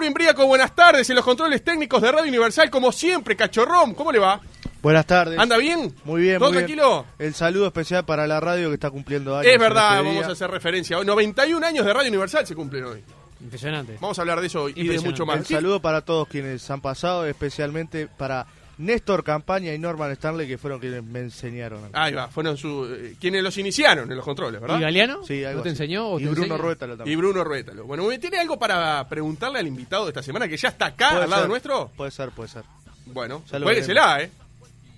Mauro 0.00 0.08
Imbriaco, 0.08 0.46
buenas 0.46 0.74
tardes. 0.74 1.10
En 1.10 1.16
los 1.16 1.24
controles 1.26 1.62
técnicos 1.62 2.00
de 2.00 2.10
Radio 2.10 2.26
Universal, 2.26 2.70
como 2.70 2.90
siempre, 2.90 3.36
Cachorrón, 3.36 3.92
¿cómo 3.92 4.10
le 4.10 4.18
va? 4.18 4.40
Buenas 4.80 5.04
tardes. 5.04 5.38
¿Anda 5.38 5.58
bien? 5.58 5.94
Muy 6.04 6.22
bien, 6.22 6.38
¿Todo 6.38 6.48
muy 6.48 6.56
bien. 6.56 6.66
tranquilo? 6.68 7.04
El 7.18 7.34
saludo 7.34 7.66
especial 7.66 8.06
para 8.06 8.26
la 8.26 8.40
radio 8.40 8.68
que 8.68 8.74
está 8.76 8.88
cumpliendo 8.88 9.36
años. 9.36 9.52
Es 9.52 9.58
verdad, 9.60 9.98
este 9.98 10.08
vamos 10.08 10.24
a 10.26 10.32
hacer 10.32 10.50
referencia. 10.50 10.96
Hoy 10.96 11.04
91 11.04 11.66
años 11.66 11.84
de 11.84 11.92
Radio 11.92 12.08
Universal 12.08 12.46
se 12.46 12.54
cumplen 12.54 12.84
hoy. 12.84 13.04
Impresionante. 13.42 13.98
Vamos 14.00 14.18
a 14.18 14.22
hablar 14.22 14.40
de 14.40 14.46
eso 14.46 14.70
y 14.70 14.88
de 14.88 15.00
mucho 15.00 15.26
más. 15.26 15.36
El 15.40 15.44
saludo 15.44 15.82
para 15.82 16.00
todos 16.00 16.28
quienes 16.28 16.70
han 16.70 16.80
pasado, 16.80 17.26
especialmente 17.26 18.06
para 18.08 18.46
Néstor 18.80 19.22
Campaña 19.22 19.72
y 19.74 19.78
Norman 19.78 20.10
Stanley, 20.12 20.48
que 20.48 20.56
fueron 20.58 20.80
quienes 20.80 21.04
me 21.04 21.20
enseñaron. 21.20 21.90
Ahí 21.92 22.12
va, 22.14 22.28
fueron 22.28 22.56
su, 22.56 22.86
eh, 22.86 23.14
quienes 23.20 23.42
los 23.42 23.56
iniciaron 23.58 24.10
en 24.10 24.16
los 24.16 24.24
controles, 24.24 24.60
¿verdad? 24.60 24.78
¿Y 24.78 24.80
Galeano? 24.80 25.24
Sí, 25.24 25.44
algo 25.44 25.58
¿No 25.58 25.62
te 25.62 25.68
así. 25.68 25.74
enseñó? 25.82 26.08
o 26.08 26.18
Y 26.18 26.24
te 26.24 26.30
Bruno? 26.30 26.56
Ruétalo 26.56 26.94
Y 26.94 26.96
también. 26.98 27.18
Bruno 27.18 27.44
Ruétalo. 27.44 27.84
Bueno, 27.84 28.08
¿tiene 28.18 28.38
algo 28.38 28.58
para 28.58 29.06
preguntarle 29.08 29.58
al 29.58 29.66
invitado 29.66 30.04
de 30.04 30.10
esta 30.10 30.22
semana 30.22 30.48
que 30.48 30.56
ya 30.56 30.68
está 30.68 30.86
acá 30.86 31.22
al 31.22 31.28
lado 31.30 31.42
ser, 31.42 31.50
nuestro? 31.50 31.92
Puede 31.96 32.10
ser, 32.10 32.30
puede 32.30 32.48
ser. 32.48 32.64
Bueno, 33.06 33.42
jueguesela, 33.50 34.22
¿eh? 34.22 34.30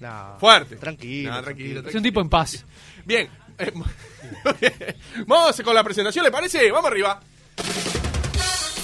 Nah, 0.00 0.36
Fuerte. 0.38 0.76
Tranquilo. 0.76 1.30
Nah, 1.30 1.42
tranquilo, 1.42 1.82
Es 1.88 1.94
un 1.94 2.02
tipo 2.02 2.20
en 2.20 2.28
paz. 2.28 2.64
Bien. 3.04 3.28
eh, 3.58 3.72
Vamos 5.26 5.60
con 5.62 5.74
la 5.74 5.84
presentación, 5.84 6.24
¿le 6.24 6.30
parece? 6.30 6.70
Vamos 6.70 6.90
arriba. 6.90 7.20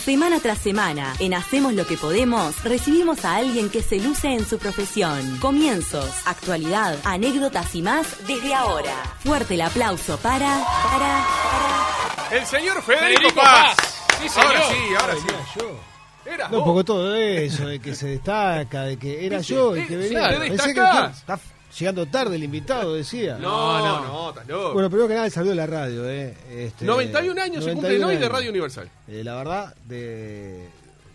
Semana 0.08 0.40
tras 0.40 0.56
semana, 0.56 1.14
en 1.18 1.34
Hacemos 1.34 1.74
lo 1.74 1.86
que 1.86 1.98
podemos, 1.98 2.64
recibimos 2.64 3.26
a 3.26 3.36
alguien 3.36 3.68
que 3.68 3.82
se 3.82 4.00
luce 4.00 4.28
en 4.28 4.42
su 4.46 4.58
profesión. 4.58 5.36
Comienzos, 5.38 6.10
actualidad, 6.24 6.96
anécdotas 7.04 7.74
y 7.74 7.82
más 7.82 8.26
desde 8.26 8.54
ahora. 8.54 8.94
Fuerte 9.18 9.52
el 9.52 9.60
aplauso 9.60 10.16
para, 10.16 10.64
para, 10.82 11.26
para. 11.42 12.38
El 12.38 12.46
señor 12.46 12.82
Federico, 12.82 13.34
Paz. 13.34 13.76
Sí, 14.18 14.30
señor. 14.30 14.46
ahora 14.46 14.62
sí, 14.70 14.94
ahora 14.98 15.14
sí. 15.14 15.60
yo. 15.60 16.32
Era 16.32 16.48
No, 16.48 16.64
porque 16.64 16.84
todo 16.84 17.14
eso, 17.14 17.66
de 17.66 17.78
que 17.78 17.94
se 17.94 18.06
destaca, 18.06 18.84
de 18.84 18.96
que 18.96 19.26
era 19.26 19.42
yo 19.42 19.76
el 19.76 19.86
que 19.86 20.08
sí, 20.08 20.14
venía. 20.14 20.30
te 20.30 20.48
Pensé 20.48 20.72
que 20.72 20.80
está 20.80 21.38
llegando 21.78 22.06
tarde 22.06 22.36
el 22.36 22.44
invitado, 22.44 22.94
decía. 22.94 23.38
No, 23.38 23.78
no, 23.78 24.00
No, 24.00 24.06
no, 24.06 24.28
estás 24.30 24.46
loco. 24.48 24.72
Bueno, 24.74 24.88
primero 24.90 25.08
que 25.08 25.14
nada, 25.14 25.30
saludo 25.30 25.50
de 25.50 25.56
la 25.56 25.66
radio. 25.66 26.08
Eh. 26.08 26.34
Este, 26.50 26.84
91 26.84 27.40
años 27.42 27.64
se 27.64 27.70
91 27.74 27.80
cumplen 27.80 28.04
hoy 28.04 28.16
de. 28.16 28.28
Radio 28.28 28.50
Universal. 28.50 28.90
Eh, 29.08 29.22
la 29.24 29.34
verdad, 29.36 29.74
de, 29.86 30.68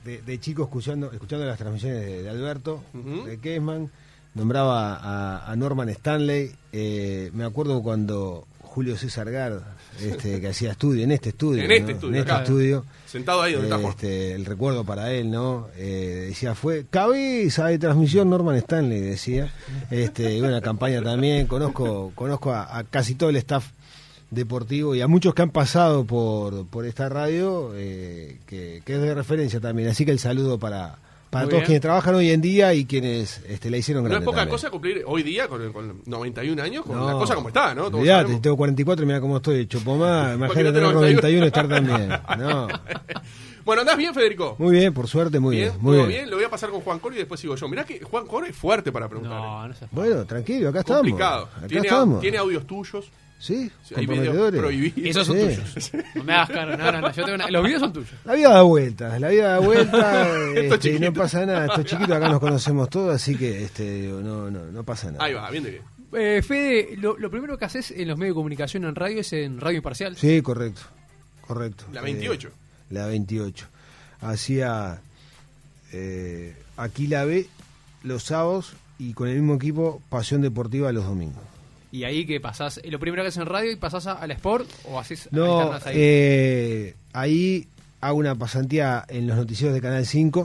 de, 0.06 0.22
de 0.22 0.40
chico 0.40 0.64
escuchando, 0.64 1.12
escuchando 1.12 1.46
las 1.46 1.58
transmisiones 1.58 2.02
de, 2.06 2.24
de 2.24 2.30
Alberto, 2.30 2.84
de 2.94 3.40
Kesman, 3.40 3.90
nombraba 4.34 4.96
a, 4.96 5.52
a 5.52 5.56
Norman 5.56 5.90
Stanley. 5.90 6.52
eh, 6.72 7.30
me 7.34 7.44
acuerdo 7.46 7.82
cuando 7.84 8.48
Julio 8.62 8.98
César 8.98 9.30
Gard, 9.32 9.62
este, 10.02 10.42
que 10.42 10.48
hacía 10.48 10.72
estudio, 10.72 11.04
en 11.04 11.12
este 11.12 11.30
estudio. 11.30 11.64
En 11.64 11.72
este 11.72 11.92
estudio, 11.94 12.14
En 12.16 12.20
este 12.22 12.32
acá. 12.32 12.44
estudio. 12.44 12.86
Sentado 13.14 13.44
ahí 13.44 13.54
donde 13.54 13.70
está. 13.70 13.90
Este, 13.90 14.34
el 14.34 14.44
recuerdo 14.44 14.84
para 14.84 15.12
él, 15.12 15.30
¿no? 15.30 15.68
Eh, 15.78 16.30
decía, 16.30 16.56
fue 16.56 16.88
cabeza 16.90 17.68
de 17.68 17.78
transmisión 17.78 18.28
Norman 18.28 18.56
Stanley, 18.56 19.02
decía. 19.02 19.54
Este, 19.92 20.42
una 20.42 20.62
campaña 20.62 21.00
también. 21.04 21.46
Conozco, 21.46 22.12
conozco 22.16 22.52
a, 22.52 22.84
casi 22.90 23.14
todo 23.14 23.30
el 23.30 23.36
staff 23.36 23.68
deportivo 24.32 24.96
y 24.96 25.02
a 25.02 25.08
muchos 25.08 25.36
que 25.36 25.44
han 25.44 25.52
pasado 25.52 26.06
por, 26.06 26.66
por 26.66 26.88
esta 26.88 27.08
radio, 27.08 27.74
eh, 27.76 28.40
que 28.48 28.82
es 28.84 29.02
de 29.02 29.14
referencia 29.14 29.60
también. 29.60 29.90
Así 29.90 30.06
que 30.06 30.12
el 30.12 30.18
saludo 30.18 30.58
para, 30.58 30.98
para 31.34 31.46
Muy 31.46 31.50
todos 31.50 31.60
bien. 31.62 31.66
quienes 31.66 31.82
trabajan 31.82 32.16
hoy 32.16 32.30
en 32.32 32.40
día 32.42 32.74
y 32.74 32.86
quienes 32.86 33.42
este, 33.48 33.70
la 33.70 33.78
hicieron 33.78 34.04
No 34.04 34.10
grande. 34.10 34.24
es 34.24 34.26
poca 34.26 34.38
también. 34.38 34.52
cosa 34.56 34.70
cumplir 34.70 35.04
hoy 35.06 35.24
día 35.24 35.48
con, 35.50 35.74
con 35.74 36.02
91 36.06 36.62
años, 36.64 36.86
con 36.86 36.98
No, 36.98 37.08
la 37.08 37.14
cosa 37.14 37.36
como 37.36 37.50
está, 37.50 37.74
¿no? 37.76 37.90
Sabemos. 37.92 38.42
tengo 38.42 38.56
44 38.56 39.04
y 39.04 39.08
mira 39.08 39.20
cómo 39.20 39.38
estoy 39.38 39.62
hecho 39.62 39.80
pomada. 39.82 40.34
Imagínate 40.36 40.72
tener 40.80 40.94
91 40.94 41.02
91 41.12 41.44
y 41.44 41.48
estar 41.48 41.68
también. 41.68 42.10
No. 42.40 42.68
Bueno, 43.66 43.82
¿andás 43.82 43.96
bien, 43.98 44.14
Federico? 44.14 44.56
Muy 44.60 44.76
bien, 44.76 44.94
por 44.94 45.08
suerte, 45.08 45.40
muy 45.40 45.56
bien. 45.56 45.72
muy 45.80 45.96
¿Todo 45.98 46.08
bien. 46.08 46.20
bien? 46.20 46.30
Lo 46.30 46.36
voy 46.36 46.46
a 46.46 46.50
pasar 46.50 46.70
con 46.70 46.82
Juan 46.82 47.00
Coro 47.00 47.16
y 47.16 47.20
después 47.20 47.40
sigo 47.40 47.56
yo. 47.56 47.68
Mirá 47.70 47.86
que 47.86 48.02
Juan 48.04 48.28
Coro 48.28 48.46
es 48.46 48.54
fuerte 48.56 48.92
para 48.92 49.08
preguntar. 49.08 49.38
¿eh? 49.40 49.42
No, 49.42 49.68
no 49.70 49.74
sé. 49.74 49.86
Bueno, 49.92 50.26
tranquilo, 50.26 50.68
acá 50.70 50.80
estamos. 50.80 51.02
Complicado. 51.04 51.50
Acá 51.58 51.68
Tiene, 51.68 51.88
estamos. 51.88 52.20
tiene 52.22 52.38
audios 52.38 52.68
tuyos. 52.68 53.10
Sí, 53.44 53.70
Sí, 53.84 53.94
Hay 53.98 54.06
videos 54.06 54.52
prohibidos. 54.54 54.98
Esos 55.06 55.28
son 55.28 55.36
Sí. 55.38 55.44
tuyos. 55.44 55.92
No 56.16 56.24
me 56.24 56.32
hagas 56.34 56.50
caro. 56.50 56.78
No, 56.78 56.92
no, 56.94 57.02
no. 57.02 57.12
Yo 57.12 57.24
tengo 57.26 57.36
una- 57.36 57.50
Los 57.50 57.64
videos 57.66 57.82
son 57.82 57.92
tuyos. 57.92 58.10
La 58.24 58.36
vida 58.36 58.50
da 58.52 58.62
vueltas, 58.62 59.20
la 59.20 59.28
vida 59.28 59.48
da 59.50 59.60
vueltas 59.60 60.28
Esto 60.56 60.76
este, 60.76 60.76
y 60.90 60.92
chiquito. 60.94 61.12
no 61.12 61.14
pasa 61.14 61.46
nada. 61.46 61.66
Estos 61.66 61.84
chiquitos 61.86 62.16
acá 62.16 62.30
nos 62.30 62.40
conocemos 62.40 62.90
todos, 62.90 63.14
así 63.14 63.36
que 63.36 63.64
este, 63.66 64.08
no, 64.08 64.50
no, 64.50 64.66
no 64.72 64.84
pasa 64.86 65.12
nada. 65.12 65.26
Ahí 65.26 65.34
va, 65.34 65.50
bien 65.52 65.64
de 65.66 65.72
bien. 65.72 65.84
Eh, 66.16 66.42
Fede, 66.42 66.96
lo, 66.96 67.18
lo 67.18 67.30
primero 67.30 67.58
que 67.58 67.66
haces 67.66 67.92
en 67.92 68.08
los 68.08 68.18
medios 68.18 68.34
de 68.34 68.36
comunicación 68.40 68.86
en 68.86 68.96
radio 68.96 69.20
es 69.20 69.34
en 69.34 69.60
Radio 69.60 69.78
Imparcial. 69.80 70.16
Sí, 70.16 70.42
correcto, 70.42 70.82
correcto. 71.42 71.84
La 71.92 72.02
28. 72.02 72.48
Eh, 72.48 72.52
la 72.92 73.08
28. 73.08 73.68
Hacía 74.22 75.02
eh, 75.92 76.56
aquí 76.78 77.08
la 77.08 77.26
B 77.26 77.48
los 78.04 78.24
sábados 78.24 78.74
y 79.00 79.14
con 79.14 79.28
el 79.28 79.36
mismo 79.36 79.56
equipo 79.56 80.02
Pasión 80.10 80.42
Deportiva 80.42 80.92
los 80.94 81.04
domingos. 81.06 81.44
Y 81.94 82.04
ahí 82.06 82.26
que 82.26 82.40
pasás, 82.42 82.80
eh, 82.84 82.90
lo 82.90 83.00
primero 83.00 83.22
que 83.24 83.28
haces 83.30 83.40
en 83.42 83.46
radio 83.48 83.72
y 83.72 83.76
pasás 83.76 84.08
a, 84.08 84.14
al 84.14 84.32
Sport 84.32 84.68
o 84.86 85.00
haces 85.00 85.30
No, 85.32 85.60
alternas 85.60 85.86
ahí. 85.88 85.96
eh, 85.98 86.96
ahí 87.14 87.68
hago 88.02 88.18
una 88.18 88.34
pasantía 88.36 89.06
en 89.08 89.28
los 89.28 89.38
noticieros 89.38 89.76
de 89.76 89.80
Canal 89.82 90.06
5, 90.06 90.42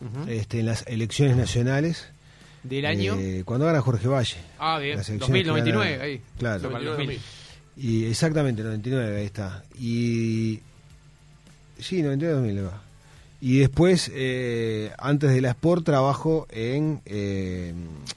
Ujú. 0.00 0.28
este, 0.30 0.58
en 0.60 0.66
las 0.66 0.84
elecciones 0.88 1.36
nacionales. 1.36 2.08
Del 2.64 2.84
año. 2.86 3.14
Eh, 3.18 3.42
cuando 3.46 3.66
gana 3.66 3.80
Jorge 3.80 4.08
Valle. 4.08 4.36
ah, 4.58 4.78
bien. 4.78 4.96
las 4.98 5.08
elecciones 5.08 5.28
2000, 5.28 5.42
que 5.44 5.48
99, 5.48 5.90
gana- 5.92 6.04
ahí. 6.04 6.20
Claro. 6.38 6.62
Para 6.70 6.78
el 6.80 6.84
2000. 6.86 7.20
Y 7.76 8.04
exactamente, 8.06 8.62
99, 8.64 9.16
ahí 9.20 9.24
está. 9.26 9.62
Y. 9.78 10.58
Sí, 11.78 12.02
99 12.02 12.34
2000 12.34 12.54
le 12.56 12.62
va. 12.62 12.82
Y 13.40 13.58
después, 13.60 14.10
eh, 14.12 14.90
antes 14.98 15.30
de 15.30 15.40
la 15.40 15.50
Sport, 15.50 15.84
trabajo 15.86 16.46
en, 16.50 17.00
eh, 17.06 17.72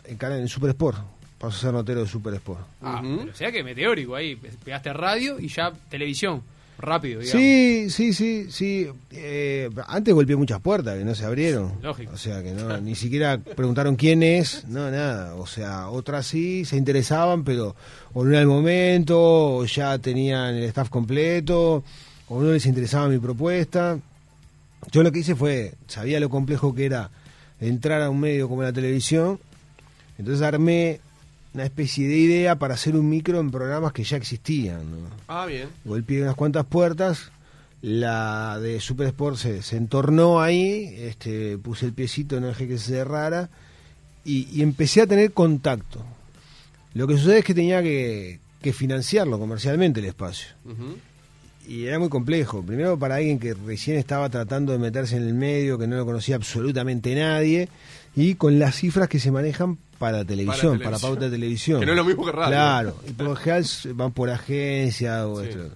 en, 0.06 0.18
canal, 0.18 0.40
en 0.42 0.48
Super 0.50 0.72
Sport. 0.72 0.98
Paso 1.44 1.58
a 1.58 1.60
ser 1.60 1.74
notero 1.74 2.00
de 2.00 2.08
Super 2.08 2.34
Sport. 2.36 2.62
Ah, 2.82 3.02
pero 3.02 3.30
o 3.30 3.36
sea 3.36 3.52
que 3.52 3.66
meteórico 3.66 4.16
ahí. 4.16 4.38
Pegaste 4.38 4.94
radio 4.94 5.38
y 5.42 5.50
ya 5.50 5.74
televisión. 5.90 6.42
Rápido, 6.78 7.20
digamos. 7.20 7.42
Sí, 7.42 7.90
sí, 7.90 8.14
sí, 8.14 8.48
sí. 8.50 8.88
Eh, 9.12 9.70
antes 9.88 10.14
golpeé 10.14 10.38
muchas 10.38 10.62
puertas 10.62 10.98
que 10.98 11.04
no 11.04 11.14
se 11.14 11.26
abrieron. 11.26 11.74
Lógico. 11.82 12.14
O 12.14 12.18
sea, 12.18 12.42
que 12.42 12.52
no, 12.52 12.78
ni 12.78 12.96
siquiera 12.96 13.38
preguntaron 13.40 13.98
quién 13.98 14.24
es, 14.24 14.64
no, 14.70 14.90
nada. 14.90 15.36
O 15.36 15.46
sea, 15.46 15.90
otras 15.90 16.28
sí 16.28 16.64
se 16.64 16.78
interesaban, 16.78 17.44
pero 17.44 17.76
o 18.14 18.24
no 18.24 18.32
era 18.32 18.40
el 18.40 18.48
momento, 18.48 19.58
o 19.58 19.66
ya 19.66 20.00
tenían 20.00 20.56
el 20.56 20.64
staff 20.64 20.88
completo, 20.88 21.84
o 22.30 22.42
no 22.42 22.54
les 22.54 22.66
interesaba 22.66 23.10
mi 23.10 23.18
propuesta. 23.18 24.00
Yo 24.94 25.04
lo 25.04 25.12
que 25.12 25.20
hice 25.20 25.36
fue, 25.36 25.74
sabía 25.88 26.22
lo 26.22 26.30
complejo 26.30 26.74
que 26.74 26.86
era 26.86 27.12
entrar 27.60 28.02
a 28.02 28.10
un 28.10 28.22
medio 28.22 28.48
como 28.48 28.64
la 28.64 28.72
televisión, 28.72 29.42
entonces 30.18 30.42
armé 30.42 31.02
una 31.54 31.66
especie 31.66 32.08
de 32.08 32.18
idea 32.18 32.56
para 32.58 32.74
hacer 32.74 32.96
un 32.96 33.10
micro 33.10 33.40
en 33.40 33.52
programas 33.52 33.94
que 33.94 34.04
ya 34.04 34.18
existían. 34.18 34.80
¿no? 34.92 34.98
Ah, 35.28 35.46
bien. 35.46 35.70
golpeé 35.86 36.22
unas 36.22 36.36
cuantas 36.36 36.66
puertas, 36.66 37.32
la 37.82 38.60
de 38.60 38.80
Super 38.80 39.08
Sport 39.08 39.38
se, 39.38 39.62
se 39.62 39.78
entornó 39.78 40.42
ahí, 40.42 40.96
este, 40.98 41.58
puse 41.58 41.86
el 41.86 41.94
piecito, 41.94 42.40
no 42.40 42.48
dejé 42.48 42.68
que 42.68 42.78
se 42.78 42.92
cerrara 42.92 43.50
y, 44.26 44.48
y 44.52 44.62
empecé 44.62 45.02
a 45.02 45.08
tener 45.08 45.32
contacto. 45.32 46.04
Lo 46.94 47.08
que 47.08 47.18
sucede 47.18 47.40
es 47.40 47.46
que 47.46 47.54
tenía 47.54 47.82
que, 47.82 48.40
que 48.64 48.74
financiarlo 48.74 49.38
comercialmente 49.38 50.00
el 50.00 50.08
espacio. 50.08 50.48
Y 51.68 51.86
era 51.86 52.00
muy 52.00 52.10
complejo. 52.10 52.64
Primero 52.64 52.98
para 52.98 53.16
alguien 53.16 53.40
que 53.40 53.54
recién 53.54 53.98
estaba 53.98 54.30
tratando 54.30 54.72
de 54.72 54.80
meterse 54.80 55.18
en 55.18 55.24
el 55.24 55.34
medio, 55.34 55.78
que 55.78 55.88
no 55.88 55.98
lo 55.98 56.06
conocía 56.06 56.36
absolutamente 56.36 57.14
nadie, 57.16 57.70
y 58.16 58.36
con 58.36 58.58
las 58.60 58.76
cifras 58.76 59.10
que 59.10 59.20
se 59.20 59.32
manejan 59.32 59.78
para 60.04 60.26
televisión, 60.26 60.74
para, 60.74 60.84
televisión. 60.98 61.12
pauta 61.12 61.26
de 61.26 61.32
televisión. 61.32 61.80
Que 61.80 61.86
no 61.86 61.92
es 61.94 61.98
lo 61.98 62.04
mismo 62.06 62.26
que 62.26 62.32
radio. 62.34 62.50
Claro, 62.52 62.96
y 63.08 63.12
por 63.14 63.26
lo 63.28 63.36
general 63.38 63.66
van 63.96 64.12
por 64.12 64.30
agencia 64.30 65.26
o 65.28 65.42
Sí. 65.42 65.50
esto. 65.50 65.70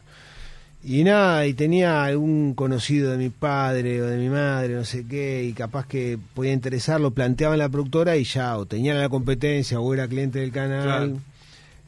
Y 0.83 1.03
nada, 1.03 1.45
y 1.47 1.53
tenía 1.53 2.03
algún 2.03 2.53
conocido 2.53 3.11
de 3.11 3.17
mi 3.17 3.29
padre 3.29 4.01
o 4.01 4.05
de 4.05 4.17
mi 4.17 4.29
madre, 4.29 4.73
no 4.75 4.85
sé 4.85 5.05
qué, 5.07 5.43
y 5.43 5.53
capaz 5.53 5.87
que 5.87 6.17
podía 6.33 6.53
interesarlo, 6.53 7.11
planteaba 7.11 7.55
en 7.55 7.59
la 7.59 7.69
productora 7.69 8.15
y 8.17 8.23
ya, 8.25 8.57
o 8.57 8.65
tenían 8.65 8.97
la 8.99 9.09
competencia 9.09 9.79
o 9.79 9.93
era 9.93 10.07
cliente 10.07 10.39
del 10.39 10.51
canal. 10.51 10.83
Claro. 10.83 11.17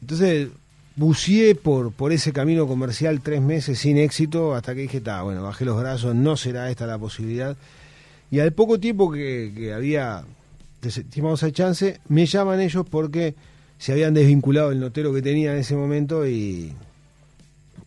Entonces, 0.00 0.48
buceé 0.96 1.54
por, 1.54 1.92
por 1.92 2.12
ese 2.12 2.32
camino 2.32 2.66
comercial 2.66 3.20
tres 3.22 3.40
meses 3.40 3.78
sin 3.78 3.96
éxito, 3.96 4.54
hasta 4.54 4.74
que 4.74 4.82
dije, 4.82 4.98
está, 4.98 5.22
bueno, 5.22 5.42
bajé 5.42 5.64
los 5.64 5.78
brazos, 5.78 6.14
no 6.14 6.36
será 6.36 6.70
esta 6.70 6.86
la 6.86 6.98
posibilidad. 6.98 7.56
Y 8.30 8.40
al 8.40 8.52
poco 8.52 8.78
tiempo 8.78 9.10
que, 9.10 9.52
que 9.56 9.72
había 9.72 10.24
desestimado 10.80 11.34
esa 11.34 11.52
chance, 11.52 12.00
me 12.08 12.26
llaman 12.26 12.60
ellos 12.60 12.86
porque 12.88 13.34
se 13.78 13.92
habían 13.92 14.14
desvinculado 14.14 14.72
el 14.72 14.80
notero 14.80 15.12
que 15.12 15.22
tenía 15.22 15.52
en 15.52 15.58
ese 15.58 15.74
momento 15.74 16.26
y, 16.26 16.72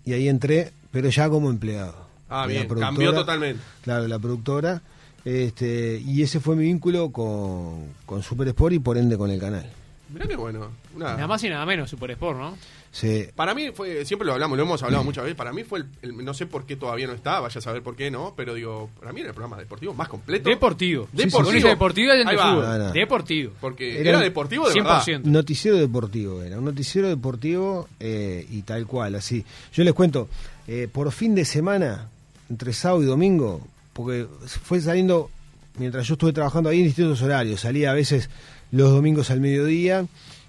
y 0.06 0.13
ahí 0.13 0.28
entré, 0.28 0.72
pero 0.92 1.10
ya 1.10 1.30
como 1.30 1.50
empleado. 1.50 1.95
Ah, 2.30 2.48
bien. 2.48 2.68
Cambió 2.68 3.13
totalmente. 3.13 3.62
Claro, 3.84 4.07
la 4.07 4.18
productora. 4.18 4.81
Este, 5.25 6.01
y 6.06 6.22
ese 6.22 6.40
fue 6.40 6.56
mi 6.56 6.63
vínculo 6.63 7.12
con, 7.12 7.86
con 8.06 8.24
Super 8.24 8.48
Sport 8.50 8.74
y 8.74 8.80
por 8.80 8.98
ende 8.98 9.18
con 9.18 9.30
el 9.30 9.39
canal. 9.39 9.69
Mirá 10.13 10.27
qué 10.27 10.36
bueno. 10.36 10.68
Una- 10.95 11.15
Nada 11.15 11.27
más 11.27 11.44
y 11.44 11.50
nada 11.50 11.65
menos, 11.65 11.89
Super 11.89 12.12
Sport, 12.12 12.38
¿no? 12.39 12.57
Sí. 12.92 13.25
Para 13.36 13.56
mí 13.56 13.71
fue, 13.74 14.06
siempre 14.06 14.25
lo 14.27 14.33
hablamos, 14.33 14.56
lo 14.56 14.63
hemos 14.65 14.83
hablado 14.83 15.04
muchas 15.04 15.24
veces, 15.24 15.36
para 15.36 15.51
mí 15.51 15.63
fue 15.63 15.80
el, 15.80 15.86
el- 16.04 16.24
no 16.24 16.33
sé 16.36 16.45
por 16.45 16.65
qué 16.68 16.75
todavía 16.75 17.07
no 17.07 17.13
está, 17.13 17.39
vaya 17.39 17.57
a 17.57 17.62
saber 17.62 17.81
por 17.81 17.95
qué 17.95 18.12
no, 18.12 18.36
pero 18.38 18.54
digo, 18.54 18.92
para 19.00 19.12
mí 19.12 19.21
era 19.21 19.30
el 19.30 19.33
programa 19.36 19.57
deportivo 19.57 19.95
más 19.95 20.07
completo. 20.07 20.48
Deportivo. 20.48 21.07
Deportivo. 21.12 21.44
Con 21.44 21.56
ese 21.56 21.68
deportivo 21.69 22.13
y 22.13 22.21
el 22.21 22.27
Ahí 22.27 22.36
de 22.36 22.42
va. 22.42 22.50
fútbol. 22.51 22.65
No, 22.65 22.77
no. 22.77 22.92
Deportivo. 22.92 23.54
Porque 23.60 24.00
Era 24.00 24.10
era, 24.10 24.18
un- 24.19 24.24
deportivo 24.25 24.69
de 24.69 24.75
verdad. 24.75 25.01
100%. 25.04 25.21
Noticiero 25.24 25.77
deportivo 25.77 26.44
era, 26.44 26.60
un 26.60 26.65
noticiero 26.65 27.07
deportivo 27.10 27.89
eh, 28.00 28.45
y 28.51 28.62
tal 28.62 28.86
cual, 28.86 29.15
así. 29.15 29.44
Yo 29.74 29.83
les 29.83 29.94
cuento, 29.94 30.30
eh, 30.68 30.88
por 30.92 31.12
fin 31.12 31.33
de 31.33 31.45
semana, 31.45 32.10
entre 32.50 32.74
sábado 32.74 33.01
y 33.01 33.07
domingo, 33.07 33.65
porque 33.94 34.27
fue 34.45 34.80
saliendo, 34.81 35.31
mientras 35.80 36.06
yo 36.07 36.13
estuve 36.13 36.31
trabajando 36.33 36.69
ahí 36.69 36.77
en 36.81 36.86
distintos 36.86 37.19
horarios, 37.24 37.62
salía 37.62 37.89
a 37.89 37.95
veces 37.95 38.30
los 38.74 38.90
domingos 38.92 39.30
al 39.31 39.40
mediodía, 39.40 40.06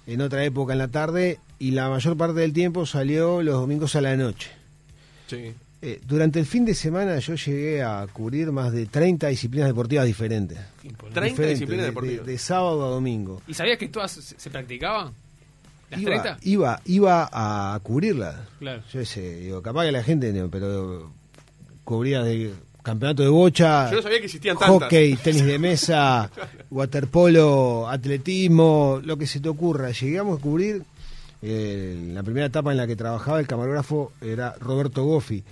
en 0.07 0.21
otra 0.21 0.43
época 0.43 0.73
en 0.73 0.79
la 0.79 0.89
tarde, 0.89 1.39
y 1.59 1.71
la 1.71 1.89
mayor 1.89 2.17
parte 2.17 2.41
del 2.41 2.51
tiempo 2.51 2.85
salió 2.85 3.41
los 3.41 3.55
domingos 3.55 3.95
a 3.95 4.01
la 4.01 4.17
noche. 4.17 4.49
Sí. 5.27 5.53
Eh, 5.81 6.01
durante 6.07 6.39
el 6.39 6.45
fin 6.47 6.65
de 6.65 6.73
semana 6.73 7.19
yo 7.19 7.35
llegué 7.35 7.83
a 7.83 8.05
cubrir 8.11 8.51
más 8.51 8.71
de 8.73 8.87
30 8.87 9.27
disciplinas 9.27 9.67
deportivas 9.69 10.05
diferentes. 10.05 10.57
30 10.81 11.05
Diferentes, 11.21 11.49
disciplinas 11.49 11.83
de- 11.83 11.89
deportivas. 11.91 12.25
De, 12.25 12.31
de 12.31 12.37
sábado 12.37 12.85
a 12.85 12.89
domingo. 12.89 13.41
¿Y 13.47 13.53
sabías 13.53 13.77
que 13.77 13.87
todas 13.89 14.11
se, 14.11 14.21
se 14.21 14.49
practicaban? 14.49 15.13
¿Las 15.91 16.01
Iba, 16.01 16.09
30? 16.23 16.37
iba, 16.41 16.81
iba 16.85 17.29
a 17.31 17.79
cubrirla. 17.83 18.47
Claro. 18.57 18.81
Yo 18.91 19.05
sé, 19.05 19.35
digo, 19.41 19.61
capaz 19.61 19.85
que 19.85 19.91
la 19.91 20.01
gente, 20.03 20.33
no, 20.33 20.49
pero 20.49 21.11
cubría 21.83 22.23
de 22.23 22.51
campeonato 22.85 23.23
de 23.23 23.29
bocha, 23.29 23.89
Yo 23.89 23.97
no 23.97 24.01
sabía 24.03 24.19
que 24.19 24.25
existían 24.25 24.57
tantas. 24.57 24.83
hockey, 24.83 25.15
tenis 25.15 25.43
de 25.43 25.59
mesa, 25.59 26.29
waterpolo, 26.71 27.89
atletismo, 27.89 29.01
lo 29.03 29.17
que 29.17 29.25
se 29.27 29.39
te 29.39 29.49
ocurra. 29.49 29.89
Llegamos 29.91 30.39
a 30.39 30.41
cubrir, 30.41 30.83
eh, 31.41 32.11
la 32.13 32.21
primera 32.23 32.45
etapa 32.45 32.71
en 32.71 32.77
la 32.77 32.85
que 32.87 32.95
trabajaba 32.95 33.39
el 33.39 33.47
camarógrafo 33.47 34.11
era 34.21 34.55
Roberto 34.59 35.03
Goffi. 35.03 35.43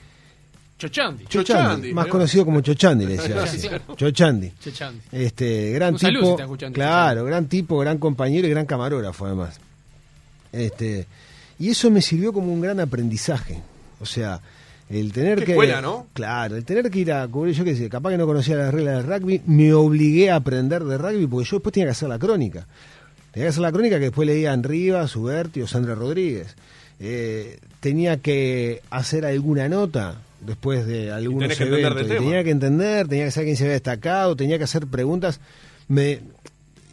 Chochandi. 0.78 1.26
Chochandi, 1.26 1.54
Chochandi, 1.54 1.94
más 1.94 2.08
conocido 2.08 2.46
como 2.46 2.62
Chochandi, 2.62 3.06
le 3.06 3.18
decía. 3.18 3.48
Sí, 3.48 3.58
así. 3.58 3.60
sí. 3.60 3.70
Chochandi. 3.96 4.52
Chochandi. 4.64 5.02
Este, 5.12 5.72
gran 5.72 5.94
Un 5.94 6.00
saludo 6.00 6.38
si 6.38 6.44
tipo, 6.58 6.72
claro, 6.74 7.26
gran 7.26 7.48
tipo, 7.48 7.78
gran 7.80 7.98
compañero 7.98 8.48
y 8.48 8.52
gran 8.52 8.66
camarógrafo 8.66 9.26
además. 9.26 9.60
Este, 10.52 11.08
y 11.60 11.70
eso 11.70 11.90
me 11.90 12.02
sirvió 12.02 12.34
como 12.34 12.52
un 12.54 12.62
gran 12.62 12.80
aprendizaje. 12.80 13.62
O 14.02 14.06
sea, 14.06 14.42
el 15.00 15.12
tener 15.14 15.40
Qué 15.40 15.46
que 15.46 15.52
escuela, 15.54 15.82
¿no? 15.82 16.08
Claro, 16.14 16.56
el 16.56 16.66
tener 16.66 16.90
que 16.92 17.00
ir 17.00 17.12
a 17.14 17.28
cubrir, 17.28 17.56
yo 17.56 17.64
qué 17.64 17.76
sé, 17.76 17.90
capaz 17.90 18.12
que 18.12 18.18
no 18.18 18.26
conocía 18.26 18.56
las 18.56 18.74
reglas 18.74 18.98
del 19.06 19.20
rugby, 19.20 19.42
me 19.48 19.74
obligué 19.74 20.30
a 20.32 20.36
aprender 20.38 20.84
de 20.84 20.98
rugby 20.98 21.28
porque 21.28 21.50
yo 21.50 21.58
después 21.58 21.74
tenía 21.74 21.88
que 21.88 21.92
hacer 21.92 22.10
la 22.10 22.20
crónica. 22.20 22.66
Tenía 23.32 23.46
que 23.46 23.50
hacer 23.50 23.62
la 23.62 23.72
crónica 23.72 23.96
que 23.98 24.06
después 24.06 24.28
leían 24.28 24.62
Rivas, 24.64 25.16
Uberti 25.16 25.62
o 25.62 25.68
Sandra 25.68 25.96
Rodríguez. 25.96 26.56
Eh, 27.00 27.60
tenía 27.80 28.18
que 28.18 28.82
hacer 28.92 29.26
alguna 29.26 29.68
nota 29.68 30.16
después 30.46 30.86
de 30.86 31.12
algunos 31.12 31.50
que 31.58 31.64
eventos. 32.04 32.18
tenía 32.26 32.44
que 32.44 32.50
entender, 32.52 33.08
tenía 33.08 33.26
que 33.26 33.32
saber 33.32 33.46
quién 33.48 33.58
se 33.58 33.64
había 33.64 33.74
destacado, 33.74 34.36
tenía 34.36 34.58
que 34.58 34.66
hacer 34.66 34.86
preguntas 34.88 35.40
me, 35.88 36.20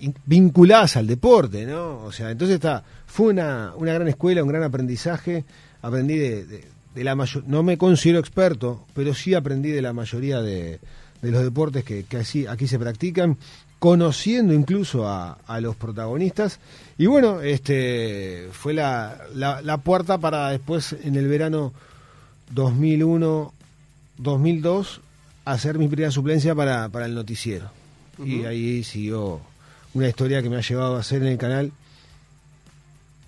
in- 0.00 0.14
vinculadas 0.24 0.96
al 0.96 1.06
deporte, 1.06 1.66
¿no? 1.66 2.02
O 2.04 2.12
sea, 2.12 2.30
entonces 2.30 2.54
está, 2.54 2.82
fue 3.06 3.28
una, 3.28 3.72
una 3.76 3.92
gran 3.92 4.08
escuela, 4.08 4.42
un 4.42 4.48
gran 4.48 4.62
aprendizaje. 4.62 5.44
Aprendí 5.82 6.16
de, 6.16 6.44
de- 6.46 6.64
de 6.94 7.04
la 7.04 7.14
mayor, 7.14 7.44
no 7.46 7.62
me 7.62 7.78
considero 7.78 8.18
experto, 8.18 8.86
pero 8.94 9.14
sí 9.14 9.34
aprendí 9.34 9.70
de 9.70 9.82
la 9.82 9.92
mayoría 9.92 10.40
de, 10.42 10.80
de 11.22 11.30
los 11.30 11.42
deportes 11.42 11.84
que, 11.84 12.04
que 12.04 12.18
así, 12.18 12.46
aquí 12.46 12.66
se 12.66 12.78
practican, 12.78 13.36
conociendo 13.78 14.52
incluso 14.52 15.08
a, 15.08 15.38
a 15.46 15.60
los 15.60 15.76
protagonistas. 15.76 16.58
Y 16.98 17.06
bueno, 17.06 17.40
este 17.40 18.48
fue 18.52 18.74
la, 18.74 19.18
la, 19.34 19.62
la 19.62 19.78
puerta 19.78 20.18
para 20.18 20.50
después 20.50 20.94
en 21.02 21.16
el 21.16 21.28
verano 21.28 21.72
2001, 22.50 23.52
2002, 24.18 25.00
hacer 25.44 25.78
mi 25.78 25.88
primera 25.88 26.10
suplencia 26.10 26.54
para, 26.54 26.88
para 26.88 27.06
el 27.06 27.14
noticiero. 27.14 27.70
Y 28.22 28.44
ahí 28.44 28.84
siguió 28.84 29.40
una 29.94 30.08
historia 30.08 30.42
que 30.42 30.50
me 30.50 30.56
ha 30.56 30.60
llevado 30.60 30.96
a 30.96 31.00
hacer 31.00 31.22
en 31.22 31.28
el 31.28 31.38
canal 31.38 31.72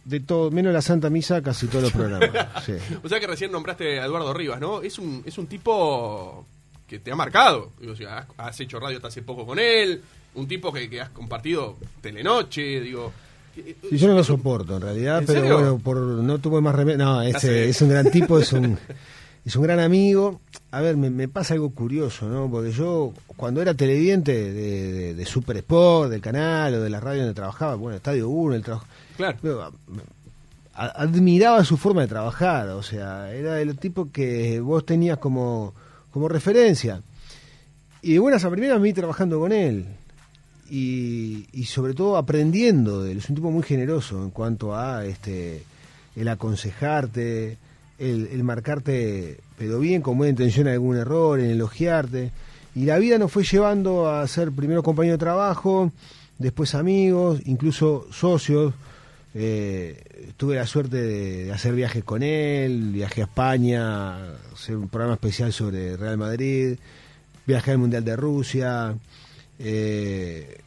de 0.05 0.21
todo, 0.21 0.51
menos 0.51 0.73
la 0.73 0.83
Santa 0.83 1.11
Misa, 1.11 1.43
casi 1.43 1.67
todos 1.69 1.85
los 1.85 1.93
programas. 1.93 2.31
Sí. 2.67 2.73
O 3.03 3.09
sea 3.09 3.19
que 3.21 3.27
recién 3.27 3.51
nombraste 3.53 4.01
a 4.01 4.05
Eduardo 4.07 4.33
Rivas, 4.35 4.61
¿no? 4.61 4.83
Es 4.83 4.99
un, 4.99 5.23
es 5.25 5.37
un 5.39 5.47
tipo 5.47 6.47
que 6.87 6.99
te 6.99 7.11
ha 7.13 7.17
marcado. 7.17 7.71
O 7.91 7.95
sea, 7.97 8.19
has, 8.19 8.27
has 8.37 8.61
hecho 8.61 8.79
radio 8.81 8.97
hasta 8.99 9.09
hace 9.09 9.23
poco 9.23 9.47
con 9.47 9.59
él, 9.59 10.03
un 10.35 10.47
tipo 10.49 10.73
que, 10.73 10.89
que 10.91 11.01
has 11.01 11.11
compartido 11.11 11.77
Telenoche, 12.01 12.81
digo. 12.81 13.13
eh, 13.57 13.77
Sí, 13.91 13.97
yo 13.99 14.09
no 14.09 14.15
lo 14.15 14.25
soporto 14.25 14.77
en 14.77 14.83
realidad, 14.83 15.21
¿En 15.21 15.27
pero 15.27 15.41
serio? 15.41 15.55
bueno, 15.59 15.79
por 15.79 15.97
no 15.99 16.39
tuve 16.39 16.61
más 16.61 16.75
remedio. 16.75 16.99
No, 16.99 17.23
es, 17.23 17.43
es 17.45 17.81
un 17.83 17.89
gran 17.91 18.11
tipo, 18.11 18.39
es 18.39 18.53
un, 18.53 18.79
es 19.45 19.57
un 19.57 19.63
gran 19.63 19.81
amigo. 19.81 20.41
A 20.71 20.81
ver, 20.81 20.97
me, 20.97 21.11
me 21.11 21.29
pasa 21.29 21.55
algo 21.55 21.71
curioso, 21.71 22.29
¿no? 22.29 22.51
Porque 22.51 22.73
yo, 22.73 23.13
cuando 23.37 23.61
era 23.63 23.75
televidente 23.75 24.33
de, 24.33 24.53
de, 24.93 25.15
de 25.15 25.27
Super 25.27 25.57
Sport, 25.59 26.11
del 26.11 26.21
canal 26.23 26.75
o 26.75 26.81
de 26.81 26.91
la 26.91 26.99
radio 27.01 27.21
donde 27.23 27.35
trabajaba, 27.35 27.75
bueno, 27.75 27.97
Estadio 27.97 28.29
1, 28.29 28.55
el 28.57 28.63
trabajo. 28.63 28.87
Claro. 29.17 29.39
Pero, 29.43 29.63
a- 29.63 29.73
admiraba 31.03 31.65
su 31.65 31.77
forma 31.77 32.03
de 32.03 32.09
trabajar, 32.09 32.69
o 32.71 32.83
sea, 32.83 33.33
era 33.33 33.55
de 33.55 33.65
los 33.67 33.79
tipos 33.79 34.09
que 34.11 34.61
vos 34.61 34.85
tenías 34.87 35.19
como, 35.19 35.75
como 36.11 36.29
referencia. 36.29 37.03
Y 38.01 38.15
de 38.15 38.19
buenas 38.19 38.45
a 38.45 38.51
primeras 38.51 38.79
me 38.79 38.85
vi 38.85 38.93
trabajando 38.93 39.39
con 39.39 39.53
él. 39.53 39.87
Y, 40.71 41.47
y 41.53 41.65
sobre 41.67 41.93
todo 41.93 42.17
aprendiendo 42.17 43.03
de 43.03 43.13
él. 43.13 43.19
Es 43.19 43.29
un 43.29 43.37
tipo 43.37 43.51
muy 43.51 43.63
generoso 43.63 44.23
en 44.23 44.31
cuanto 44.31 44.75
a 44.75 45.05
este 45.05 45.65
el 46.17 46.29
aconsejarte, 46.29 47.59
el, 47.99 48.29
el 48.33 48.43
marcarte, 48.45 49.39
pero 49.59 49.79
bien, 49.79 50.03
con 50.03 50.17
buena 50.19 50.31
intención 50.31 50.69
algún 50.69 50.97
error, 50.97 51.39
en 51.41 51.51
elogiarte. 51.51 52.33
Y 52.75 52.87
la 52.87 52.99
vida 52.99 53.19
nos 53.19 53.31
fue 53.31 53.45
llevando 53.45 54.09
a 54.11 54.27
ser 54.27 54.51
primero 54.53 54.83
compañero 54.83 55.15
de 55.15 55.19
trabajo, 55.19 55.93
después 56.39 56.75
amigos, 56.75 57.41
incluso 57.45 58.07
socios. 58.11 58.73
Eh, 59.35 60.33
tuve 60.37 60.57
la 60.57 60.67
suerte 60.67 60.97
de, 60.97 61.53
hacer 61.53 61.75
viajes 61.75 62.05
con 62.05 62.23
él, 62.23 62.91
viajé 62.93 63.23
a 63.23 63.25
España, 63.25 64.35
hacer 64.53 64.77
un 64.77 64.89
programa 64.89 65.15
especial 65.15 65.53
sobre 65.53 65.97
Real 65.97 66.19
Madrid, 66.19 66.77
viajé 67.47 67.73
al 67.73 67.79
Mundial 67.79 68.05
de 68.05 68.17
Rusia. 68.17 68.95
Eh, 69.59 70.59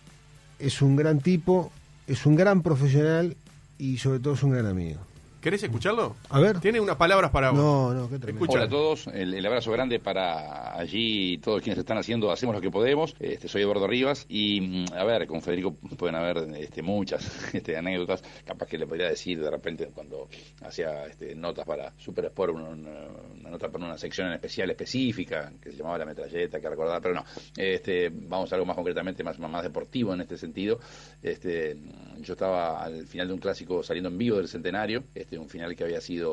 es 0.59 0.81
un 0.81 0.95
gran 0.95 1.19
tipo, 1.19 1.71
es 2.07 2.25
un 2.25 2.35
gran 2.35 2.61
profesional 2.63 3.35
y 3.77 3.97
sobre 3.97 4.19
todo 4.19 4.33
es 4.33 4.43
un 4.43 4.51
gran 4.51 4.65
amigo. 4.65 4.99
¿Querés 5.45 5.61
escucharlo? 5.61 6.15
A 6.31 6.39
ver. 6.39 6.59
Tiene 6.59 6.79
unas 6.79 6.95
palabras 6.95 7.29
para 7.29 7.51
vos. 7.51 7.59
No, 7.59 7.93
no, 7.93 8.09
qué 8.09 8.17
tremendo. 8.17 8.45
Escucha. 8.45 8.57
Hola 8.57 8.65
a 8.65 8.67
todos, 8.67 9.05
el, 9.05 9.31
el 9.31 9.45
abrazo 9.45 9.71
grande 9.71 9.99
para 9.99 10.75
allí 10.75 11.33
y 11.33 11.37
todos 11.37 11.61
quienes 11.61 11.77
están 11.77 11.99
haciendo, 11.99 12.31
hacemos 12.31 12.55
lo 12.55 12.61
que 12.61 12.71
podemos. 12.71 13.15
Este, 13.19 13.47
soy 13.47 13.61
Eduardo 13.61 13.85
Rivas 13.85 14.25
y, 14.27 14.59
mm, 14.61 14.85
a 14.95 15.03
ver, 15.03 15.27
con 15.27 15.43
Federico 15.43 15.75
pueden 15.75 16.15
haber 16.15 16.37
este, 16.57 16.81
muchas 16.81 17.23
este, 17.53 17.77
anécdotas. 17.77 18.23
Capaz 18.43 18.65
que 18.65 18.79
le 18.79 18.87
podría 18.87 19.07
decir 19.07 19.39
de 19.39 19.51
repente 19.51 19.91
cuando 19.93 20.29
hacía 20.63 21.05
este, 21.05 21.35
notas 21.35 21.63
para 21.67 21.93
Super 21.95 22.25
Sport, 22.25 22.55
una, 22.55 23.47
nota 23.47 23.69
para 23.69 23.85
una 23.85 23.99
sección 23.99 24.29
en 24.29 24.33
especial 24.33 24.71
específica 24.71 25.53
que 25.61 25.69
se 25.69 25.77
llamaba 25.77 25.99
La 25.99 26.05
Metralleta, 26.05 26.59
que 26.59 26.67
recordar, 26.67 27.03
pero 27.03 27.13
no. 27.13 27.23
Este, 27.55 28.09
vamos 28.11 28.51
a 28.51 28.55
algo 28.55 28.65
más 28.65 28.75
concretamente, 28.75 29.23
más, 29.23 29.37
más 29.37 29.61
deportivo 29.61 30.11
en 30.11 30.21
este 30.21 30.39
sentido. 30.39 30.79
Este, 31.21 31.77
yo 32.17 32.33
estaba 32.33 32.83
al 32.83 33.05
final 33.05 33.27
de 33.27 33.33
un 33.35 33.39
clásico 33.39 33.83
saliendo 33.83 34.09
en 34.09 34.17
vivo 34.17 34.37
del 34.37 34.47
centenario, 34.47 35.03
este, 35.13 35.34
un 35.37 35.49
final 35.49 35.75
que 35.75 35.83
había 35.83 36.01
sido 36.01 36.31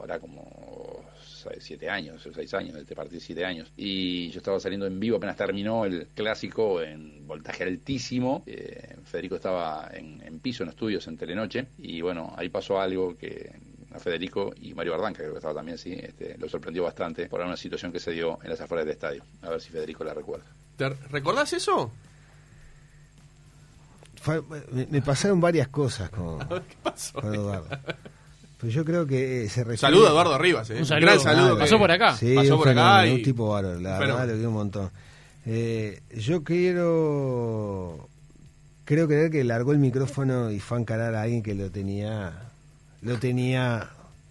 ahora 0.00 0.18
como 0.18 1.04
siete 1.60 1.88
años, 1.88 2.26
o 2.26 2.32
seis 2.34 2.52
años, 2.54 2.74
de 2.74 2.80
este 2.80 2.96
partido 2.96 3.20
siete 3.20 3.44
años. 3.44 3.70
Y 3.76 4.30
yo 4.30 4.38
estaba 4.38 4.58
saliendo 4.58 4.86
en 4.86 4.98
vivo 4.98 5.16
apenas 5.18 5.36
terminó 5.36 5.84
el 5.84 6.08
clásico 6.14 6.82
en 6.82 7.26
voltaje 7.26 7.62
altísimo. 7.64 8.42
Eh, 8.46 8.96
Federico 9.04 9.36
estaba 9.36 9.88
en, 9.94 10.20
en 10.22 10.40
piso, 10.40 10.64
en 10.64 10.70
estudios, 10.70 11.06
en 11.06 11.16
Telenoche. 11.16 11.66
Y 11.78 12.00
bueno, 12.00 12.34
ahí 12.36 12.48
pasó 12.48 12.80
algo 12.80 13.16
que 13.16 13.52
a 13.92 14.00
Federico 14.00 14.52
y 14.60 14.74
Mario 14.74 14.92
Bardán, 14.92 15.12
que 15.14 15.20
creo 15.20 15.30
que 15.32 15.38
estaba 15.38 15.54
también, 15.54 15.78
sí, 15.78 15.92
este, 15.92 16.36
lo 16.36 16.48
sorprendió 16.48 16.82
bastante 16.82 17.26
por 17.28 17.40
una 17.40 17.56
situación 17.56 17.92
que 17.92 18.00
se 18.00 18.10
dio 18.10 18.38
en 18.42 18.50
las 18.50 18.60
afueras 18.60 18.84
del 18.84 18.94
estadio. 18.94 19.22
A 19.42 19.50
ver 19.50 19.60
si 19.60 19.70
Federico 19.70 20.02
la 20.02 20.14
recuerda. 20.14 20.44
¿Te 20.76 20.88
recordás 20.88 21.52
eso? 21.52 21.92
Fue- 24.20 24.42
me, 24.72 24.86
me 24.90 25.00
pasaron 25.02 25.40
varias 25.40 25.68
cosas 25.68 26.10
con, 26.10 26.38
¿Qué 26.48 26.76
pasó? 26.82 27.20
con 27.20 27.32
Eduardo. 27.34 27.68
Pero 28.58 28.72
yo 28.72 28.84
creo 28.84 29.06
que 29.06 29.44
eh, 29.44 29.48
se 29.48 29.60
refiere... 29.64 29.76
Saludo 29.78 30.06
a 30.06 30.10
Eduardo 30.10 30.38
Rivas, 30.38 30.70
¿eh? 30.70 30.76
Un 30.78 30.86
saludo. 30.86 31.06
Gran 31.06 31.20
saludo. 31.20 31.40
Claro. 31.42 31.56
que- 31.56 31.60
Pasó 31.62 31.78
por 31.78 31.90
acá. 31.90 32.16
Sí, 32.16 32.34
Pasó 32.34 32.54
un 32.54 32.58
por 32.60 32.68
acá 32.70 33.06
y- 33.06 33.12
un 33.14 33.22
tipo 33.22 33.48
bárbaro, 33.50 33.80
la 33.80 33.98
Pero- 33.98 34.14
verdad, 34.14 34.26
lo 34.28 34.32
quiero 34.34 34.48
un 34.48 34.54
montón. 34.54 34.90
Eh, 35.44 36.00
yo 36.16 36.42
quiero... 36.42 38.08
Creo 38.84 39.08
creer 39.08 39.30
que 39.30 39.42
largó 39.44 39.72
el 39.72 39.78
micrófono 39.78 40.50
y 40.50 40.60
fue 40.60 40.78
a 40.78 40.80
encarar 40.80 41.14
a 41.14 41.22
alguien 41.22 41.42
que 41.42 41.54
lo 41.54 41.70
tenía... 41.70 42.32
Lo 43.02 43.18
tenía... 43.18 43.90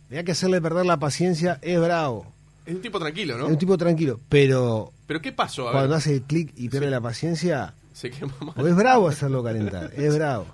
Tenía 0.10 0.24
que 0.24 0.32
hacerle 0.32 0.62
perder 0.62 0.86
la 0.86 0.98
paciencia, 0.98 1.60
es 1.62 1.80
bravo. 1.80 2.26
Es 2.66 2.74
un 2.76 2.82
tipo 2.82 3.00
tranquilo, 3.00 3.38
¿no? 3.38 3.46
Es 3.46 3.52
un 3.52 3.58
tipo 3.58 3.78
tranquilo, 3.78 4.20
pero 4.30 4.92
¿Pero 5.08 5.22
qué 5.22 5.32
pasó? 5.32 5.70
A 5.70 5.72
cuando 5.72 5.90
ver, 5.90 5.98
hace 5.98 6.14
el 6.16 6.22
clic 6.24 6.52
y 6.56 6.70
pierde 6.70 6.90
la 6.90 7.02
paciencia, 7.02 7.74
se 7.94 8.10
quema 8.12 8.34
mal. 8.40 8.54
o 8.58 8.68
es 8.68 8.76
bravo 8.76 9.08
hacerlo 9.08 9.44
calentar, 9.44 9.92
es 9.96 10.16
bravo. 10.16 10.48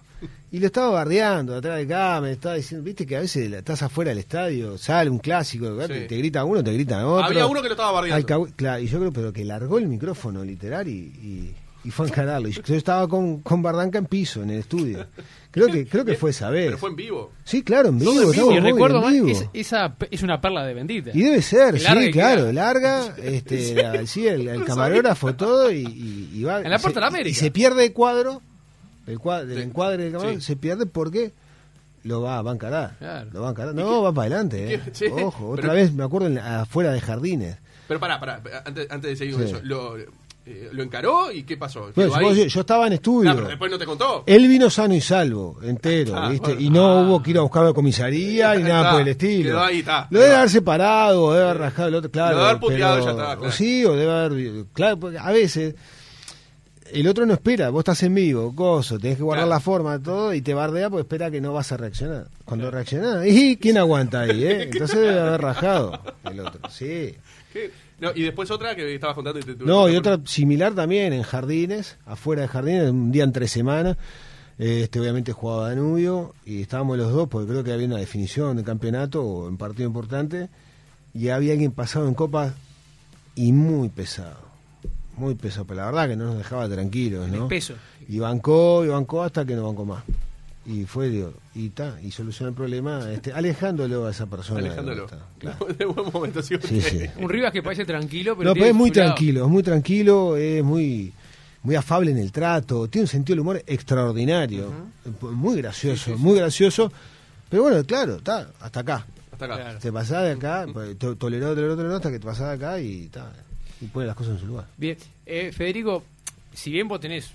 Y 0.52 0.60
lo 0.60 0.66
estaba 0.68 0.90
bardeando 0.92 1.56
atrás 1.56 1.78
de 1.78 1.84
acá, 1.84 2.20
me 2.22 2.32
estaba 2.32 2.56
diciendo, 2.56 2.84
viste 2.84 3.06
que 3.06 3.16
a 3.18 3.22
veces 3.22 3.52
estás 3.52 3.82
afuera 3.84 4.10
del 4.10 4.18
estadio, 4.20 4.78
sale 4.78 5.10
un 5.10 5.20
clásico, 5.20 5.82
Sí. 5.82 5.88
te, 5.88 6.02
te 6.02 6.18
grita 6.18 6.44
uno, 6.44 6.64
te 6.64 6.74
grita 6.74 7.08
otro. 7.08 7.26
Había 7.26 7.48
uno 7.48 7.62
que 7.62 7.70
lo 7.70 7.74
estaba 7.74 7.92
bardeando. 7.92 8.48
Claro, 8.56 8.82
y 8.82 8.88
yo 8.88 9.00
creo 9.00 9.14
pero 9.14 9.32
que 9.34 9.46
largó 9.46 9.78
el 9.80 9.88
micrófono 9.88 10.44
literal 10.44 10.88
y, 10.90 10.92
y, 10.92 11.56
y 11.86 11.90
fue 11.92 12.06
a 12.06 12.10
encararlo. 12.10 12.50
Y 12.50 12.52
yo 12.52 12.76
estaba 12.76 13.08
con, 13.08 13.42
con 13.42 13.62
Bardanca 13.62 13.98
en 13.98 14.06
piso, 14.06 14.44
en 14.44 14.50
el 14.52 14.60
estudio. 14.60 15.08
Creo 15.52 15.68
que 15.68 15.86
creo 15.88 16.04
que 16.06 16.16
fue 16.16 16.30
esa 16.32 16.50
vez. 16.50 16.66
Pero 16.68 16.78
fue 16.78 16.90
en 16.92 16.96
vivo. 16.98 17.32
Sí, 17.46 17.64
claro, 17.64 17.90
en 17.90 18.00
vivo. 18.00 18.34
Y 18.54 18.60
recuerdo 18.60 19.06
en 19.08 19.14
vivo. 19.14 19.28
es, 19.30 19.46
esa 19.54 19.96
pe- 19.96 20.08
es 20.12 20.22
una 20.22 20.40
perla 20.42 20.66
de 20.66 20.74
bendita. 20.74 21.12
Y 21.14 21.22
debe 21.24 21.42
ser, 21.42 21.80
sí, 21.80 21.86
claro, 22.12 22.44
queda. 22.46 22.54
larga, 22.54 23.16
este, 23.24 23.74
la- 23.76 24.06
sí, 24.06 24.28
el, 24.28 24.48
el 24.50 24.66
camarógrafo, 24.66 25.34
todo, 25.34 25.72
y, 25.72 25.80
y- 25.86 26.30
y 26.40 26.44
va. 26.44 26.62
En 26.62 26.70
la 26.70 26.78
Puerta 26.78 26.90
se- 26.90 26.94
de 26.96 27.00
la 27.02 27.08
América. 27.08 27.30
Y 27.30 27.34
se 27.34 27.52
pierde 27.52 27.86
el 27.86 27.94
cuadro, 27.94 28.42
el 29.08 29.20
cuadro, 29.20 29.48
del 29.48 29.60
encuadre 29.60 30.10
del 30.12 30.20
Sí. 30.36 30.42
se 30.42 30.56
pierde 30.56 30.86
porque 30.86 31.34
lo 32.04 32.22
va, 32.22 32.42
va 32.42 32.52
a 32.52 32.54
encarar. 32.56 32.96
Claro. 33.00 33.30
Lo 33.34 33.42
va 33.42 33.48
a 33.48 33.52
encarar. 33.52 33.76
No, 33.76 34.02
va 34.04 34.12
para 34.14 34.28
adelante, 34.28 34.74
eh. 34.76 34.82
qué? 34.86 34.92
Sí. 34.94 35.06
Ojo, 35.12 35.50
otra 35.50 35.62
Pero- 35.64 35.74
vez 35.74 35.94
me 35.94 36.04
acuerdo 36.04 36.28
en 36.28 36.36
la- 36.36 36.62
afuera 36.62 36.92
de 36.92 37.02
jardines. 37.02 37.58
Pero 37.88 38.00
pará, 38.00 38.20
pará, 38.20 38.42
antes, 38.66 38.88
antes 38.90 39.10
de 39.12 39.16
seguir 39.16 39.36
con 39.36 39.44
Sí. 39.48 39.54
eso. 39.54 39.60
Lo, 39.64 39.98
eh, 39.98 40.08
¿Lo 40.72 40.82
encaró 40.82 41.32
y 41.32 41.44
qué 41.44 41.56
pasó? 41.56 41.94
¿Quedó 41.94 42.34
yo, 42.34 42.44
estaba 42.62 42.88
en 42.88 42.94
estudio. 42.94 43.30
Ah, 43.30 43.36
pero 43.36 43.48
después 43.48 43.70
no 43.72 43.78
te 43.78 43.86
contó. 43.86 44.24
Él 44.26 44.48
vino 44.48 44.72
sano 44.72 44.96
y 44.96 45.00
salvo, 45.00 45.60
entero, 45.62 46.14
Ah, 46.18 46.30
¿viste? 46.30 46.54
bueno. 46.54 46.62
y 46.62 46.70
no 46.72 46.88
Ah. 46.88 47.02
hubo 47.04 47.22
que 47.22 47.30
ir 47.30 47.38
a 47.38 47.42
buscarlo 47.42 47.70
a 47.70 47.74
comisaría 47.76 48.56
ni 48.56 48.64
nada 48.64 48.80
está, 48.82 48.92
por 48.94 49.02
el 49.02 49.08
estilo. 49.10 49.44
quedó 49.50 49.64
ahí, 49.64 49.80
está. 49.80 50.08
Lo 50.10 50.20
debe 50.20 50.36
haber 50.36 50.50
separado, 50.50 51.32
debe 51.34 51.44
haber 51.46 51.58
rajado 51.60 51.88
el 51.90 51.96
otro, 51.96 52.10
claro. 52.10 52.32
Lo 52.32 52.38
debe 52.38 52.50
haber 52.50 52.60
puteado 52.60 52.94
pero- 52.96 53.06
ya 53.06 53.12
está, 53.12 53.24
claro. 53.36 53.42
o 53.44 53.52
sí, 53.52 53.86
o 53.86 53.96
debe 53.96 54.12
haber. 54.12 54.66
Claro, 54.74 55.00
porque 55.00 55.18
a 55.20 55.32
veces 55.32 55.76
el 56.94 57.08
otro 57.08 57.26
no 57.26 57.34
espera, 57.34 57.70
vos 57.70 57.82
estás 57.82 58.04
en 58.04 58.14
vivo, 58.16 58.52
gozo, 58.52 59.00
tenés 59.00 59.18
que 59.18 59.24
guardar 59.24 59.46
Claro. 59.46 59.56
la 59.56 59.60
forma, 59.60 60.00
todo, 60.02 60.34
y 60.34 60.42
te 60.42 60.54
bardea 60.54 60.90
porque 60.90 61.02
espera 61.02 61.30
que 61.32 61.42
no 61.42 61.54
vas 61.54 61.72
a 61.72 61.78
reaccionar. 61.78 62.28
Cuando 62.46 62.70
reaccionás, 62.72 63.26
¿y 63.28 63.58
quién 63.58 63.78
aguanta 63.78 64.22
ahí, 64.22 64.44
eh? 64.46 64.64
Entonces 64.72 64.98
debe 65.00 65.20
haber 65.20 65.42
rajado 65.42 66.02
el 66.24 66.40
otro, 66.40 66.70
sí. 66.70 67.16
¿Qué? 67.54 67.72
No, 68.00 68.12
y 68.16 68.24
después 68.24 68.50
otra 68.50 68.76
que 68.76 68.96
estabas 68.96 69.16
contando 69.16 69.40
y 69.40 69.44
te 69.44 69.56
No, 69.64 69.88
y 69.88 69.96
otra 69.96 70.20
similar 70.26 70.74
también 70.74 71.14
en 71.14 71.22
jardines, 71.24 71.98
afuera 72.06 72.42
de 72.42 72.48
jardines, 72.48 72.90
un 72.90 73.12
día 73.12 73.24
entre 73.24 73.48
semana. 73.48 73.98
Este, 74.58 75.00
obviamente 75.00 75.32
jugaba 75.34 75.70
Danubio 75.70 76.34
y 76.46 76.62
estábamos 76.62 76.98
los 76.98 77.12
dos 77.12 77.28
porque 77.30 77.50
creo 77.50 77.64
que 77.64 77.72
había 77.74 77.88
una 77.88 77.98
definición 77.98 78.58
de 78.58 78.64
campeonato 78.64 79.24
o 79.24 79.48
en 79.48 79.58
partido 79.58 79.88
importante 79.88 80.50
y 81.16 81.30
había 81.30 81.54
alguien 81.54 81.72
pasado 81.72 82.08
en 82.08 82.14
copa 82.14 82.54
y 83.36 83.54
muy 83.54 83.90
pesado, 83.90 84.38
muy 85.22 85.36
pesado, 85.36 85.66
pero 85.66 85.80
la 85.82 85.86
verdad 85.88 86.08
que 86.10 86.16
no 86.16 86.26
nos 86.26 86.38
dejaba 86.38 86.68
tranquilos, 86.68 87.30
¿no? 87.30 87.48
peso. 87.48 87.76
Y 88.08 88.20
bancó, 88.20 88.84
y 88.84 88.90
bancó 88.90 89.24
hasta 89.24 89.46
que 89.46 89.56
no 89.56 89.64
bancó 89.68 89.86
más. 89.86 90.04
Y 90.66 90.86
fue, 90.86 91.10
digo, 91.10 91.34
y 91.56 91.70
ta, 91.70 91.98
y 92.04 92.12
solucionó 92.12 92.50
el 92.50 92.56
problema 92.56 93.12
este, 93.12 93.34
alejándolo 93.34 94.06
a 94.06 94.12
esa 94.12 94.28
persona. 94.28 94.60
Alejándolo. 94.60 95.06
Ta, 95.08 95.18
claro. 95.40 95.66
De 95.78 95.86
buen 95.86 96.12
momento, 96.14 96.42
sí. 96.44 96.56
Sí, 96.64 96.82
sí. 96.82 97.00
Un 97.18 97.30
Rivas 97.30 97.52
que 97.52 97.64
parece 97.64 97.84
tranquilo, 97.86 98.36
pero 98.38 98.50
No, 98.50 98.54
pero 98.54 98.66
es 98.68 98.74
muy 98.76 98.92
tranquilo, 98.92 99.46
es 99.46 99.50
muy 99.52 99.64
tranquilo, 99.64 100.38
es 100.38 100.64
muy 100.64 101.14
muy 101.64 101.76
afable 101.76 102.10
en 102.10 102.18
el 102.18 102.32
trato, 102.32 102.88
tiene 102.88 103.04
un 103.04 103.08
sentido 103.08 103.36
del 103.36 103.42
humor 103.42 103.62
extraordinario, 103.68 104.72
muy 105.22 105.58
gracioso, 105.58 106.18
muy 106.18 106.38
gracioso, 106.38 106.92
pero 107.50 107.64
bueno, 107.64 107.84
claro, 107.84 108.16
está 108.16 108.50
hasta 108.60 108.80
acá. 108.80 109.06
Hasta 109.32 109.46
acá. 109.46 109.56
Claro. 109.58 109.80
Te 109.80 109.92
pasás 109.92 110.24
de 110.24 110.32
acá, 110.32 110.66
pues, 110.74 110.98
to- 110.98 111.16
toleró, 111.16 111.54
toleró, 111.54 111.76
toleró, 111.76 111.96
hasta 111.96 112.10
que 112.12 112.18
te 112.20 112.26
pasás 112.26 112.48
de 112.50 112.66
acá 112.66 112.80
y 112.80 113.08
ta, 113.10 113.32
y 113.82 113.86
pone 113.86 114.06
las 114.08 114.16
cosas 114.16 114.34
en 114.36 114.40
su 114.40 114.48
lugar. 114.48 114.68
Bien, 114.78 114.98
Eh, 115.26 115.52
Federico, 115.52 116.04
si 116.54 116.72
bien 116.72 116.88
vos 116.88 117.00
tenés 117.00 117.32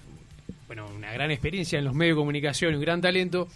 bueno, 0.66 0.86
una 0.94 1.12
gran 1.12 1.30
experiencia 1.30 1.78
en 1.78 1.84
los 1.84 1.94
medios 1.94 2.16
de 2.16 2.20
comunicación 2.20 2.72
y 2.72 2.76
un 2.76 2.82
gran 2.82 3.00
talento, 3.00 3.48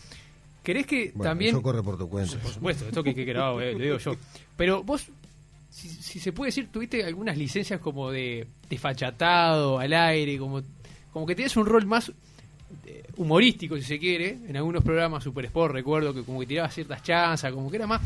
¿querés 0.62 0.87
que 0.87 1.12
Bueno, 1.14 1.30
también... 1.30 1.50
eso 1.50 1.62
corre 1.62 1.82
por 1.82 1.99
tu 1.99 2.09
cuenta. 2.09 2.38
Por 2.38 2.52
supuesto, 2.52 2.87
esto 2.87 3.02
que, 3.02 3.14
que 3.14 3.25
grabado, 3.25 3.61
eh, 3.61 3.73
lo 3.73 3.78
digo 3.78 3.99
yo. 3.99 4.16
Pero 4.56 4.82
vos, 4.82 5.06
si, 5.70 5.88
si 5.88 6.20
se 6.20 6.32
puede 6.32 6.49
decir, 6.49 6.68
tuviste 6.73 7.04
algunas 7.04 7.37
licencias 7.37 7.80
como 7.80 8.11
de, 8.11 8.47
de 8.68 8.78
fachatado 8.78 9.78
al 9.78 9.92
aire, 9.92 10.38
como, 10.38 10.62
como 11.12 11.26
que 11.26 11.35
tenías 11.35 11.56
un 11.56 11.66
rol 11.66 11.87
más 11.87 12.12
eh, 12.87 13.02
humorístico, 13.16 13.76
si 13.76 13.82
se 13.82 13.99
quiere, 13.99 14.38
en 14.49 14.56
algunos 14.56 14.85
programas 14.85 15.25
Super 15.25 15.44
Sport, 15.47 15.75
recuerdo 15.75 16.14
que 16.14 16.23
como 16.23 16.40
que 16.40 16.47
tirabas 16.47 16.75
ciertas 16.75 17.02
chanzas, 17.02 17.52
como 17.52 17.70
que 17.70 17.76
era 17.76 17.87
más... 17.87 18.00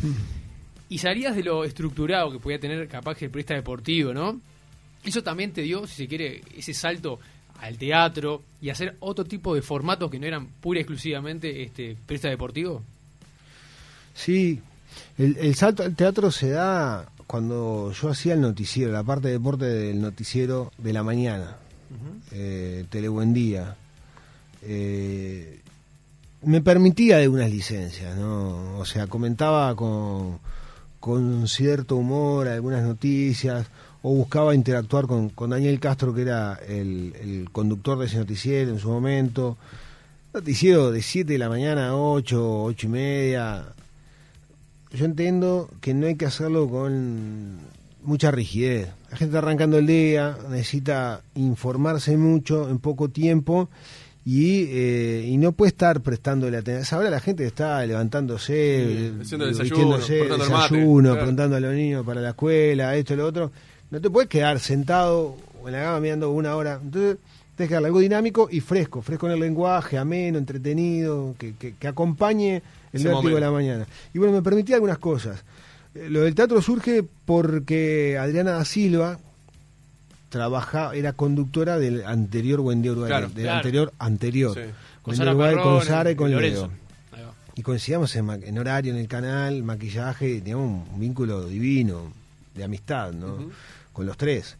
Y 0.88 0.98
salías 0.98 1.34
de 1.34 1.42
lo 1.42 1.64
estructurado 1.64 2.30
que 2.30 2.38
podía 2.38 2.58
tener 2.58 2.86
capaz 2.88 3.16
que 3.16 3.24
el 3.24 3.30
periodista 3.30 3.54
deportivo, 3.54 4.12
¿no? 4.12 4.40
Eso 5.04 5.22
también 5.22 5.52
te 5.52 5.62
dio, 5.62 5.86
si 5.86 5.94
se 5.94 6.08
quiere, 6.08 6.42
ese 6.56 6.74
salto 6.74 7.20
al 7.60 7.78
teatro 7.78 8.42
y 8.60 8.70
hacer 8.70 8.96
otro 9.00 9.24
tipo 9.24 9.54
de 9.54 9.62
formatos 9.62 10.10
que 10.10 10.18
no 10.18 10.26
eran 10.26 10.46
pura 10.46 10.80
y 10.80 10.82
exclusivamente 10.82 11.62
este, 11.62 11.96
periodista 12.06 12.28
deportivo. 12.28 12.82
Sí, 14.14 14.60
el, 15.18 15.36
el 15.38 15.54
salto 15.54 15.82
al 15.82 15.94
teatro 15.94 16.30
se 16.30 16.50
da 16.50 17.08
cuando 17.26 17.92
yo 17.92 18.10
hacía 18.10 18.34
el 18.34 18.40
noticiero, 18.40 18.92
la 18.92 19.02
parte 19.02 19.28
de 19.28 19.34
deporte 19.34 19.64
del 19.64 20.00
noticiero 20.00 20.72
de 20.78 20.92
la 20.92 21.02
mañana, 21.02 21.56
eh, 22.32 22.84
Telebuendía. 22.90 23.76
Eh, 24.62 25.60
me 26.42 26.60
permitía 26.60 27.18
algunas 27.18 27.50
licencias, 27.50 28.16
¿no? 28.16 28.78
O 28.78 28.84
sea, 28.84 29.06
comentaba 29.06 29.74
con, 29.74 30.38
con 31.00 31.48
cierto 31.48 31.96
humor 31.96 32.48
algunas 32.48 32.82
noticias 32.82 33.66
o 34.06 34.14
buscaba 34.14 34.54
interactuar 34.54 35.06
con, 35.06 35.30
con 35.30 35.48
Daniel 35.48 35.80
Castro, 35.80 36.12
que 36.12 36.20
era 36.20 36.60
el, 36.68 37.14
el 37.22 37.48
conductor 37.50 37.98
de 37.98 38.04
ese 38.04 38.18
noticiero 38.18 38.70
en 38.70 38.78
su 38.78 38.90
momento. 38.90 39.56
Noticiero 40.34 40.90
de 40.90 41.00
7 41.00 41.32
de 41.32 41.38
la 41.38 41.48
mañana 41.48 41.88
a 41.88 41.96
8, 41.96 42.64
8 42.64 42.86
y 42.86 42.90
media. 42.90 43.64
Yo 44.92 45.06
entiendo 45.06 45.70
que 45.80 45.94
no 45.94 46.06
hay 46.06 46.16
que 46.16 46.26
hacerlo 46.26 46.68
con 46.68 47.60
mucha 48.02 48.30
rigidez. 48.30 48.88
La 49.10 49.16
gente 49.16 49.24
está 49.24 49.38
arrancando 49.38 49.78
el 49.78 49.86
día, 49.86 50.36
necesita 50.50 51.22
informarse 51.34 52.18
mucho 52.18 52.68
en 52.68 52.80
poco 52.80 53.08
tiempo 53.08 53.70
y, 54.22 54.64
eh, 54.68 55.24
y 55.28 55.38
no 55.38 55.52
puede 55.52 55.70
estar 55.70 56.02
prestando 56.02 56.50
la 56.50 56.58
atención. 56.58 56.98
Ahora 56.98 57.08
la 57.08 57.20
gente 57.20 57.46
está 57.46 57.86
levantándose, 57.86 58.84
Sí, 58.84 59.22
haciendo 59.22 59.46
eh, 59.46 59.48
desayuno, 59.48 59.96
vistiéndose, 59.96 60.18
cortando 60.18 60.44
el 60.44 60.50
mate, 60.50 60.74
desayuno, 60.74 61.02
claro. 61.08 61.18
preguntando 61.20 61.56
a 61.56 61.60
los 61.60 61.72
niños 61.72 62.04
para 62.04 62.20
la 62.20 62.30
escuela, 62.30 62.94
esto, 62.96 63.16
lo 63.16 63.26
otro. 63.26 63.50
No 63.94 64.00
te 64.00 64.10
puedes 64.10 64.28
quedar 64.28 64.58
sentado 64.58 65.36
o 65.62 65.68
en 65.68 65.72
la 65.74 65.82
cama 65.84 66.00
mirando 66.00 66.30
una 66.32 66.56
hora. 66.56 66.80
Entonces, 66.82 67.16
tienes 67.56 67.68
que 67.68 67.74
darle 67.74 67.86
algo 67.86 68.00
dinámico 68.00 68.48
y 68.50 68.58
fresco, 68.58 69.02
fresco 69.02 69.26
en 69.26 69.34
el 69.34 69.40
lenguaje, 69.40 69.96
ameno, 69.98 70.36
entretenido, 70.38 71.36
que, 71.38 71.54
que, 71.54 71.74
que 71.76 71.86
acompañe 71.86 72.56
el 72.92 73.00
Ese 73.00 73.08
vértigo 73.08 73.36
de 73.36 73.40
la 73.40 73.52
mañana. 73.52 73.86
Y 74.12 74.18
bueno, 74.18 74.32
me 74.32 74.42
permitía 74.42 74.74
algunas 74.74 74.98
cosas. 74.98 75.44
Eh, 75.94 76.08
Lo 76.10 76.22
del 76.22 76.34
teatro 76.34 76.60
surge 76.60 77.04
porque 77.24 78.18
Adriana 78.18 78.50
da 78.52 78.64
Silva 78.64 79.18
trabajaba, 80.28 80.94
era 80.96 81.12
conductora 81.12 81.78
del 81.78 82.04
anterior 82.04 82.60
Buen 82.60 82.82
Día 82.82 82.90
Uruguay, 82.92 83.08
Claro, 83.10 83.28
del 83.28 83.42
claro. 83.44 83.56
anterior 83.58 83.92
anterior. 84.00 84.54
Sí. 84.54 84.70
Con 85.02 85.14
Sara 85.16 85.30
Uruguay, 85.30 85.54
con 85.62 85.82
Sara 85.84 86.10
y 86.10 86.16
con 86.16 86.32
Lorenzo. 86.32 86.70
Leo. 87.16 87.32
Y 87.54 87.62
coincidíamos 87.62 88.14
en, 88.16 88.28
en 88.42 88.58
horario 88.58 88.92
en 88.92 88.98
el 88.98 89.06
canal, 89.06 89.62
maquillaje, 89.62 90.38
teníamos 90.40 90.88
un 90.92 90.98
vínculo 90.98 91.46
divino, 91.46 92.12
de 92.54 92.64
amistad, 92.64 93.12
¿no? 93.12 93.50
Con 93.94 94.04
los 94.04 94.18
tres. 94.18 94.58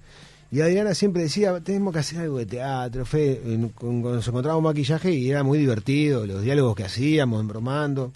Y 0.51 0.61
Adriana 0.63 0.95
siempre 0.95 1.23
decía, 1.25 1.61
tenemos 1.61 1.93
que 1.93 1.99
hacer 1.99 2.21
algo 2.21 2.39
de 2.39 2.47
teatro, 2.47 3.05
fe, 3.05 3.43
en- 3.45 3.69
con- 3.71 4.01
cuando 4.01 4.15
nos 4.15 4.29
encontrábamos 4.29 4.71
maquillaje 4.71 5.11
y 5.13 5.29
era 5.31 5.43
muy 5.43 5.59
divertido, 5.59 6.25
los 6.27 6.41
diálogos 6.43 6.77
que 6.77 6.85
hacíamos, 6.85 7.41
embromando. 7.41 8.13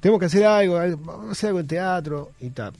Tenemos 0.00 0.20
que 0.20 0.26
hacer 0.26 0.44
algo, 0.46 0.76
al- 0.78 0.96
vamos 0.96 1.28
a 1.28 1.32
hacer 1.32 1.48
algo 1.48 1.60
en 1.60 1.66
teatro 1.66 2.30
y 2.40 2.50
tal. 2.50 2.72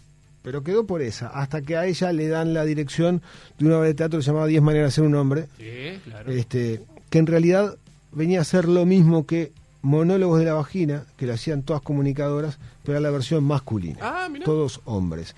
Pero 0.43 0.63
quedó 0.63 0.85
por 0.87 1.01
esa, 1.03 1.29
hasta 1.29 1.63
que 1.63 1.77
a 1.77 1.87
ella 1.87 2.13
le 2.13 2.29
dan 2.29 2.55
la 2.55 2.65
dirección 2.65 3.21
de 3.59 3.67
una 3.67 3.79
obra 3.79 3.89
de 3.89 3.95
teatro 3.95 4.21
llamada 4.21 4.47
Diez 4.47 4.63
maneras 4.63 4.89
de 4.89 4.95
ser 4.95 5.05
un 5.05 5.15
hombre, 5.17 5.47
Sí, 5.59 5.99
claro. 6.05 6.31
este, 6.31 6.83
que 7.11 7.19
en 7.19 7.27
realidad 7.27 7.77
venía 8.13 8.43
a 8.43 8.45
ser 8.45 8.67
lo 8.69 8.87
mismo 8.87 9.27
que 9.27 9.53
Monólogos 9.83 10.39
de 10.39 10.45
la 10.47 10.55
Vagina, 10.55 11.05
que 11.19 11.27
lo 11.27 11.35
hacían 11.35 11.63
todas 11.63 11.83
comunicadoras, 11.83 12.59
pero 12.85 12.97
era 12.99 13.01
la 13.01 13.11
versión 13.11 13.43
masculina. 13.45 13.99
Ah, 14.01 14.29
mirá. 14.31 14.45
Todos 14.45 14.81
hombres. 14.87 15.35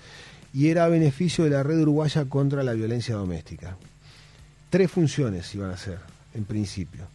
Y 0.53 0.69
era 0.69 0.85
a 0.85 0.89
beneficio 0.89 1.43
de 1.43 1.51
la 1.51 1.63
red 1.63 1.79
uruguaya 1.79 2.25
contra 2.25 2.63
la 2.63 2.73
violencia 2.73 3.15
doméstica. 3.15 3.77
Tres 4.69 4.91
funciones 4.91 5.53
iban 5.55 5.71
a 5.71 5.75
hacer, 5.75 5.99
en 6.33 6.45
principio. 6.45 7.07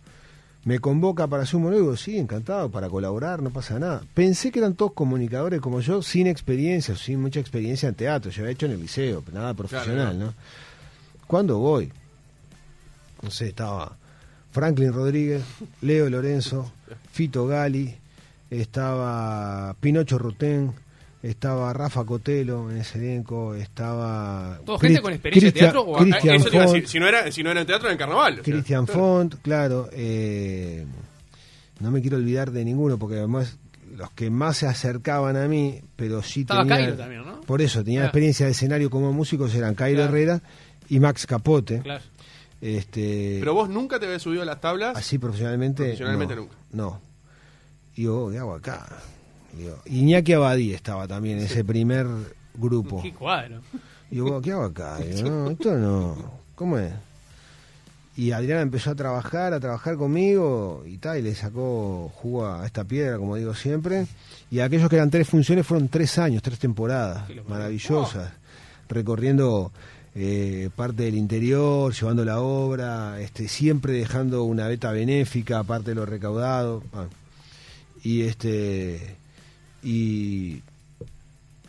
Me 0.65 0.79
convoca 0.79 1.27
para 1.27 1.43
hacer 1.43 1.57
un 1.57 1.65
monólogo, 1.65 1.97
sí, 1.97 2.19
encantado, 2.19 2.71
para 2.71 2.89
colaborar, 2.89 3.43
no 3.43 3.51
pasa 3.51 3.81
nada. 3.81 4.03
Pensé 4.15 4.53
que 4.53 4.61
eran 4.61 4.75
todos 4.75 4.93
comunicadores 4.93 5.61
como 5.61 5.81
yo, 5.81 6.03
sin 6.03 6.29
experiencia, 6.29 6.95
sin 6.95 7.21
mucha 7.21 7.41
experiencia 7.41 7.89
en 7.89 7.97
teatro. 7.97 8.31
Yo 8.31 8.43
había 8.43 8.53
hecho 8.53 8.67
en 8.67 8.73
el 8.73 8.81
liceo, 8.81 9.23
pero 9.23 9.39
nada 9.39 9.55
profesional, 9.55 10.17
claro. 10.17 10.27
¿no? 10.27 10.35
¿Cuándo 11.27 11.59
voy? 11.59 11.91
No 13.23 13.31
sé, 13.31 13.49
estaba 13.49 13.97
Franklin 14.53 14.93
Rodríguez, 14.93 15.43
Leo 15.81 16.09
Lorenzo, 16.09 16.71
Fito 17.11 17.47
Gali, 17.47 17.97
estaba 18.51 19.75
Pinocho 19.81 20.19
Rutén, 20.19 20.73
estaba 21.23 21.73
Rafa 21.73 22.05
Cotelo 22.05 22.71
en 22.71 22.79
ese 22.79 22.99
elenco, 22.99 23.55
estaba... 23.55 24.59
¿Todo 24.67 24.79
gente 24.79 25.01
con 25.01 25.13
experiencia 25.13 25.51
de 25.53 25.59
teatro 25.61 25.83
o- 25.83 25.99
Cristian 25.99 26.35
Eso 26.37 26.51
te 26.51 26.57
iba 26.57 26.65
a 26.65 26.67
Font, 26.67 26.75
decir, 26.77 26.89
si 26.89 26.99
no 27.01 27.07
era, 27.09 27.31
si 27.31 27.43
no 27.43 27.51
era 27.51 27.61
en 27.61 27.67
teatro, 27.67 27.87
era 27.89 27.93
en 27.93 27.99
carnaval. 27.99 28.43
Cristian 28.43 28.87
Font, 28.87 29.37
claro. 29.43 29.89
eh, 29.93 30.85
no 31.81 31.91
me 31.91 32.01
quiero 32.01 32.17
olvidar 32.17 32.51
de 32.51 32.65
ninguno, 32.65 32.99
porque 32.99 33.17
además 33.19 33.57
los 33.97 34.11
que 34.13 34.31
más 34.31 34.57
se 34.57 34.67
acercaban 34.67 35.37
a 35.37 35.47
mí, 35.47 35.81
pero 35.97 36.23
sí 36.23 36.41
Estaba 36.41 36.63
tenían... 36.63 36.79
Cairo 36.81 36.97
también, 36.97 37.25
¿no? 37.25 37.41
Por 37.43 37.61
eso, 37.63 37.85
tenía 37.85 38.01
Claro. 38.01 38.09
experiencia 38.09 38.47
de 38.47 38.53
escenario 38.53 38.91
como 38.91 39.13
músicos, 39.13 39.55
eran 39.55 39.75
Cairo 39.75 39.99
Claro. 39.99 40.11
Herrera 40.17 40.43
y 40.89 40.99
Max 40.99 41.27
Capote. 41.27 41.81
Claro. 41.83 42.03
Este, 42.61 43.39
Pero 43.41 43.55
vos 43.55 43.69
nunca 43.69 43.99
te 43.99 44.07
habías 44.07 44.23
subido 44.23 44.43
a 44.43 44.45
las 44.45 44.61
tablas. 44.61 44.97
Así 44.97 45.19
profesionalmente. 45.19 45.83
Profesionalmente 45.83 46.35
no, 46.37 46.41
nunca. 46.43 46.55
No. 46.73 47.01
Digo, 47.97 48.31
¿qué 48.31 48.39
hago 48.39 48.55
acá? 48.55 48.87
Digo, 49.53 49.79
Iñaki 49.87 50.33
Abadí 50.33 50.73
estaba 50.73 51.07
también 51.07 51.39
en 51.39 51.45
ese 51.45 51.65
primer 51.65 52.07
grupo. 52.55 53.03
Qué 53.03 53.13
cuadro. 53.13 53.61
Digo, 54.11 54.41
¿qué 54.41 54.53
hago 54.53 54.65
acá? 54.65 54.99
Digo, 54.99 55.31
no, 55.31 55.51
esto 55.51 55.77
no. 55.77 56.17
¿Cómo 56.55 56.79
es? 56.79 56.93
Y 58.15 58.33
Adriana 58.33 58.61
empezó 58.61 58.91
a 58.91 58.95
trabajar, 58.95 59.55
a 59.55 59.61
trabajar 59.61 59.97
conmigo 59.97 60.85
y 60.87 60.99
tal, 60.99 61.19
y 61.19 61.23
le 61.23 61.35
sacó 61.35 62.13
jugo 62.15 62.47
a 62.47 62.67
esta 62.67 62.85
piedra, 62.85 63.17
como 63.17 63.37
digo 63.37 63.55
siempre. 63.55 64.07
Y 64.51 64.61
aquellos 64.61 64.91
que 64.91 64.97
eran 64.97 65.11
tres 65.11 65.29
funciones 65.29 65.67
fueron 65.67 65.89
tres 65.89 66.19
años, 66.19 66.43
tres 66.43 66.59
temporadas 66.59 67.25
maravillosas, 67.49 68.31
recorriendo 68.89 69.73
eh, 70.15 70.69
parte 70.77 71.05
del 71.05 71.15
interior, 71.15 71.95
llevando 71.95 72.23
la 72.23 72.41
obra, 72.41 73.19
este, 73.19 73.49
siempre 73.49 73.95
dejando 73.95 74.45
una 74.45 74.69
beta 74.69 74.93
benéfica, 74.93 75.61
aparte 75.61 75.93
de 75.93 75.95
lo 75.95 76.05
recaudado. 76.05 76.83
Ah. 76.93 77.07
Y 78.05 78.23
este 78.23 79.17
y 79.83 80.63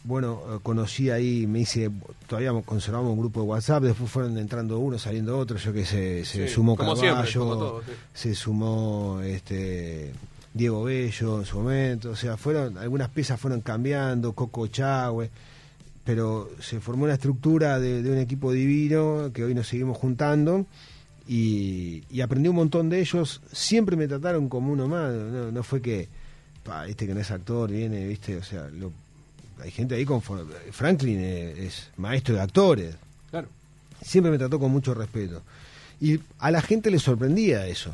bueno, 0.04 0.42
eh, 0.50 0.60
conocí 0.62 1.10
ahí, 1.10 1.48
me 1.48 1.60
hice, 1.62 1.90
todavía 2.28 2.52
conservamos 2.66 3.12
un 3.14 3.20
grupo 3.20 3.42
de 3.42 3.48
WhatsApp, 3.48 3.84
después 3.84 4.10
fueron 4.12 4.38
entrando 4.38 4.80
unos, 4.80 5.02
saliendo 5.04 5.38
otros, 5.38 5.64
yo 5.64 5.72
que 5.72 5.86
se, 5.86 6.26
se 6.26 6.48
Sí, 6.48 6.54
sumó 6.54 6.76
como 6.76 6.94
Carballo, 6.96 7.26
siempre, 7.26 7.40
como 7.40 7.58
todo, 7.58 7.82
sí. 7.82 7.92
se 8.14 8.36
sumó 8.36 9.22
este 9.24 10.12
Diego 10.54 10.84
Bello 10.84 11.40
en 11.40 11.46
su 11.46 11.58
momento, 11.58 12.12
o 12.12 12.16
sea, 12.16 12.36
fueron, 12.36 12.78
algunas 12.78 13.10
piezas 13.10 13.40
fueron 13.40 13.62
cambiando, 13.62 14.34
Coco 14.34 14.68
Chagüe, 14.68 15.30
pero 16.04 16.50
se 16.60 16.82
formó 16.82 17.06
una 17.06 17.14
estructura 17.14 17.80
de, 17.80 18.04
de 18.04 18.12
un 18.12 18.18
equipo 18.18 18.52
divino 18.52 19.32
que 19.34 19.46
hoy 19.46 19.56
nos 19.56 19.68
seguimos 19.68 19.98
juntando 19.98 20.66
y, 21.30 22.04
y 22.12 22.20
aprendí 22.20 22.50
un 22.50 22.58
montón 22.58 22.90
de 22.90 23.00
ellos, 23.00 23.42
siempre 23.54 23.96
me 23.96 24.10
trataron 24.10 24.50
como 24.50 24.74
uno 24.74 24.90
más, 24.90 25.14
no, 25.14 25.50
no 25.50 25.64
fue 25.64 25.82
que, 25.82 26.10
pa, 26.64 26.88
este 26.88 27.06
que 27.08 27.14
no 27.14 27.20
es 27.20 27.30
actor, 27.32 27.70
viene, 27.70 28.08
viste, 28.08 28.38
o 28.38 28.44
sea, 28.44 28.68
lo- 28.70 28.92
hay 29.62 29.72
gente 29.72 29.96
ahí 29.96 30.06
con 30.06 30.22
Franklin 30.22 31.20
es, 31.20 31.58
es 31.60 31.90
maestro 31.98 32.36
de 32.36 32.42
actores, 32.42 32.96
Claro. 33.30 33.48
siempre 34.02 34.32
me 34.32 34.38
trató 34.38 34.60
con 34.60 34.72
mucho 34.72 34.94
respeto. 34.94 35.42
Y 36.02 36.20
a 36.40 36.52
la 36.52 36.62
gente 36.62 36.90
le 36.92 37.00
sorprendía 37.00 37.68
eso, 37.68 37.92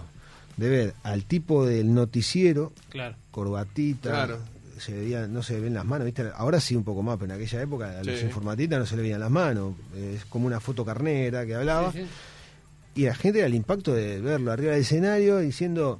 de 0.57 0.69
ver 0.69 0.93
al 1.03 1.25
tipo 1.25 1.65
del 1.65 1.93
noticiero, 1.93 2.71
Claro. 2.89 3.15
corbatita, 3.31 4.09
Claro. 4.09 4.39
se 4.79 4.93
veía, 4.93 5.27
no 5.27 5.43
se 5.43 5.53
le 5.55 5.59
ven 5.61 5.73
las 5.73 5.85
manos, 5.85 6.05
¿viste? 6.05 6.23
ahora 6.35 6.59
sí 6.61 6.75
un 6.75 6.83
poco 6.83 7.03
más, 7.03 7.17
pero 7.19 7.33
en 7.33 7.39
aquella 7.41 7.61
época 7.61 7.99
a 7.99 8.03
los 8.03 8.19
Sí. 8.19 8.25
informatistas 8.25 8.79
no 8.79 8.85
se 8.85 8.95
le 8.95 9.01
veían 9.01 9.19
las 9.19 9.29
manos, 9.31 9.73
es 9.95 10.23
como 10.25 10.47
una 10.47 10.59
foto 10.61 10.85
carnera 10.85 11.45
que 11.45 11.55
hablaba, 11.55 11.91
Sí, 11.91 11.99
sí. 11.99 13.01
y 13.01 13.05
la 13.05 13.15
gente 13.15 13.39
era 13.39 13.47
el 13.47 13.55
impacto 13.55 13.93
de 13.93 14.19
verlo 14.21 14.51
arriba 14.51 14.71
del 14.71 14.81
escenario 14.81 15.37
diciendo 15.39 15.99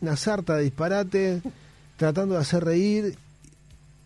una 0.00 0.16
sarta 0.16 0.56
de 0.56 0.64
disparates, 0.64 1.42
tratando 1.98 2.34
de 2.36 2.40
hacer 2.40 2.64
reír 2.64 3.14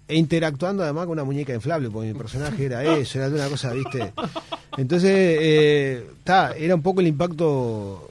e 0.09 0.17
interactuando 0.17 0.83
además 0.83 1.05
con 1.05 1.13
una 1.13 1.23
muñeca 1.25 1.55
inflable, 1.55 1.89
porque 1.91 2.09
mi 2.13 2.19
personaje 2.19 2.65
era 2.65 2.83
eso, 2.97 3.19
era 3.19 3.31
de 3.31 3.37
una 3.37 3.49
cosa, 3.49 3.73
¿viste? 3.73 4.13
Entonces, 4.77 5.11
eh, 5.41 6.07
ta, 6.25 6.53
era 6.57 6.75
un 6.75 6.83
poco 6.83 7.01
el 7.01 7.07
impacto 7.07 8.11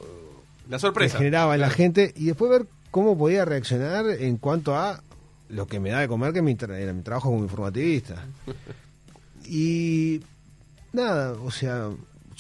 La 0.69 0.77
que 0.77 0.81
sorpresa. 0.81 1.17
generaba 1.17 1.53
en 1.55 1.61
la 1.61 1.69
gente 1.69 2.13
y 2.15 2.25
después 2.27 2.50
ver 2.50 2.65
cómo 2.91 3.17
podía 3.17 3.43
reaccionar 3.43 4.05
en 4.09 4.38
cuanto 4.38 4.75
a 4.77 5.03
lo 5.50 5.67
que 5.67 5.79
me 5.81 5.89
da 5.89 6.00
de 6.00 6.07
comer, 6.07 6.31
que 6.31 6.41
mi 6.41 6.55
tra- 6.55 6.75
era 6.77 6.93
mi 6.93 7.01
trabajo 7.01 7.29
como 7.29 7.43
informativista. 7.43 8.23
Y 9.45 10.21
nada, 10.93 11.33
o 11.33 11.51
sea, 11.51 11.89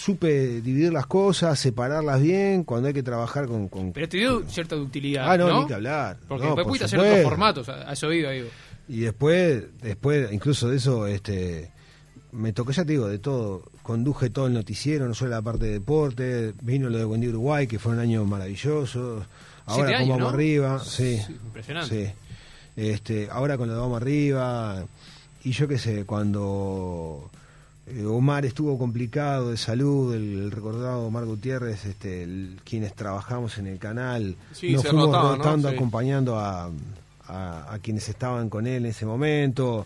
supe 0.03 0.61
dividir 0.61 0.91
las 0.91 1.05
cosas, 1.05 1.59
separarlas 1.59 2.21
bien, 2.21 2.63
cuando 2.63 2.87
hay 2.87 2.93
que 2.93 3.03
trabajar 3.03 3.45
con... 3.47 3.67
con- 3.69 3.91
Pero 3.93 4.09
te 4.09 4.17
dio 4.17 4.43
cierta 4.47 4.75
utilidad. 4.75 5.29
ah, 5.31 5.37
no, 5.37 5.47
no, 5.49 5.61
ni 5.61 5.67
que 5.67 5.73
hablar. 5.75 6.17
Porque 6.27 6.43
No, 6.43 6.49
después 6.49 6.63
por 6.63 6.69
pudiste 6.71 6.85
hacer 6.85 6.99
otros 6.99 7.23
formatos. 7.23 7.69
Has 7.69 8.03
oído, 8.03 8.31
digo. 8.31 8.47
Y 8.87 9.01
después, 9.01 9.63
después, 9.81 10.31
incluso 10.31 10.69
de 10.69 10.77
eso, 10.77 11.05
este 11.07 11.71
me 12.31 12.53
tocó, 12.53 12.71
ya 12.71 12.83
te 12.85 12.93
digo, 12.93 13.07
de 13.07 13.19
todo. 13.19 13.63
Conduje 13.83 14.29
todo 14.29 14.47
el 14.47 14.53
noticiero, 14.53 15.07
no 15.07 15.13
solo 15.13 15.31
la 15.31 15.41
parte 15.41 15.65
de 15.65 15.73
deporte, 15.73 16.53
vino 16.61 16.89
lo 16.89 16.97
de 16.97 17.03
Buen 17.03 17.19
Día 17.21 17.29
Uruguay, 17.29 17.67
que 17.67 17.77
fue 17.79 17.91
un 17.93 17.99
año 17.99 18.23
maravilloso. 18.25 19.25
Ahora 19.65 19.97
años, 19.97 20.09
vamos 20.09 20.19
¿no? 20.19 20.29
arriba, 20.29 20.79
sí. 20.79 21.17
Sí, 21.25 21.33
impresionante. 21.33 22.05
Sí. 22.07 22.13
Este, 22.75 23.27
ahora 23.29 23.57
con 23.57 23.67
lo 23.67 23.73
de 23.75 23.79
vamos 23.81 24.01
arriba, 24.01 24.83
y 25.43 25.51
yo 25.51 25.67
qué 25.67 25.77
sé, 25.77 26.05
cuando 26.05 27.29
eh, 27.95 28.05
Omar 28.05 28.45
estuvo 28.45 28.77
complicado 28.77 29.51
de 29.51 29.57
salud, 29.57 30.13
el, 30.15 30.33
el 30.43 30.51
recordado 30.51 31.05
Omar 31.05 31.25
Gutiérrez, 31.25 31.85
este, 31.85 32.23
el- 32.23 32.57
quienes 32.63 32.93
trabajamos 32.95 33.57
en 33.57 33.67
el 33.67 33.77
canal, 33.79 34.35
Sí, 34.53 34.71
nos 34.73 34.83
fuimos 34.91 35.07
acompañando 35.75 36.37
a, 36.39 36.69
a- 37.27 37.73
a 37.73 37.79
quienes 37.79 38.07
estaban 38.09 38.49
con 38.49 38.67
él 38.67 38.85
en 38.85 38.91
ese 38.91 39.05
momento. 39.05 39.85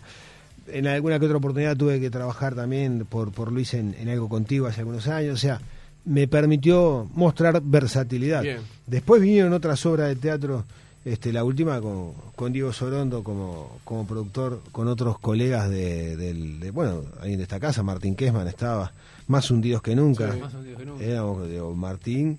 En 0.68 0.86
alguna 0.88 1.18
que 1.20 1.26
otra 1.26 1.36
oportunidad 1.38 1.76
tuve 1.76 2.00
que 2.00 2.10
trabajar 2.10 2.54
también 2.54 3.06
por, 3.08 3.30
por 3.32 3.52
Luis 3.52 3.72
en, 3.74 3.94
en 3.98 4.08
algo 4.08 4.28
contigo 4.28 4.66
hace 4.66 4.80
algunos 4.80 5.06
años, 5.08 5.34
o 5.34 5.38
sea, 5.38 5.60
me 6.04 6.26
permitió 6.28 7.08
mostrar 7.14 7.60
versatilidad. 7.62 8.42
Bien. 8.42 8.58
Después 8.86 9.20
vinieron 9.22 9.52
otras 9.52 9.84
obras 9.86 10.08
de 10.08 10.16
teatro, 10.16 10.64
este, 11.06 11.32
la 11.32 11.42
última 11.44 11.80
con, 11.80 12.12
con 12.34 12.52
Diego 12.52 12.72
Sorondo 12.72 13.22
como, 13.22 13.78
como 13.84 14.06
productor, 14.06 14.60
con 14.72 14.88
otros 14.88 15.18
colegas 15.20 15.70
de, 15.70 16.16
del, 16.16 16.60
de- 16.60 16.70
bueno, 16.72 17.02
alguien 17.20 17.38
de 17.38 17.44
esta 17.44 17.58
casa, 17.60 17.82
Martín 17.82 18.14
Kesman 18.16 18.48
estaba, 18.48 18.92
más 19.28 19.50
hundidos 19.50 19.80
que 19.82 19.94
nunca. 19.96 20.36
Más 20.38 20.52
hundidos 20.52 20.78
que 20.80 20.84
nunca. 20.86 21.04
Éramos 21.04 21.48
digo, 21.48 21.74
Martín, 21.74 22.38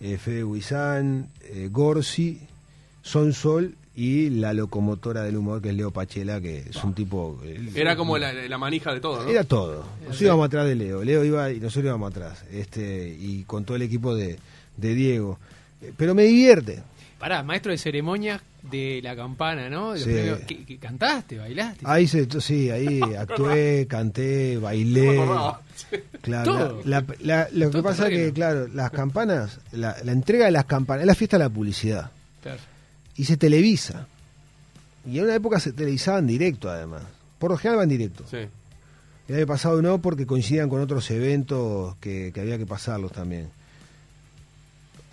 eh, 0.00 0.16
Fede 0.16 0.44
Huizán, 0.44 1.28
eh, 1.42 1.68
Gorsi, 1.70 2.40
Son 3.02 3.32
Sol 3.32 3.74
y 3.96 4.30
la 4.30 4.52
locomotora 4.54 5.22
del 5.22 5.36
humor 5.36 5.60
que 5.62 5.68
es 5.70 5.74
Leo 5.76 5.90
Pachela, 5.90 6.40
que 6.40 6.58
es 6.70 6.82
un 6.82 6.94
tipo... 6.94 7.40
él- 7.44 7.70
Era 7.76 7.94
como 7.96 8.16
la, 8.18 8.32
la 8.32 8.58
manija 8.58 8.92
de 8.94 9.00
todo, 9.00 9.22
¿no? 9.24 9.28
era 9.28 9.44
todo. 9.44 9.84
Nosotros 10.00 10.22
íbamos 10.22 10.46
atrás 10.46 10.66
de 10.66 10.74
Leo. 10.76 11.04
Leo 11.04 11.24
iba 11.24 11.50
y 11.52 11.60
nosotros 11.60 11.84
íbamos 11.86 12.10
atrás. 12.10 12.44
Este, 12.52 13.08
y 13.20 13.42
con 13.44 13.64
todo 13.64 13.76
el 13.76 13.82
equipo 13.82 14.14
de, 14.14 14.38
de 14.76 14.94
Diego. 14.94 15.38
Eh, 15.82 15.92
Pero 15.96 16.14
me 16.14 16.24
divierte. 16.24 16.82
Pará, 17.24 17.42
maestro 17.42 17.72
de 17.72 17.78
ceremonias 17.78 18.42
de 18.70 19.00
la 19.02 19.16
campana, 19.16 19.70
¿no? 19.70 19.94
De 19.94 19.98
los 19.98 20.04
Sí. 20.04 20.10
premios. 20.12 20.38
¿Qué- 20.46 20.64
qué 20.66 20.76
cantaste? 20.76 21.38
¿Bailaste? 21.38 21.80
Ahí 21.88 22.06
se, 22.06 22.28
sí, 22.38 22.68
ahí 22.68 23.00
actué, 23.18 23.86
canté, 23.88 24.58
bailé. 24.58 25.16
Claro, 26.20 26.44
Todo. 26.44 26.82
la- 26.84 27.00
la- 27.00 27.16
la- 27.20 27.48
lo 27.50 27.70
que 27.70 27.82
pasa 27.82 28.08
es 28.08 28.10
que, 28.10 28.32
claro, 28.34 28.68
las 28.68 28.90
campanas, 28.90 29.58
la, 29.72 29.96
la 30.04 30.12
entrega 30.12 30.44
de 30.44 30.50
las 30.50 30.66
campanas, 30.66 31.00
es 31.00 31.06
la 31.06 31.14
fiesta 31.14 31.38
de 31.38 31.44
la 31.44 31.48
publicidad. 31.48 32.10
Claro. 32.42 32.60
Y 33.16 33.24
se 33.24 33.38
televisa. 33.38 34.06
Y 35.10 35.16
en 35.18 35.24
una 35.24 35.34
época 35.34 35.58
se 35.60 35.72
televisaba 35.72 36.18
en 36.18 36.26
directo, 36.26 36.68
además. 36.70 37.04
Por 37.38 37.52
lo 37.52 37.56
general 37.56 37.78
va 37.78 37.82
en 37.84 37.88
directo. 37.88 38.24
Sí. 38.30 38.36
El 39.28 39.34
año 39.36 39.46
pasado 39.46 39.80
no, 39.80 39.98
porque 40.02 40.26
coincidían 40.26 40.68
con 40.68 40.82
otros 40.82 41.10
eventos 41.10 41.96
que, 42.02 42.32
que 42.34 42.40
había 42.42 42.58
que 42.58 42.66
pasarlos 42.66 43.12
también. 43.12 43.48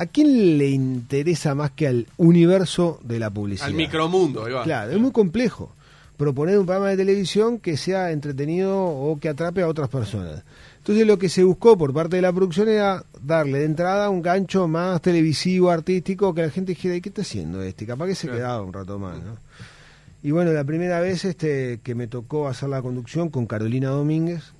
¿A 0.02 0.08
quién 0.08 0.58
le 0.58 0.68
interesa 0.70 1.54
más 1.54 1.70
que 1.72 1.86
al 1.88 2.08
universo 2.18 3.00
de 3.04 3.20
la 3.20 3.30
publicidad? 3.30 3.68
Al 3.68 3.76
micromundo, 3.76 4.44
ahí 4.46 4.52
va. 4.54 4.64
Claro, 4.64 4.92
es 4.92 4.98
muy 5.00 5.12
complejo 5.12 5.72
proponer 6.18 6.58
un 6.58 6.66
programa 6.66 6.90
de 6.90 6.98
televisión 6.98 7.60
que 7.60 7.78
sea 7.78 8.10
entretenido 8.12 8.84
o 8.84 9.20
que 9.20 9.30
atrape 9.30 9.62
a 9.62 9.68
otras 9.68 9.90
personas. 9.90 10.44
Entonces 10.80 11.06
lo 11.06 11.20
que 11.20 11.30
se 11.30 11.44
buscó 11.44 11.78
por 11.78 11.94
parte 11.94 12.16
de 12.16 12.24
la 12.24 12.34
producción 12.34 12.68
era 12.68 13.04
darle 13.22 13.60
de 13.60 13.66
entrada 13.66 14.10
un 14.10 14.24
gancho 14.24 14.68
más 14.68 15.00
televisivo, 15.04 15.70
artístico, 15.70 16.34
que 16.34 16.42
la 16.42 16.50
gente 16.50 16.72
dijera, 16.72 16.96
¿y 16.96 17.02
qué 17.02 17.10
está 17.10 17.22
haciendo 17.22 17.62
este? 17.62 17.86
Capaz 17.86 18.08
que 18.08 18.16
se 18.16 18.26
Claro. 18.26 18.40
quedaba 18.40 18.62
un 18.64 18.74
rato 18.74 18.98
más, 18.98 19.18
¿no? 19.24 19.38
Y 20.24 20.32
bueno, 20.32 20.52
la 20.52 20.64
primera 20.64 21.00
vez 21.00 21.26
este 21.26 21.80
que 21.84 21.94
me 21.94 22.08
tocó 22.08 22.48
hacer 22.48 22.70
la 22.70 22.82
conducción 22.82 23.30
con 23.30 23.46
Carolina 23.46 23.90
Domínguez, 23.90 24.54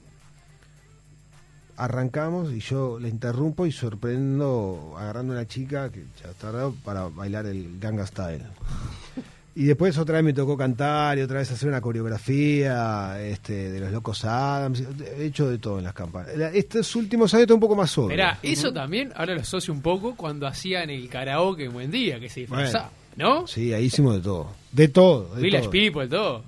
arrancamos 1.84 2.52
y 2.54 2.60
yo 2.60 3.00
le 3.00 3.10
interrumpo 3.10 3.66
y 3.66 3.72
sorprendo 3.72 4.96
agarrando 4.98 5.34
a 5.34 5.38
una 5.38 5.48
chica 5.48 5.92
que 5.92 6.04
ya 6.22 6.32
tardó 6.40 6.74
para 6.84 7.08
bailar 7.08 7.46
el 7.46 7.80
Ganga 7.80 8.06
Style. 8.06 8.44
Y 9.54 9.66
después 9.66 9.98
otra 9.98 10.16
vez 10.16 10.24
me 10.24 10.32
tocó 10.32 10.56
cantar 10.56 11.18
y 11.18 11.22
otra 11.24 11.40
vez 11.40 11.52
hacer 11.52 11.68
una 11.68 11.82
coreografía 11.82 13.22
este, 13.22 13.70
de 13.70 13.82
los 13.82 13.92
locos 13.92 14.24
Adams. 14.24 14.82
He 15.18 15.26
hecho 15.26 15.50
de 15.50 15.58
todo 15.58 15.78
en 15.78 15.84
las 15.84 15.94
campanas. 15.94 16.38
La- 16.38 16.48
Estos 16.52 16.96
últimos 16.96 17.34
años 17.34 17.42
está 17.44 17.54
un 17.56 17.60
poco 17.60 17.76
más 17.76 17.92
sobre. 17.92 18.16
Esperá, 18.16 18.40
eso 18.42 18.72
también, 18.72 19.12
ahora 19.14 19.36
lo 19.36 19.42
asocio 19.42 19.74
un 19.74 19.82
poco 19.82 20.16
cuando 20.16 20.48
hacían 20.48 20.90
el 20.90 21.10
karaoke 21.10 21.66
en 21.66 21.74
Buen 21.74 21.92
Día, 21.92 22.18
que 22.18 22.30
se 22.30 22.40
disfrazaba, 22.42 22.92
¿no? 23.18 23.46
Sí, 23.46 23.74
ahí 23.74 23.86
hicimos 23.88 24.16
de 24.16 24.22
todo. 24.22 24.48
De 24.72 24.88
todo. 24.88 25.36
de 25.36 25.42
Village 25.42 25.64
todo. 25.64 25.72
People, 25.72 26.08
todo. 26.08 26.44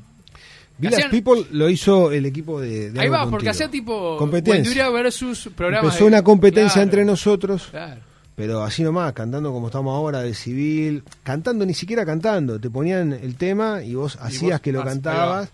Village 0.78 1.04
Hacían- 1.04 1.12
People 1.12 1.46
lo 1.52 1.70
hizo 1.70 2.12
el 2.12 2.26
equipo 2.26 2.60
de, 2.60 2.92
de 2.92 3.00
Ahí 3.00 3.10
va, 3.10 3.30
porque 3.30 3.50
hacía 3.50 3.70
tipo 3.70 4.18
Competencia. 4.18 4.90
Versus 4.90 5.50
programas 5.56 5.86
Empezó 5.86 6.06
de- 6.06 6.08
una 6.10 6.24
competencia 6.24 6.74
Claro, 6.74 6.84
entre 6.84 7.06
nosotros 7.06 7.68
Claro. 7.70 8.02
pero 8.36 8.64
así 8.64 8.82
nomás, 8.84 9.14
cantando 9.14 9.52
como 9.52 9.68
estamos 9.68 9.96
ahora 9.96 10.22
de 10.22 10.34
civil, 10.34 11.04
cantando 11.24 11.66
ni 11.66 11.74
siquiera 11.76 12.06
cantando, 12.06 12.60
te 12.60 12.70
ponían 12.70 13.14
el 13.14 13.36
tema 13.36 13.84
y 13.84 13.94
vos 13.96 14.18
hacías 14.20 14.54
vos 14.54 14.62
que 14.62 14.72
lo 14.72 14.84
cantabas 14.84 15.50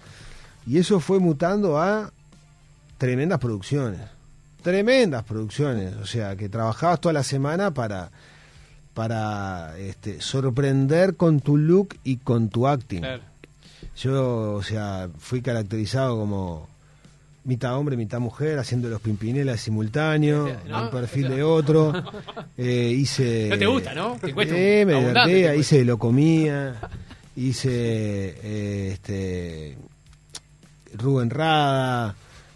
y 0.65 0.77
eso 0.77 0.99
fue 0.99 1.19
mutando 1.19 1.77
a 1.77 2.11
tremendas 2.97 3.39
producciones, 3.39 3.99
tremendas 4.63 5.23
producciones, 5.25 5.95
o 6.01 6.05
sea, 6.05 6.35
que 6.37 6.47
trabajabas 6.49 7.01
toda 7.01 7.13
la 7.13 7.23
semana 7.23 7.73
para 7.73 8.09
para 8.93 9.77
este, 9.77 10.19
sorprender 10.21 11.15
con 11.15 11.39
tu 11.39 11.55
look 11.57 11.95
y 12.03 12.17
con 12.17 12.49
tu 12.49 12.67
acting. 12.67 12.99
Claro. 13.01 13.23
Yo, 13.97 14.53
o 14.53 14.63
sea, 14.63 15.09
fui 15.17 15.41
caracterizado 15.41 16.17
como 16.17 16.67
mitad 17.43 17.75
hombre, 17.75 17.97
mitad 17.97 18.19
mujer, 18.19 18.59
haciendo 18.59 18.89
los 18.89 19.01
pimpinelas 19.01 19.59
simultáneos, 19.61 20.51
¿No? 20.67 20.83
un 20.83 20.89
perfil 20.89 21.29
de 21.29 21.43
otro. 21.43 21.93
Eh, 22.61 22.93
hice. 22.93 23.47
No 23.49 23.57
te 23.57 23.65
gusta, 23.65 23.93
¿no? 23.93 24.17
Te 24.19 24.33
cuesta 24.33 24.53
Eh, 24.53 24.85
me 24.85 24.95
divertía, 24.95 25.55
hice 25.55 25.85
lo 25.85 25.97
comía, 25.97 26.75
hice 27.37 27.69
eh, 27.71 28.89
este 28.91 29.77
Rubén 30.97 31.29
Rada, 31.29 32.15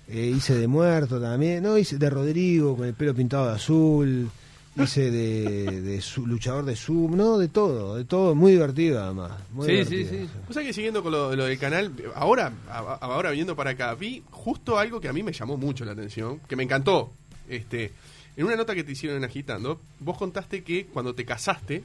eh, 0.09 0.33
hice 0.35 0.55
de 0.57 0.67
muerto 0.67 1.21
también, 1.21 1.63
no, 1.63 1.77
hice 1.77 1.97
de 1.97 2.09
Rodrigo 2.09 2.75
con 2.75 2.85
el 2.85 2.93
pelo 2.93 3.13
pintado 3.15 3.47
de 3.47 3.53
azul, 3.53 4.29
hice 4.75 5.11
de, 5.11 5.81
de 5.81 6.01
su- 6.01 6.25
luchador 6.25 6.65
de 6.65 6.75
Zoom, 6.75 7.15
no, 7.15 7.37
de 7.37 7.47
todo, 7.47 7.95
de 7.95 8.05
todo, 8.05 8.33
muy 8.35 8.53
divertido 8.53 9.03
además. 9.03 9.31
muy 9.51 9.67
Sí, 9.67 9.85
sí, 9.85 9.95
divertido, 9.97 10.25
sí. 10.25 10.39
O 10.49 10.53
sea 10.53 10.63
que 10.63 10.73
siguiendo 10.73 11.03
con 11.03 11.11
lo, 11.11 11.35
lo 11.35 11.45
del 11.45 11.59
canal, 11.59 11.91
ahora, 12.15 12.51
a- 12.69 12.97
ahora 13.01 13.29
viniendo 13.31 13.55
para 13.55 13.71
acá, 13.71 13.93
vi 13.95 14.23
justo 14.31 14.77
algo 14.79 14.99
que 14.99 15.07
a 15.09 15.13
mí 15.13 15.21
me 15.23 15.31
llamó 15.33 15.57
mucho 15.57 15.85
la 15.85 15.91
atención, 15.91 16.39
que 16.47 16.55
me 16.55 16.63
encantó. 16.63 17.11
Este, 17.47 17.91
en 18.35 18.45
una 18.45 18.55
nota 18.55 18.73
que 18.73 18.83
te 18.83 18.93
hicieron 18.93 19.17
en 19.17 19.25
Agitando, 19.25 19.79
vos 19.99 20.17
contaste 20.17 20.63
que 20.63 20.85
cuando 20.87 21.13
te 21.13 21.23
casaste, 21.25 21.83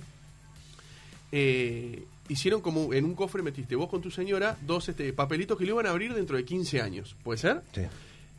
eh, 1.33 2.05
hicieron 2.29 2.61
como 2.61 2.93
en 2.95 3.05
un 3.05 3.15
cofre 3.15 3.43
metiste 3.43 3.77
vos 3.77 3.89
con 3.89 4.01
tu 4.01 4.11
señora 4.11 4.57
dos 4.67 4.89
este, 4.89 5.13
papelitos 5.13 5.59
que 5.59 5.65
le 5.65 5.73
iban 5.73 5.87
a 5.87 5.91
abrir 5.91 6.15
dentro 6.15 6.37
de 6.37 6.45
15 6.45 6.81
años. 6.81 7.17
¿Puede 7.23 7.39
ser? 7.39 7.63
Sí. 7.75 7.83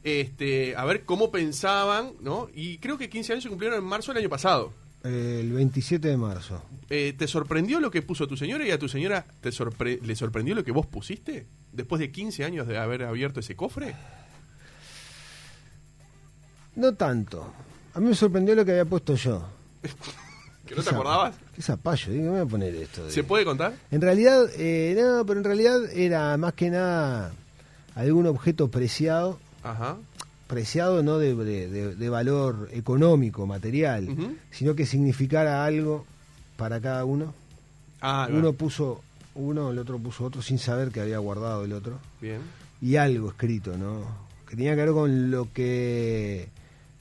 Este, 0.04 0.76
a 0.76 0.86
ver 0.86 1.04
cómo 1.04 1.30
pensaban, 1.32 2.14
¿no? 2.22 2.48
Y 2.54 2.78
creo 2.78 2.98
que 2.98 3.10
15 3.10 3.34
años 3.34 3.44
se 3.44 3.50
cumplieron 3.50 3.78
en 3.80 3.84
marzo 3.86 4.12
del 4.14 4.22
año 4.22 4.30
pasado. 4.30 4.74
El 5.04 5.52
27 5.54 6.08
de 6.10 6.18
marzo. 6.18 6.62
Eh, 6.90 7.14
¿Te 7.18 7.28
sorprendió 7.28 7.80
lo 7.80 7.90
que 7.92 8.02
puso 8.02 8.28
tu 8.28 8.36
señora 8.36 8.66
y 8.68 8.72
a 8.72 8.80
tu 8.80 8.90
señora 8.90 9.26
te 9.42 9.50
sorpre- 9.50 10.02
le 10.02 10.16
sorprendió 10.16 10.56
lo 10.56 10.64
que 10.64 10.72
vos 10.72 10.86
pusiste? 10.86 11.46
Después 11.72 12.00
de 12.00 12.12
15 12.12 12.44
años 12.44 12.68
de 12.68 12.78
haber 12.78 13.04
abierto 13.04 13.40
ese 13.40 13.56
cofre. 13.56 13.96
No 16.76 16.94
tanto. 16.94 17.52
A 17.94 18.00
mí 18.00 18.08
me 18.10 18.16
sorprendió 18.16 18.56
lo 18.56 18.64
que 18.66 18.72
había 18.72 18.86
puesto 18.86 19.16
yo. 19.16 19.44
¿Que 20.68 20.76
no 20.76 20.84
te 20.84 20.90
acordabas? 20.92 21.36
Qué 21.56 21.62
zapallo, 21.62 22.12
digo, 22.12 22.26
me 22.26 22.30
voy 22.32 22.40
a 22.42 22.46
poner 22.46 22.76
esto. 22.76 23.06
de- 23.06 23.12
¿Se 23.12 23.24
puede 23.24 23.44
contar? 23.44 23.74
En 23.92 24.02
realidad, 24.02 24.46
eh, 24.56 24.96
no, 25.02 25.26
pero 25.26 25.40
en 25.40 25.44
realidad 25.44 25.78
era 25.94 26.38
más 26.38 26.54
que 26.54 26.70
nada 26.70 27.32
algún 27.96 28.28
objeto 28.28 28.70
preciado, 28.70 29.40
Ajá. 29.64 29.98
preciado 30.48 31.04
no 31.04 31.18
de, 31.20 31.36
de- 31.36 32.10
valor 32.10 32.70
económico, 32.72 33.46
material, 33.46 34.08
sino 34.52 34.76
que 34.76 34.86
significara 34.86 35.64
algo 35.66 36.06
para 36.58 36.80
cada 36.82 37.06
uno. 37.06 37.34
Ah, 38.02 38.28
va. 38.32 38.36
Uno 38.38 38.54
puso 38.54 39.02
uno, 39.36 39.72
el 39.72 39.80
otro 39.80 40.00
puso 40.00 40.26
otro, 40.26 40.42
sin 40.42 40.58
saber 40.58 40.90
que 40.92 41.02
había 41.02 41.20
guardado 41.20 41.66
el 41.66 41.74
otro. 41.74 42.00
Bien. 42.20 42.40
Y 42.82 42.96
algo 42.96 43.30
escrito, 43.30 43.78
¿no? 43.78 44.04
Que 44.48 44.56
tenía 44.56 44.76
que 44.76 44.82
ver 44.82 44.92
con 44.94 45.30
lo 45.32 45.48
que 45.54 46.48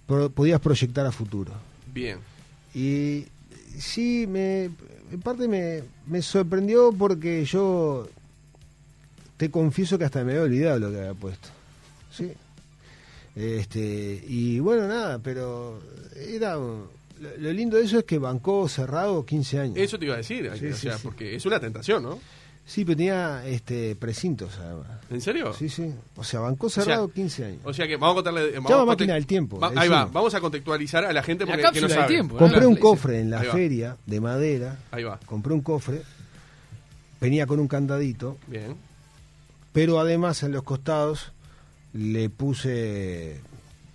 pro- 0.06 0.28
podías 0.30 0.60
proyectar 0.60 1.06
a 1.06 1.12
futuro. 1.12 1.52
Bien. 1.94 2.18
Y 2.74 3.24
sí, 3.78 4.26
me, 4.28 4.64
en 4.64 5.20
parte 5.22 5.48
me, 5.48 5.82
me 6.06 6.20
sorprendió 6.20 6.92
porque 6.92 7.44
yo 7.46 8.08
te 9.36 9.50
confieso 9.50 9.96
que 9.98 10.04
hasta 10.04 10.22
me 10.24 10.32
había 10.32 10.42
olvidado 10.44 10.78
lo 10.80 10.90
que 10.90 10.98
había 10.98 11.14
puesto. 11.14 11.48
Sí. 12.12 12.32
Este, 13.38 14.24
y 14.26 14.58
bueno, 14.58 14.88
nada, 14.88 15.18
pero 15.20 15.80
era. 16.16 16.54
Lo, 16.56 16.88
lo 17.38 17.52
lindo 17.52 17.76
de 17.76 17.84
eso 17.84 17.98
es 17.98 18.04
que 18.04 18.18
bancó 18.18 18.68
cerrado 18.68 19.24
15 19.24 19.58
años. 19.60 19.76
Eso 19.76 19.98
te 19.98 20.06
iba 20.06 20.14
a 20.14 20.18
decir. 20.18 20.50
Sí, 20.58 20.66
o 20.66 20.74
sí, 20.74 20.80
sea, 20.80 20.96
sí. 20.96 21.00
porque 21.04 21.36
es 21.36 21.46
una 21.46 21.60
tentación, 21.60 22.02
¿no? 22.02 22.18
Sí, 22.66 22.84
pero 22.84 22.96
tenía 22.98 23.46
este, 23.46 23.96
precintos 23.96 24.58
además. 24.58 24.86
¿En 25.08 25.20
serio? 25.20 25.54
Sí, 25.54 25.68
sí. 25.68 25.90
O 26.16 26.22
sea, 26.24 26.40
bancó 26.40 26.68
cerrado 26.68 27.06
sea, 27.06 27.14
15 27.14 27.44
años. 27.44 27.60
O 27.64 27.72
sea 27.72 27.86
que 27.86 27.96
vamos 27.96 28.12
a 28.12 28.14
contarle. 28.16 28.52
vamos 28.56 28.70
Llama 28.70 28.82
a 28.82 28.86
máquina 28.86 29.14
del 29.14 29.26
tiempo, 29.26 29.58
Va- 29.58 29.72
ahí 29.74 29.88
va. 29.88 30.04
Vamos 30.06 30.34
a 30.34 30.40
contextualizar 30.40 31.04
a 31.04 31.12
la 31.12 31.22
gente 31.22 31.44
La 31.46 31.52
porque 31.52 31.62
cápsula 31.62 31.86
que 31.88 31.94
no 31.94 32.00
sabe. 32.00 32.12
tiempo. 32.14 32.36
Compré 32.36 32.66
un 32.66 32.76
cofre 32.76 33.20
en 33.20 33.30
la 33.30 33.40
feria 33.42 33.96
de 34.04 34.20
madera. 34.20 34.76
Ahí 34.90 35.04
va. 35.04 35.18
Compré 35.24 35.54
un 35.54 35.60
cofre. 35.62 36.02
Venía 37.20 37.46
con 37.46 37.58
un 37.60 37.68
candadito. 37.68 38.36
Bien. 38.48 38.74
pero 39.72 39.98
además 40.00 40.42
en 40.42 40.52
los 40.52 40.62
costados 40.62 41.32
le 41.94 42.28
puse 42.30 43.40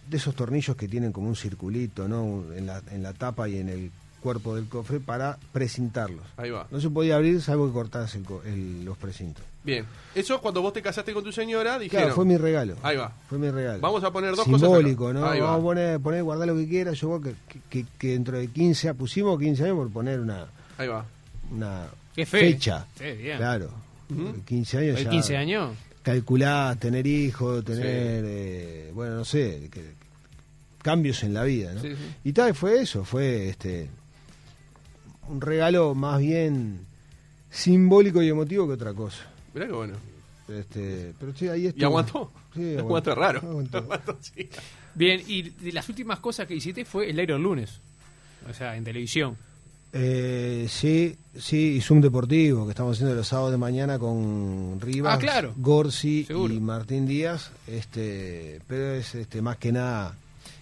de 0.10 0.18
esos 0.18 0.36
tornillos 0.36 0.76
que 0.76 0.88
tienen 0.88 1.12
como 1.12 1.28
un 1.28 1.36
circulito 1.36 2.08
¿no? 2.08 2.44
en, 2.56 2.66
la, 2.68 2.82
en 2.92 3.04
la 3.04 3.14
tapa 3.14 3.48
y 3.50 3.58
en 3.58 3.70
el 3.70 3.92
cuerpo 4.22 4.56
del 4.56 4.66
cofre 4.68 5.00
para 5.00 5.38
precintarlos. 5.52 6.24
Ahí 6.38 6.50
va. 6.50 6.66
No 6.72 6.80
se 6.80 6.90
podía 6.90 7.16
abrir 7.16 7.42
salvo 7.42 7.68
que 7.68 7.74
cortase 7.74 8.20
el 8.20 8.24
co- 8.24 8.42
el- 8.46 8.86
los 8.86 8.98
precintos. 8.98 9.44
Bien. 9.66 9.86
Eso 10.16 10.40
cuando 10.42 10.62
vos 10.62 10.72
te 10.74 10.82
casaste 10.82 11.14
con 11.14 11.24
tu 11.24 11.32
señora, 11.32 11.78
dijeron. 11.80 12.04
Claro, 12.06 12.16
fue 12.16 12.26
mi 12.26 12.38
regalo. 12.38 12.76
Ahí 12.84 12.96
va. 12.98 13.12
Fue 13.30 13.38
mi 13.38 13.50
regalo. 13.50 13.80
Vamos 13.82 14.04
a 14.04 14.12
poner 14.12 14.32
dos 14.36 14.46
cosas 14.46 14.62
Simbólico, 14.62 15.10
acá. 15.10 15.20
¿no? 15.20 15.26
Ahí 15.26 15.40
va. 15.40 15.48
Vamos 15.48 15.60
a 15.62 15.64
poner, 15.64 16.00
poner, 16.00 16.24
guardar 16.24 16.48
lo 16.48 16.56
que 16.56 16.68
quiera. 16.68 16.92
Yo 16.94 17.20
creo 17.20 17.36
que, 17.50 17.60
que, 17.70 17.86
que 17.98 18.08
dentro 18.10 18.38
de 18.38 18.48
15, 18.48 18.94
pusimos 18.94 19.38
15 19.40 19.64
años 19.66 19.78
por 19.78 19.90
poner 19.92 20.20
una, 20.22 20.46
Ahí 20.78 20.88
va. 20.88 21.06
una 21.52 21.86
Qué 22.16 22.26
fe. 22.26 22.40
fecha. 22.40 22.86
Sí, 22.98 23.06
bien. 23.12 23.38
Claro. 23.38 23.70
Ujú. 24.10 24.42
15 24.46 24.78
años 24.78 24.98
¿Hay 24.98 25.04
ya. 25.06 25.10
15 25.10 25.38
años? 25.38 25.72
Calculás 26.04 26.78
tener 26.80 27.08
hijos, 27.08 27.64
tener, 27.66 28.24
eh, 28.28 28.92
bueno, 28.94 29.16
no 29.16 29.26
sé, 29.26 29.70
que- 29.72 29.94
cambios 30.82 31.24
en 31.24 31.34
la 31.34 31.44
vida, 31.44 31.74
¿no? 31.74 31.82
Sí, 31.82 31.90
sí. 31.96 32.16
Y 32.26 32.34
tal, 32.34 32.54
fue 32.54 32.82
eso, 32.82 33.04
fue 33.06 33.48
este 33.50 33.90
un 35.30 35.40
regalo 35.40 35.96
más 35.96 36.20
bien 36.20 36.80
simbólico 37.50 38.22
y 38.22 38.28
emotivo 38.30 38.68
que 38.68 38.74
otra 38.74 38.94
cosa. 38.94 39.24
Mirá 39.54 39.68
que 39.68 39.72
bueno. 39.72 39.94
Este, 40.50 41.14
pero 41.18 41.34
sí, 41.34 41.48
ahí 41.48 41.64
¿Y 41.64 41.68
estuvo. 41.68 41.86
aguantó? 41.86 42.32
Sí, 42.54 42.76
aguantó 42.78 43.16
raro. 43.16 43.40
aguantó. 43.40 43.78
Aguantó, 43.78 44.18
sí. 44.22 44.50
Bien, 44.94 45.22
y 45.26 45.42
de 45.44 45.72
las 45.72 45.88
últimas 45.88 46.20
cosas 46.20 46.46
que 46.46 46.54
hiciste 46.56 46.84
fue 46.84 47.10
el 47.10 47.18
aire 47.18 47.34
el 47.34 47.42
lunes. 47.42 47.80
O 48.50 48.54
sea, 48.54 48.76
en 48.76 48.84
televisión. 48.84 49.38
Eh, 49.96 50.66
sí, 50.70 51.16
sí, 51.38 51.76
y 51.78 51.82
Zoom 51.82 52.02
Deportivo, 52.02 52.66
que 52.66 52.72
estamos 52.72 52.98
haciendo 52.98 53.14
los 53.16 53.28
sábados 53.28 53.52
de 53.52 53.58
mañana 53.58 54.00
con 54.00 54.80
Rivas, 54.82 55.16
Ah, 55.16 55.20
claro. 55.20 55.54
Gorsi 55.56 56.24
Seguro. 56.26 56.52
y 56.54 56.60
Martín 56.60 57.06
Díaz, 57.06 57.52
este, 57.68 58.60
pero 58.68 58.94
es 58.96 59.14
este 59.14 59.42
más 59.44 59.58
que 59.58 59.72
nada 59.72 60.16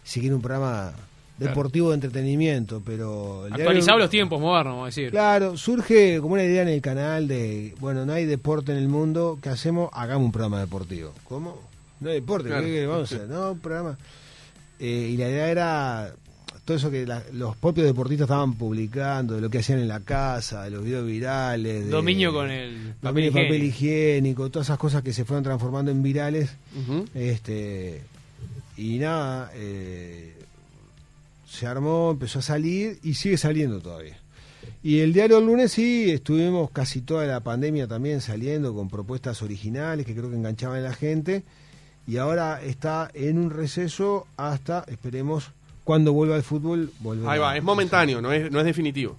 seguir 0.03 0.33
un 0.33 0.41
programa 0.41 0.91
deportivo 1.37 1.89
de 1.89 1.95
entretenimiento, 1.95 2.81
pero 2.85 3.45
Actualizado 3.49 3.97
los 3.99 4.09
tiempos 4.09 4.39
modernos, 4.41 4.73
vamos 4.73 4.83
a 4.83 4.87
decir. 4.87 5.09
Claro, 5.11 5.57
surge 5.57 6.19
como 6.19 6.33
una 6.33 6.43
idea 6.43 6.61
en 6.63 6.67
el 6.67 6.81
canal 6.81 7.27
de, 7.29 7.73
bueno, 7.79 8.05
no 8.05 8.11
hay 8.13 8.25
deporte 8.25 8.73
en 8.73 8.77
el 8.79 8.89
mundo, 8.89 9.39
¿qué 9.41 9.47
hacemos? 9.49 9.89
Hagamos 9.93 10.25
un 10.25 10.31
programa 10.33 10.59
deportivo. 10.59 11.13
¿Cómo? 11.23 11.57
No 12.01 12.09
hay 12.09 12.15
deporte, 12.15 12.49
Claro. 12.49 12.65
¿qué- 12.65 12.71
qué 12.73 12.85
vamos 12.85 13.11
a 13.11 13.15
hacer? 13.15 13.27
No, 13.29 13.53
un 13.53 13.59
programa. 13.59 13.97
Eh, 14.79 15.09
y 15.13 15.17
la 15.17 15.29
idea 15.29 15.47
era 15.49 16.13
todo 16.71 16.77
eso 16.77 16.91
que 16.91 17.05
la- 17.05 17.23
los 17.33 17.55
propios 17.57 17.85
deportistas 17.85 18.25
estaban 18.25 18.53
publicando, 18.53 19.35
de 19.35 19.41
lo 19.41 19.49
que 19.49 19.59
hacían 19.59 19.79
en 19.79 19.87
la 19.87 19.99
casa, 19.99 20.63
de 20.63 20.71
los 20.71 20.83
videos 20.83 21.05
virales. 21.05 21.85
De, 21.85 21.89
Dominio 21.91 22.31
con 22.33 22.49
el 22.49 22.93
dominio 23.01 23.31
papel 23.31 23.45
papel 23.47 23.63
higiénico. 23.63 23.65
higiénico, 23.67 24.49
todas 24.49 24.67
esas 24.67 24.77
cosas 24.79 25.01
que 25.03 25.13
se 25.13 25.25
fueron 25.25 25.43
transformando 25.43 25.91
en 25.91 26.01
virales. 26.01 26.49
Este 27.13 28.01
y 28.77 28.97
nada, 28.99 29.51
eh, 29.53 30.33
se 31.47 31.67
armó, 31.67 32.11
empezó 32.11 32.39
a 32.39 32.41
salir 32.41 32.97
y 33.03 33.13
sigue 33.15 33.37
saliendo 33.37 33.79
todavía. 33.79 34.17
Y 34.83 34.99
el 34.99 35.13
diario 35.13 35.37
el 35.37 35.45
lunes 35.45 35.71
sí, 35.73 36.09
estuvimos 36.09 36.71
casi 36.71 37.01
toda 37.01 37.25
la 37.25 37.41
pandemia 37.41 37.87
también 37.87 38.21
saliendo 38.21 38.73
con 38.73 38.89
propuestas 38.89 39.41
originales 39.41 40.05
que 40.05 40.15
creo 40.15 40.29
que 40.29 40.35
enganchaban 40.37 40.77
a 40.79 40.81
la 40.81 40.93
gente. 40.93 41.43
Y 42.07 42.17
ahora 42.17 42.61
está 42.63 43.11
en 43.13 43.37
un 43.37 43.51
receso 43.51 44.25
hasta, 44.37 44.83
esperemos, 44.87 45.51
cuando 45.83 46.13
vuelva 46.13 46.35
el 46.35 46.43
fútbol, 46.43 46.91
volver 46.99 47.27
Ahí 47.29 47.39
va. 47.39 47.57
Es 47.57 47.63
momentáneo, 47.63 48.21
no 48.21 48.31
es, 48.31 48.51
no 48.51 48.59
es 48.59 48.65
definitivo. 48.65 49.17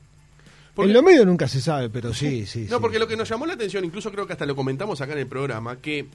Porque- 0.74 0.90
En 0.90 0.94
lo 0.94 1.02
medio 1.02 1.26
nunca 1.26 1.48
se 1.48 1.60
sabe, 1.60 1.90
pero 1.90 2.14
sí, 2.14 2.46
sí. 2.46 2.66
No, 2.70 2.76
sí. 2.76 2.80
porque 2.80 2.98
lo 2.98 3.06
que 3.06 3.16
nos 3.16 3.28
llamó 3.28 3.44
la 3.46 3.54
atención, 3.54 3.84
incluso 3.84 4.10
creo 4.10 4.26
que 4.26 4.32
hasta 4.32 4.46
lo 4.46 4.56
comentamos 4.56 5.00
acá 5.00 5.12
en 5.12 5.18
el 5.18 5.26
programa, 5.26 5.76
que 5.76 6.06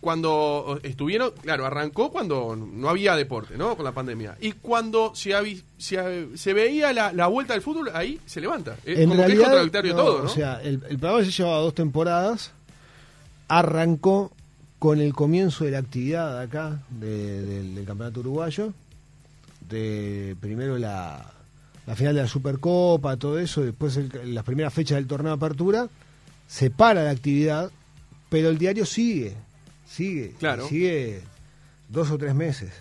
cuando 0.00 0.80
estuvieron, 0.82 1.30
claro, 1.42 1.66
arrancó 1.66 2.10
cuando 2.10 2.56
no 2.56 2.88
había 2.88 3.14
deporte, 3.16 3.58
¿no? 3.58 3.76
Con 3.76 3.84
la 3.84 3.92
pandemia. 3.92 4.34
Y 4.40 4.52
cuando 4.52 5.14
se, 5.14 5.32
se, 5.76 6.28
se 6.36 6.52
veía 6.54 6.92
la, 6.94 7.12
la 7.12 7.26
vuelta 7.26 7.52
del 7.52 7.60
fútbol, 7.62 7.90
ahí 7.92 8.18
se 8.24 8.40
levanta. 8.40 8.76
Es 8.84 8.98
en 8.98 9.10
como 9.10 9.20
que 9.26 9.32
es 9.32 9.38
realidad, 9.38 9.44
contradictorio 9.44 9.94
no, 9.94 10.02
todo, 10.02 10.18
¿no? 10.20 10.24
O 10.24 10.28
sea, 10.28 10.60
el, 10.62 10.80
el 10.88 10.98
programa 10.98 11.22
se 11.24 11.30
llevaba 11.30 11.58
dos 11.58 11.74
temporadas, 11.74 12.52
arrancó 13.48 14.32
con 14.78 15.00
el 15.00 15.12
comienzo 15.12 15.64
de 15.64 15.72
la 15.72 15.78
actividad 15.78 16.38
de 16.38 16.44
acá, 16.44 16.80
de- 16.88 17.42
del, 17.42 17.74
del 17.74 17.84
campeonato 17.84 18.20
uruguayo, 18.20 18.72
de 19.70 20.36
primero 20.40 20.76
la, 20.78 21.32
la 21.86 21.96
final 21.96 22.14
de 22.14 22.22
la 22.22 22.28
Supercopa, 22.28 23.16
todo 23.16 23.38
eso, 23.38 23.62
después 23.62 23.96
el- 23.96 24.34
las 24.34 24.44
primeras 24.44 24.74
fechas 24.74 24.96
del 24.96 25.06
torneo 25.06 25.30
de 25.36 25.36
apertura, 25.36 25.88
se 26.48 26.70
para 26.70 27.04
la 27.04 27.10
actividad, 27.10 27.70
pero 28.28 28.48
el 28.50 28.58
diario 28.58 28.84
sigue, 28.84 29.34
sigue, 29.88 30.34
Claro. 30.38 30.66
sigue 30.68 31.22
dos 31.88 32.10
o 32.10 32.18
tres 32.18 32.34
meses. 32.34 32.72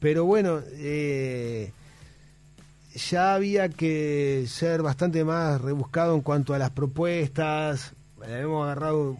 Pero 0.00 0.24
bueno, 0.24 0.60
eh, 0.72 1.70
ya 2.94 3.34
había 3.34 3.68
que 3.68 4.44
ser 4.48 4.82
bastante 4.82 5.24
más 5.24 5.60
rebuscado 5.60 6.14
en 6.14 6.20
cuanto 6.20 6.54
a 6.54 6.58
las 6.58 6.70
propuestas, 6.70 7.92
le 8.26 8.40
hemos 8.40 8.64
agarrado 8.64 9.16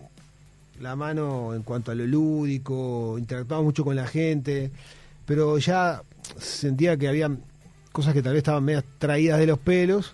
la 0.81 0.94
mano 0.96 1.55
en 1.55 1.62
cuanto 1.62 1.90
a 1.92 1.94
lo 1.94 2.07
lúdico, 2.07 3.16
interactuamos 3.18 3.64
mucho 3.64 3.85
con 3.85 3.96
la 3.96 4.07
gente, 4.07 4.70
pero 5.27 5.57
ya 5.59 6.03
sentía 6.38 6.97
que 6.97 7.09
había 7.09 7.31
cosas 7.92 8.14
que 8.14 8.23
tal 8.23 8.33
vez 8.33 8.38
estaban 8.38 8.64
medias 8.64 8.85
traídas 8.99 9.38
de 9.38 9.47
los 9.47 9.59
pelos 9.59 10.12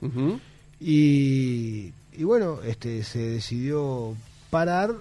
y, 0.80 1.92
y 2.12 2.24
bueno, 2.24 2.60
este 2.62 3.02
se 3.04 3.18
decidió 3.18 4.14
parar 4.50 4.94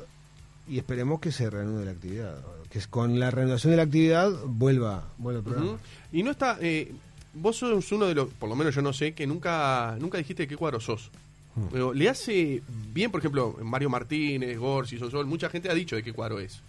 y 0.68 0.78
esperemos 0.78 1.20
que 1.20 1.32
se 1.32 1.50
reanude 1.50 1.86
la 1.86 1.92
actividad, 1.92 2.36
que 2.70 2.82
con 2.90 3.20
la 3.20 3.32
reanudación 3.32 3.72
de 3.72 3.78
la 3.78 3.84
actividad 3.84 4.32
vuelva, 4.46 5.08
vuelva 5.18 5.40
el 5.40 5.44
programa. 5.46 5.78
Y 6.12 6.24
no 6.24 6.32
está. 6.32 6.58
eh, 6.62 6.92
vos 7.34 7.56
sos 7.56 7.92
uno 7.92 8.06
de 8.06 8.16
los. 8.16 8.30
Por 8.34 8.50
lo 8.50 8.56
menos 8.56 8.76
yo 8.76 8.82
no 8.82 8.92
sé, 8.94 9.14
que 9.14 9.26
nunca 9.26 9.96
nunca 10.00 10.18
dijiste 10.18 10.44
de 10.44 10.48
qué 10.48 10.58
cuadro 10.58 10.80
sos. 10.80 11.10
Hmm. 11.56 11.68
Pero 11.72 11.94
le 11.94 12.10
hace 12.10 12.62
bien, 12.94 13.12
por 13.12 13.22
ejemplo, 13.22 13.58
Mario 13.64 13.90
Martínez, 13.90 14.58
Gorsi, 14.58 14.98
Sonsol, 14.98 15.26
mucha 15.26 15.50
gente 15.50 15.70
ha 15.70 15.74
dicho 15.74 15.96
de 15.96 16.04
qué 16.04 16.12
cuadro 16.14 16.40
es. 16.40 16.60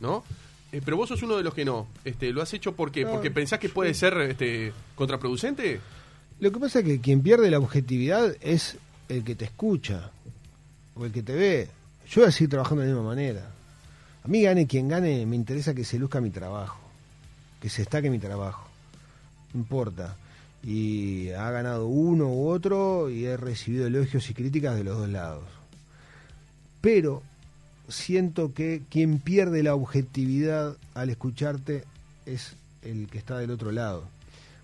¿No? 0.00 0.22
Eh, 0.72 0.80
pero 0.84 0.96
vos 0.96 1.08
sos 1.08 1.22
uno 1.22 1.36
de 1.36 1.42
los 1.42 1.54
que 1.54 1.64
no. 1.64 1.86
Este, 2.04 2.32
¿Lo 2.32 2.42
has 2.42 2.52
hecho 2.54 2.74
porque, 2.74 3.04
No, 3.04 3.12
porque 3.12 3.30
pensás 3.30 3.58
que 3.58 3.68
puede 3.68 3.94
ser 3.94 4.16
este, 4.18 4.72
contraproducente? 4.94 5.80
Lo 6.40 6.52
que 6.52 6.60
pasa 6.60 6.80
es 6.80 6.84
que 6.84 7.00
quien 7.00 7.22
pierde 7.22 7.50
la 7.50 7.58
objetividad 7.58 8.36
es 8.40 8.76
el 9.08 9.24
que 9.24 9.34
te 9.34 9.46
escucha 9.46 10.10
o 10.94 11.06
el 11.06 11.12
que 11.12 11.22
te 11.22 11.34
ve. 11.34 11.68
Yo 12.08 12.22
voy 12.22 12.28
a 12.28 12.32
seguir 12.32 12.50
trabajando 12.50 12.82
de 12.82 12.88
la 12.88 12.94
misma 12.94 13.08
manera. 13.08 13.50
A 14.22 14.28
mí 14.28 14.42
gane 14.42 14.66
quien 14.66 14.88
gane, 14.88 15.24
me 15.24 15.36
interesa 15.36 15.74
que 15.74 15.84
se 15.84 15.98
luzca 15.98 16.20
mi 16.20 16.30
trabajo, 16.30 16.80
que 17.60 17.68
se 17.68 17.82
destaque 17.82 18.10
mi 18.10 18.18
trabajo. 18.18 18.68
No 19.54 19.60
importa. 19.60 20.16
Y 20.62 21.30
ha 21.30 21.50
ganado 21.52 21.86
uno 21.86 22.26
u 22.26 22.48
otro 22.48 23.08
y 23.08 23.24
he 23.24 23.36
recibido 23.36 23.86
elogios 23.86 24.28
y 24.28 24.34
críticas 24.34 24.76
de 24.76 24.84
los 24.84 24.98
dos 24.98 25.08
lados. 25.08 25.44
Pero 26.80 27.22
siento 27.88 28.52
que 28.52 28.82
quien 28.90 29.18
pierde 29.18 29.62
la 29.62 29.74
objetividad 29.74 30.76
al 30.94 31.10
escucharte 31.10 31.84
es 32.24 32.56
el 32.82 33.08
que 33.08 33.18
está 33.18 33.38
del 33.38 33.50
otro 33.50 33.72
lado. 33.72 34.04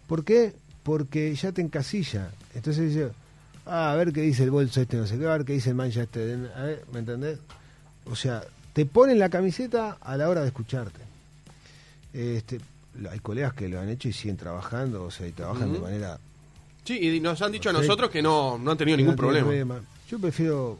¿Por 0.07 0.25
qué? 0.25 0.55
Porque 0.83 1.35
ya 1.35 1.53
te 1.53 1.63
encasilla. 1.63 2.31
Entonces 2.55 2.95
dice, 2.95 3.11
ah, 3.67 3.93
a 3.93 3.97
ver 3.97 4.13
qué 4.13 4.23
dice 4.23 4.45
el 4.45 4.51
bolso 4.51 4.81
este, 4.81 4.97
no 4.97 5.07
sé 5.07 5.19
qué, 5.19 5.27
a 5.27 5.37
ver 5.37 5.45
qué 5.45 5.55
dice 5.55 5.71
el 5.71 5.77
mancha 5.77 6.03
este, 6.03 6.39
a 6.55 6.63
ver, 6.63 6.85
¿me 6.93 7.01
entendés? 7.01 7.39
O 8.07 8.17
sea, 8.17 8.43
te 8.73 8.87
ponen 8.87 9.19
la 9.19 9.29
camiseta 9.29 9.99
a 10.01 10.17
la 10.17 10.29
hora 10.29 10.41
de 10.43 10.49
escucharte. 10.49 11.01
Este, 12.13 12.61
hay 13.11 13.21
colegas 13.21 13.55
que 13.55 13.69
lo 13.69 13.81
han 13.81 13.89
hecho 13.89 14.09
y 14.09 14.13
siguen 14.13 14.37
trabajando, 14.37 15.05
o 15.05 15.11
sea, 15.11 15.27
y 15.27 15.33
trabajan 15.33 15.73
de 15.73 15.79
manera 15.79 16.19
Sí, 16.85 16.99
y 17.01 17.21
nos 17.21 17.41
han 17.43 17.53
dicho 17.53 17.71
a 17.71 17.73
nosotros 17.73 18.11
que 18.11 18.21
no, 18.21 18.59
no 18.59 18.73
han 18.73 18.77
tenido 18.77 18.97
ningún 18.97 19.15
no 19.15 19.17
problema. 19.17 19.81
Yo 20.11 20.19
prefiero 20.19 20.79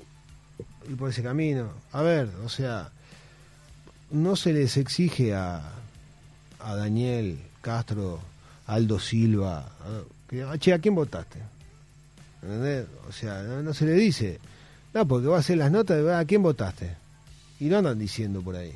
ir 0.89 0.97
por 0.97 1.11
ese 1.11 1.23
camino. 1.23 1.71
A 1.93 2.03
ver, 2.03 2.29
o 2.45 2.49
sea, 2.49 2.91
no 4.11 4.37
se 4.37 4.53
les 4.53 4.77
exige 4.77 5.35
a, 5.35 5.63
a 6.61 6.75
Daniel 6.77 7.39
Castro, 7.61 8.21
Aldo 8.67 8.99
Silva, 9.01 9.69
que, 10.29 10.43
"Ah, 10.43 10.57
che, 10.59 10.73
¿a 10.73 10.79
quién 10.79 10.95
votaste? 10.95 11.39
¿Entendés? 12.43 12.87
O 13.09 13.13
sea, 13.13 13.43
no, 13.43 13.73
se 13.75 13.85
le 13.87 13.93
dice. 13.93 14.39
No, 14.95 15.07
porque 15.07 15.29
va 15.29 15.37
a 15.37 15.41
hacer 15.41 15.57
las 15.59 15.71
notas 15.71 16.03
de 16.03 16.13
"Ah, 16.13 16.19
¿a 16.19 16.25
quién 16.25 16.43
votaste? 16.43 16.97
Y 17.61 17.67
no 17.67 17.79
andan 17.79 17.99
diciendo 17.99 18.43
por 18.43 18.57
ahí. 18.57 18.73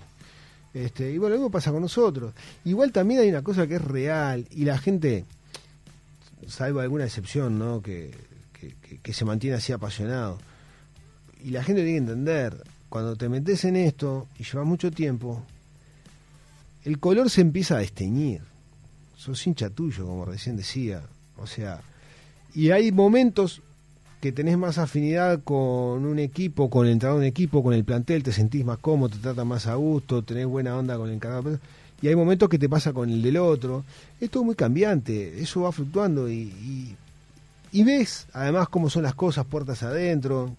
Este, 0.72 1.10
y 1.10 1.18
bueno, 1.18 1.34
mismo 1.36 1.50
pasa 1.50 1.72
con 1.72 1.80
nosotros. 1.82 2.32
Igual 2.64 2.92
también 2.92 3.20
hay 3.20 3.28
una 3.30 3.42
cosa 3.42 3.66
que 3.66 3.76
es 3.76 3.82
real 3.82 4.46
y 4.50 4.64
la 4.64 4.78
gente, 4.78 5.24
salvo 6.48 6.80
alguna 6.80 7.04
excepción, 7.04 7.58
¿no? 7.58 7.80
Que- 7.82 8.14
que 9.02 9.12
se 9.12 9.24
mantiene 9.24 9.56
así 9.56 9.72
apasionado. 9.72 10.38
Y 11.44 11.50
la 11.50 11.62
gente 11.62 11.82
tiene 11.82 11.98
que 11.98 12.10
entender, 12.12 12.56
cuando 12.88 13.16
te 13.16 13.28
metes 13.28 13.64
en 13.64 13.76
esto 13.76 14.26
y 14.38 14.44
llevas 14.44 14.66
mucho 14.66 14.90
tiempo, 14.90 15.42
el 16.84 16.98
color 16.98 17.30
se 17.30 17.40
empieza 17.40 17.76
a 17.76 17.80
desteñir. 17.80 18.42
Sos 19.16 19.46
hincha 19.46 19.70
tuyo, 19.70 20.06
como 20.06 20.24
recién 20.24 20.56
decía. 20.56 21.02
O 21.38 21.46
sea, 21.46 21.80
y 22.54 22.70
hay 22.70 22.92
momentos 22.92 23.60
que 24.20 24.32
tenés 24.32 24.56
más 24.56 24.78
afinidad 24.78 25.42
con 25.42 26.06
un 26.06 26.18
equipo, 26.18 26.70
con 26.70 26.86
el 26.86 26.92
entrenador 26.92 27.20
de 27.20 27.26
un 27.26 27.30
equipo, 27.30 27.62
con 27.62 27.74
el 27.74 27.84
plantel, 27.84 28.22
te 28.22 28.32
sentís 28.32 28.64
más 28.64 28.78
cómodo, 28.78 29.10
te 29.10 29.18
tratan 29.18 29.46
más 29.46 29.66
a 29.66 29.74
gusto, 29.74 30.22
tenés 30.22 30.46
buena 30.46 30.76
onda 30.76 30.96
con 30.96 31.08
el 31.08 31.16
encargado. 31.16 31.58
Y 32.00 32.08
hay 32.08 32.16
momentos 32.16 32.48
que 32.48 32.58
te 32.58 32.68
pasa 32.68 32.92
con 32.92 33.10
el 33.10 33.22
del 33.22 33.36
otro. 33.36 33.84
Es 34.20 34.30
todo 34.30 34.44
muy 34.44 34.54
cambiante, 34.54 35.40
eso 35.40 35.62
va 35.62 35.72
fluctuando 35.72 36.28
y, 36.28 36.34
y, 36.34 36.96
y 37.72 37.84
ves 37.84 38.26
además 38.32 38.68
cómo 38.68 38.90
son 38.90 39.02
las 39.02 39.14
cosas 39.14 39.44
puertas 39.44 39.82
adentro. 39.82 40.54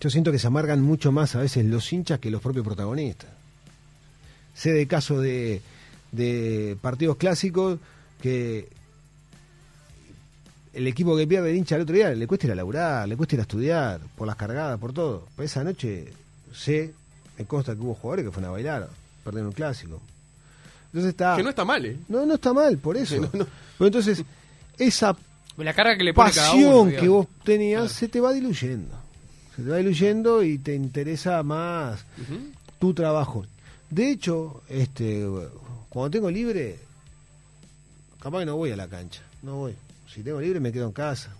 Yo 0.00 0.10
siento 0.10 0.30
que 0.32 0.38
se 0.38 0.46
amargan 0.46 0.82
mucho 0.82 1.10
más 1.12 1.34
a 1.36 1.40
veces 1.40 1.64
los 1.64 1.90
hinchas 1.92 2.18
que 2.18 2.30
los 2.30 2.42
propios 2.42 2.64
protagonistas. 2.66 3.30
Sé 4.54 4.72
de 4.72 4.86
casos 4.86 5.22
de, 5.22 5.60
de 6.12 6.76
partidos 6.80 7.16
clásicos 7.16 7.78
que 8.20 8.68
el 10.74 10.86
equipo 10.86 11.16
que 11.16 11.26
pierde 11.26 11.50
el 11.50 11.56
hincha 11.56 11.76
el 11.76 11.82
otro 11.82 11.94
día 11.94 12.10
le 12.10 12.26
cuesta 12.26 12.46
ir 12.46 12.52
a 12.52 12.56
laburar, 12.56 13.08
le 13.08 13.16
cuesta 13.16 13.34
ir 13.36 13.40
a 13.40 13.42
estudiar, 13.42 14.00
por 14.16 14.26
las 14.26 14.36
cargadas, 14.36 14.78
por 14.78 14.92
todo. 14.92 15.26
Esa 15.38 15.64
noche 15.64 16.12
sé, 16.54 16.92
me 17.38 17.44
consta 17.46 17.74
que 17.74 17.80
hubo 17.80 17.94
jugadores 17.94 18.26
que 18.26 18.32
fueron 18.32 18.50
a 18.50 18.52
bailar, 18.52 18.88
perdieron 19.24 19.48
un 19.48 19.52
clásico. 19.54 20.00
Entonces 20.86 21.10
está... 21.10 21.36
Que 21.36 21.42
no 21.42 21.50
está 21.50 21.64
mal, 21.64 21.84
¿eh? 21.86 21.96
No, 22.08 22.24
no 22.26 22.34
está 22.34 22.52
mal, 22.52 22.76
por 22.78 22.96
eso. 22.96 23.16
No, 23.16 23.30
no. 23.32 23.46
Pero 23.78 23.86
entonces, 23.86 24.22
esa 24.78 25.16
La 25.56 25.72
carga 25.74 25.96
que 25.96 26.04
le 26.04 26.12
pone 26.14 26.30
cada 26.32 26.50
pasión 26.50 26.88
uno. 26.88 27.00
que 27.00 27.08
vos 27.08 27.26
tenías 27.44 27.80
Claro. 27.80 27.94
se 27.94 28.08
te 28.08 28.20
va 28.20 28.32
diluyendo. 28.32 28.94
Se 29.56 29.62
te 29.62 29.70
va 29.70 29.76
diluyendo 29.78 30.42
y 30.42 30.58
te 30.58 30.74
interesa 30.74 31.42
más 31.42 32.04
tu 32.78 32.92
trabajo. 32.94 33.44
De 33.90 34.10
hecho, 34.10 34.62
este 34.68 35.26
cuando 35.88 36.10
tengo 36.10 36.30
libre, 36.30 36.78
capaz 38.20 38.40
que 38.40 38.46
no 38.46 38.56
voy 38.56 38.70
a 38.72 38.76
la 38.76 38.86
cancha. 38.88 39.22
No 39.42 39.56
voy. 39.56 39.74
Si 40.12 40.22
tengo 40.22 40.40
libre 40.40 40.60
me 40.60 40.72
quedo 40.72 40.86
en 40.86 40.92
casa. 40.92 41.30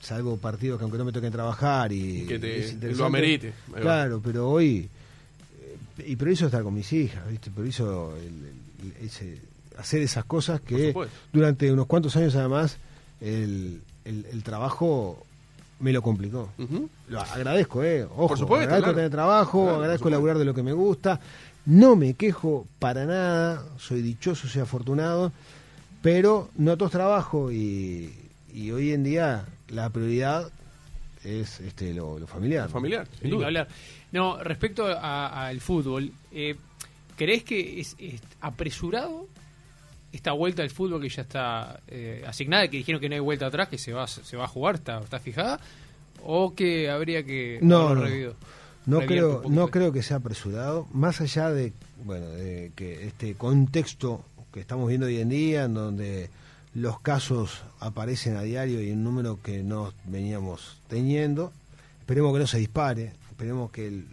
Salvo 0.00 0.36
partidos 0.36 0.78
que 0.78 0.82
aunque 0.84 0.98
no 0.98 1.04
me 1.04 1.12
toquen 1.12 1.32
trabajar 1.32 1.90
y 1.92 2.26
Que 2.26 2.38
te- 2.38 2.92
lo 2.94 3.04
amerite. 3.06 3.52
Claro, 3.80 4.20
pero 4.22 4.50
hoy 4.50 4.88
eh, 5.98 6.04
y 6.06 6.16
priorizo 6.16 6.46
estar 6.46 6.62
con 6.62 6.74
mis 6.74 6.92
hijas, 6.92 7.26
¿viste? 7.30 7.50
El- 7.56 8.92
el- 9.00 9.06
ese- 9.06 9.38
hacer 9.78 10.02
esas 10.02 10.24
cosas 10.26 10.60
Por 10.60 10.68
que 10.68 10.92
durante 11.32 11.72
unos 11.72 11.86
cuantos 11.86 12.14
años 12.16 12.34
además 12.36 12.76
el- 14.04 14.26
el 14.26 14.42
trabajo 14.42 15.24
me 15.80 15.92
lo 15.92 16.02
complicó. 16.02 16.50
Lo 17.08 17.20
agradezco, 17.20 17.82
¿eh? 17.84 18.04
Ojo, 18.04 18.28
Por 18.28 18.38
supuesto, 18.38 18.64
agradezco 18.64 18.84
claro. 18.86 18.96
tener 18.96 19.10
trabajo, 19.10 19.62
Claro, 19.64 19.76
agradezco 19.80 20.10
laburar 20.10 20.38
de 20.38 20.44
lo 20.44 20.54
que 20.54 20.62
me 20.62 20.72
gusta. 20.72 21.20
No 21.66 21.96
me 21.96 22.14
quejo 22.14 22.66
para 22.78 23.04
nada, 23.06 23.64
soy 23.78 24.02
dichoso, 24.02 24.46
soy 24.48 24.60
afortunado, 24.62 25.32
pero 26.02 26.50
no 26.56 26.76
todos 26.76 26.92
trabajo 26.92 27.50
y, 27.50 28.12
y 28.52 28.70
hoy 28.70 28.92
en 28.92 29.02
día 29.04 29.46
la 29.68 29.88
prioridad 29.90 30.50
es 31.24 31.60
este 31.60 31.94
lo, 31.94 32.18
lo 32.18 32.26
familiar. 32.26 32.68
Familiar, 32.68 33.06
sin 33.20 33.30
duda. 33.30 33.46
hablar. 33.46 33.68
No, 34.12 34.42
respecto 34.42 34.86
a- 34.86 35.46
al 35.46 35.60
fútbol, 35.60 36.12
eh, 36.32 36.54
¿crees 37.16 37.44
que 37.44 37.80
es, 37.80 37.96
es 37.98 38.20
apresurado 38.42 39.26
esta 40.14 40.32
vuelta 40.32 40.62
al 40.62 40.70
fútbol 40.70 41.00
que 41.02 41.08
ya 41.08 41.22
está 41.22 41.80
eh, 41.88 42.24
asignada, 42.26 42.68
que 42.68 42.76
dijeron 42.78 43.00
que 43.00 43.08
no 43.08 43.14
hay 43.16 43.20
vuelta 43.20 43.46
atrás, 43.46 43.68
que 43.68 43.78
se 43.78 43.92
va, 43.92 44.06
se 44.06 44.36
va 44.36 44.44
a 44.44 44.48
jugar, 44.48 44.76
está, 44.76 45.00
está 45.00 45.18
fijada? 45.18 45.60
¿O 46.22 46.54
que 46.54 46.88
habría 46.88 47.24
que 47.24 47.58
No, 47.60 47.94
no. 47.94 48.02
No 48.86 48.98
creo, 49.06 49.42
no 49.48 49.68
creo 49.68 49.92
que 49.92 50.02
sea 50.02 50.18
apresurado, 50.18 50.86
más 50.92 51.20
allá 51.22 51.50
de, 51.50 51.72
bueno, 52.04 52.26
de 52.28 52.70
que 52.76 53.06
este 53.06 53.34
contexto 53.34 54.22
que 54.52 54.60
estamos 54.60 54.88
viendo 54.88 55.06
hoy 55.06 55.18
en 55.20 55.30
día, 55.30 55.64
en 55.64 55.74
donde 55.74 56.28
los 56.74 57.00
casos 57.00 57.62
aparecen 57.80 58.36
a 58.36 58.42
diario 58.42 58.82
y 58.82 58.90
un 58.90 59.02
número 59.02 59.38
que 59.42 59.62
no 59.62 59.92
veníamos 60.04 60.76
teniendo, 60.88 61.50
esperemos 62.00 62.32
que 62.34 62.38
no 62.40 62.46
se 62.46 62.58
dispare, 62.58 63.12
esperemos 63.30 63.70
que 63.70 63.86
el- 63.88 64.06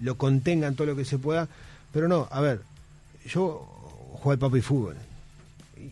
lo 0.00 0.14
contengan 0.16 0.74
todo 0.74 0.88
lo 0.88 0.96
que 0.96 1.04
se 1.04 1.18
pueda, 1.18 1.46
pero 1.92 2.08
no, 2.08 2.26
a 2.30 2.40
ver, 2.40 2.62
yo 3.26 3.66
juego 4.12 4.32
al 4.32 4.38
papi 4.38 4.60
fútbol, 4.60 4.96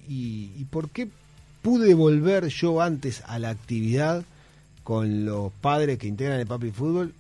y, 0.09 0.51
y 0.59 0.67
¿por 0.71 0.91
qué 0.91 1.09
pude 1.63 1.95
volver 1.95 2.47
yo 2.49 2.81
antes 2.83 3.23
a 3.27 3.39
la 3.39 3.51
actividad 3.51 4.25
con 4.85 5.25
los 5.25 5.53
padres 5.61 5.99
que 5.99 6.07
integran 6.07 6.41
el 6.41 6.47
papi 6.47 6.71
fútbol 6.71 7.13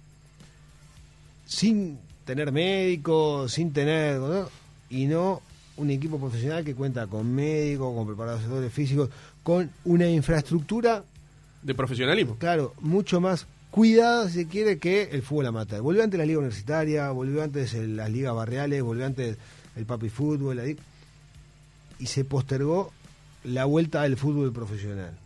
sin 1.47 1.99
tener 2.25 2.53
médico, 2.53 3.49
sin 3.49 3.73
tener, 3.73 4.19
¿no? 4.21 4.49
y 4.91 5.07
no 5.07 5.41
un 5.77 5.91
equipo 5.91 6.19
profesional 6.19 6.65
que 6.65 6.75
cuenta 6.75 7.07
con 7.07 7.33
médicos, 7.35 7.95
con 7.95 8.07
preparadores 8.07 8.73
físicos, 8.73 9.09
con 9.43 9.71
una 9.85 10.09
infraestructura, 10.09 11.05
De 11.63 11.75
profesionalismo. 11.75 12.37
claro, 12.39 12.75
mucho 12.81 13.21
más 13.21 13.47
cuidada, 13.71 14.29
si 14.29 14.35
se 14.43 14.47
quiere, 14.49 14.79
que 14.79 15.05
el 15.13 15.23
fútbol 15.23 15.47
amateur. 15.47 15.81
Volvió 15.81 16.03
antes 16.03 16.19
la 16.19 16.27
liga 16.27 16.39
universitaria, 16.39 17.11
volvió 17.11 17.43
antes 17.43 17.75
el- 17.75 17.97
las 17.97 18.11
ligas 18.11 18.35
barriales, 18.35 18.83
volvió 18.83 19.07
antes 19.07 19.37
el 19.77 19.85
papi 19.87 20.09
fútbol, 20.09 20.57
la 20.57 20.65
y 21.99 22.07
se 22.07 22.25
postergó 22.25 22.93
la 23.45 23.65
vuelta 23.65 24.03
del 24.03 24.17
fútbol 24.17 24.53
profesional. 24.53 25.17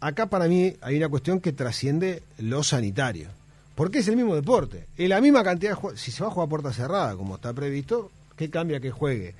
Acá 0.00 0.26
para 0.26 0.46
mí 0.46 0.74
hay 0.80 0.96
una 0.96 1.08
cuestión 1.08 1.40
que 1.40 1.52
trasciende 1.52 2.22
lo 2.38 2.62
sanitario. 2.62 3.28
Porque 3.74 4.00
es 4.00 4.08
el 4.08 4.16
mismo 4.16 4.34
deporte. 4.34 4.86
Es 4.96 5.08
la 5.08 5.20
misma 5.20 5.44
cantidad 5.44 5.78
de 5.80 5.96
Si 5.96 6.10
se 6.10 6.22
va 6.22 6.28
a 6.28 6.32
jugar 6.32 6.48
puerta 6.48 6.72
cerrada, 6.72 7.14
como 7.14 7.36
está 7.36 7.52
previsto, 7.52 8.10
¿qué 8.36 8.50
cambia 8.50 8.80
que 8.80 8.90
juegue? 8.90 9.34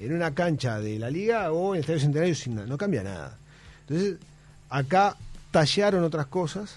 ¿En 0.00 0.12
una 0.12 0.34
cancha 0.34 0.80
de 0.80 0.98
la 0.98 1.10
liga 1.10 1.52
o 1.52 1.74
en 1.74 1.76
el 1.76 1.80
Estadio 1.82 2.00
Centenario? 2.00 2.34
Sin? 2.34 2.56
No 2.56 2.76
cambia 2.76 3.04
nada. 3.04 3.38
Entonces, 3.86 4.16
acá 4.68 5.16
tallaron 5.52 6.02
otras 6.02 6.26
cosas 6.26 6.74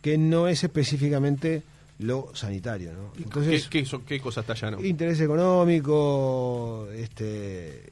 que 0.00 0.16
no 0.16 0.48
es 0.48 0.64
específicamente 0.64 1.62
lo 2.00 2.30
sanitario. 2.34 2.92
¿no? 2.92 3.12
Entonces, 3.22 3.68
¿Qué, 3.68 3.80
qué, 3.80 3.86
so- 3.86 4.04
qué 4.04 4.20
cosas 4.20 4.44
tallaron? 4.46 4.84
interés 4.84 5.20
económico, 5.20 6.88
este... 6.94 7.90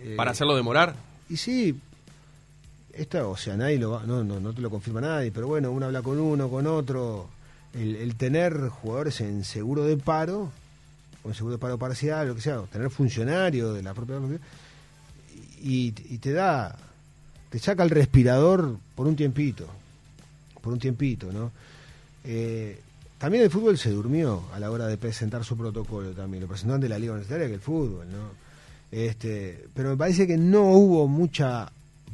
eh, 0.00 0.14
Para 0.16 0.32
hacerlo 0.32 0.56
demorar. 0.56 0.94
y 1.30 1.36
sí, 1.36 1.78
esto, 2.92 3.30
o 3.30 3.36
sea, 3.36 3.56
nadie 3.56 3.78
lo 3.78 3.90
va- 3.92 4.02
no, 4.04 4.24
no, 4.24 4.40
no 4.40 4.52
te 4.52 4.60
lo 4.60 4.70
confirma 4.70 5.00
nadie, 5.00 5.30
pero 5.30 5.46
bueno, 5.46 5.70
uno 5.70 5.86
habla 5.86 6.02
con 6.02 6.18
uno, 6.18 6.48
con 6.48 6.66
otro. 6.66 7.28
El, 7.74 7.96
el 7.96 8.16
tener 8.16 8.68
jugadores 8.68 9.20
en 9.20 9.44
seguro 9.44 9.84
de 9.84 9.96
paro, 9.96 10.50
o 11.22 11.28
en 11.28 11.34
seguro 11.34 11.54
de 11.56 11.60
paro 11.60 11.78
parcial, 11.78 12.26
lo 12.26 12.34
que 12.34 12.40
sea, 12.40 12.60
o 12.60 12.64
tener 12.64 12.90
funcionarios 12.90 13.74
de 13.76 13.82
la 13.82 13.94
propia. 13.94 14.16
Y, 15.62 15.92
y 16.12 16.18
te 16.18 16.32
da. 16.32 16.76
te 17.50 17.58
saca 17.58 17.82
el 17.84 17.90
respirador 17.90 18.76
por 18.96 19.06
un 19.06 19.14
tiempito. 19.16 19.66
Por 20.62 20.72
un 20.72 20.78
tiempito, 20.80 21.30
¿no? 21.32 21.52
Eh, 22.24 22.80
también 23.18 23.44
el 23.44 23.50
fútbol 23.50 23.76
se 23.78 23.90
durmió 23.90 24.44
a 24.52 24.58
la 24.60 24.70
hora 24.70 24.86
de 24.86 24.96
presentar 24.96 25.44
su 25.44 25.56
protocolo 25.56 26.10
también. 26.12 26.42
Lo 26.42 26.48
presentó 26.48 26.74
ante 26.74 26.88
la 26.88 26.98
Liga 26.98 27.12
Universitaria 27.12 27.48
que 27.48 27.54
el 27.54 27.60
fútbol, 27.60 28.06
¿no? 28.10 28.30
Este, 28.90 29.66
pero 29.74 29.90
me 29.90 29.96
parece 29.96 30.26
que 30.26 30.36
no 30.38 30.62
hubo 30.72 31.06
mucha 31.08 31.70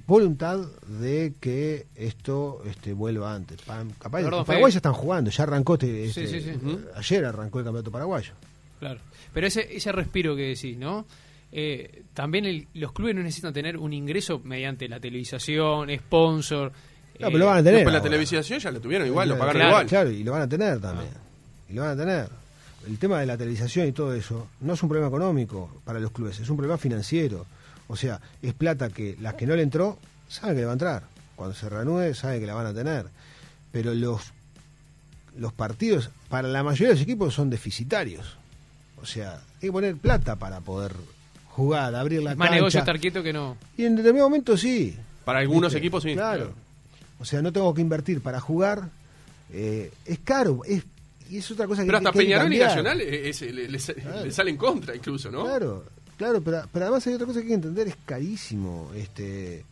voluntad 0.06 0.58
de 1.00 1.34
que 1.40 1.86
esto 1.94 2.62
este, 2.66 2.92
vuelva 2.92 3.34
antes. 3.34 3.60
Pa- 3.62 3.84
Capaz, 3.98 4.22
Perdón, 4.22 4.40
en 4.40 4.44
Paraguay 4.46 4.70
Fede. 4.70 4.72
ya 4.74 4.78
están 4.78 4.92
jugando, 4.92 5.30
ya 5.30 5.42
arrancó 5.44 5.74
este, 5.74 6.10
Sí, 6.12 6.20
este- 6.22 6.28
sí, 6.28 6.40
sí. 6.40 6.50
Ujú. 6.66 6.80
ayer 6.96 7.24
arrancó 7.24 7.58
el 7.60 7.64
campeonato 7.64 7.90
paraguayo. 7.90 8.32
Claro. 8.80 9.00
Pero 9.32 9.46
ese, 9.46 9.74
ese 9.76 9.92
respiro 9.92 10.34
que 10.36 10.42
decís, 10.48 10.76
¿no? 10.76 11.06
Eh, 11.52 12.02
también 12.12 12.44
el- 12.44 12.66
los 12.74 12.92
clubes 12.92 13.14
no 13.14 13.22
necesitan 13.22 13.52
tener 13.54 13.76
un 13.78 13.92
ingreso 13.92 14.40
mediante 14.44 14.88
la 14.88 14.98
televisación, 15.00 15.88
sponsor. 15.96 16.72
No, 17.20 17.27
pero 17.29 17.38
lo 17.38 17.46
van 17.46 17.59
a 17.59 17.62
tener. 17.62 17.74
Después 17.77 17.92
la 17.92 17.98
ahora. 17.98 18.11
televisión 18.11 18.42
ya 18.42 18.70
lo 18.70 18.81
tuvieron 18.81 19.07
igual, 19.07 19.29
lo 19.29 19.38
pagaron 19.38 19.61
Claro, 19.61 19.70
igual. 19.70 19.87
Claro, 19.87 20.11
y 20.11 20.24
lo 20.24 20.33
van 20.33 20.42
a 20.42 20.48
tener 20.48 20.81
también. 20.81 21.11
Y 21.68 21.74
lo 21.74 21.83
van 21.83 21.90
a 21.92 21.96
tener. 21.96 22.29
El 22.87 22.98
tema 22.98 23.20
de 23.20 23.27
la 23.27 23.37
televisación 23.37 23.88
y 23.88 23.92
todo 23.92 24.12
eso 24.14 24.48
no 24.61 24.74
es 24.74 24.83
un 24.83 24.88
problema 24.88 25.09
económico 25.09 25.70
para 25.85 26.00
los 26.00 26.11
clubes, 26.11 26.38
es 26.40 26.48
un 26.50 26.57
problema 26.57 26.77
financiero. 26.77 27.46
O 27.88 27.96
sea, 27.96 28.20
es 28.42 28.53
plata 28.55 28.88
que 28.90 29.16
las 29.20 29.35
que 29.35 29.46
no 29.46 29.55
le 29.57 29.62
entró, 29.62 29.98
saben 30.29 30.55
que 30.57 30.61
le 30.61 30.66
va 30.66 30.72
a 30.72 30.74
entrar. 30.74 31.03
Cuando 31.37 31.55
se 31.55 31.68
reanude, 31.68 32.14
saben 32.14 32.40
que 32.40 32.46
la 32.46 32.55
van 32.55 32.66
a 32.66 32.74
tener. 32.74 33.07
Pero 33.72 33.94
los, 33.94 34.33
los 35.37 35.53
partidos, 35.53 36.11
para 36.29 36.48
la 36.48 36.62
mayoría 36.62 36.88
de 36.88 36.94
los 36.94 37.03
equipos, 37.03 37.35
son 37.35 37.48
deficitarios. 37.50 38.37
O 39.00 39.07
sea, 39.07 39.35
hay 39.35 39.68
que 39.68 39.72
poner 39.72 39.96
plata 39.96 40.37
para 40.37 40.61
poder 40.61 40.92
jugar, 41.50 41.94
abrir 41.94 42.22
la 42.22 42.33
es 42.33 42.37
más 42.37 42.46
cancha. 42.48 42.57
negocio 42.57 42.81
estar 42.81 42.98
quieto 43.00 43.22
que 43.22 43.33
no. 43.33 43.57
Y 43.77 43.85
en 43.85 43.96
determinado 43.96 44.29
momento 44.29 44.57
sí. 44.57 44.96
Para 45.24 45.38
algunos 45.40 45.72
¿Viste? 45.72 45.79
equipos 45.79 46.03
sí. 46.03 46.14
Claro. 46.14 46.53
O 47.18 47.24
sea, 47.24 47.40
no 47.42 47.53
tengo 47.53 47.72
que 47.74 47.81
invertir 47.81 48.20
para 48.20 48.40
jugar. 48.40 48.88
eh, 49.53 49.90
es 50.05 50.18
caro. 50.20 50.62
Es, 50.66 50.83
y 51.31 51.38
es 51.38 51.50
otra 51.50 51.66
cosa 51.66 51.83
que 51.83 51.87
Pero 51.87 51.98
hasta 51.98 52.12
que 52.12 52.18
Peñarol 52.18 52.53
y. 52.53 52.59
Nacional 52.59 53.00
eh, 53.00 53.29
es- 53.29 53.40
le, 53.42 53.68
le- 53.68 53.79
le 54.24 54.31
sale 54.31 54.50
en 54.50 54.57
contra 54.57 54.94
incluso, 54.94 55.31
¿no? 55.31 55.44
Claro, 55.44 55.85
claro, 56.18 56.40
pero, 56.42 56.62
pero 56.72 56.85
además 56.87 57.07
hay 57.07 57.14
otra 57.14 57.27
cosa 57.27 57.38
que 57.40 57.44
hay 57.44 57.48
que 57.48 57.55
entender. 57.55 57.88
Es 57.88 57.96
carísimo 58.05 58.90
este 58.96 59.64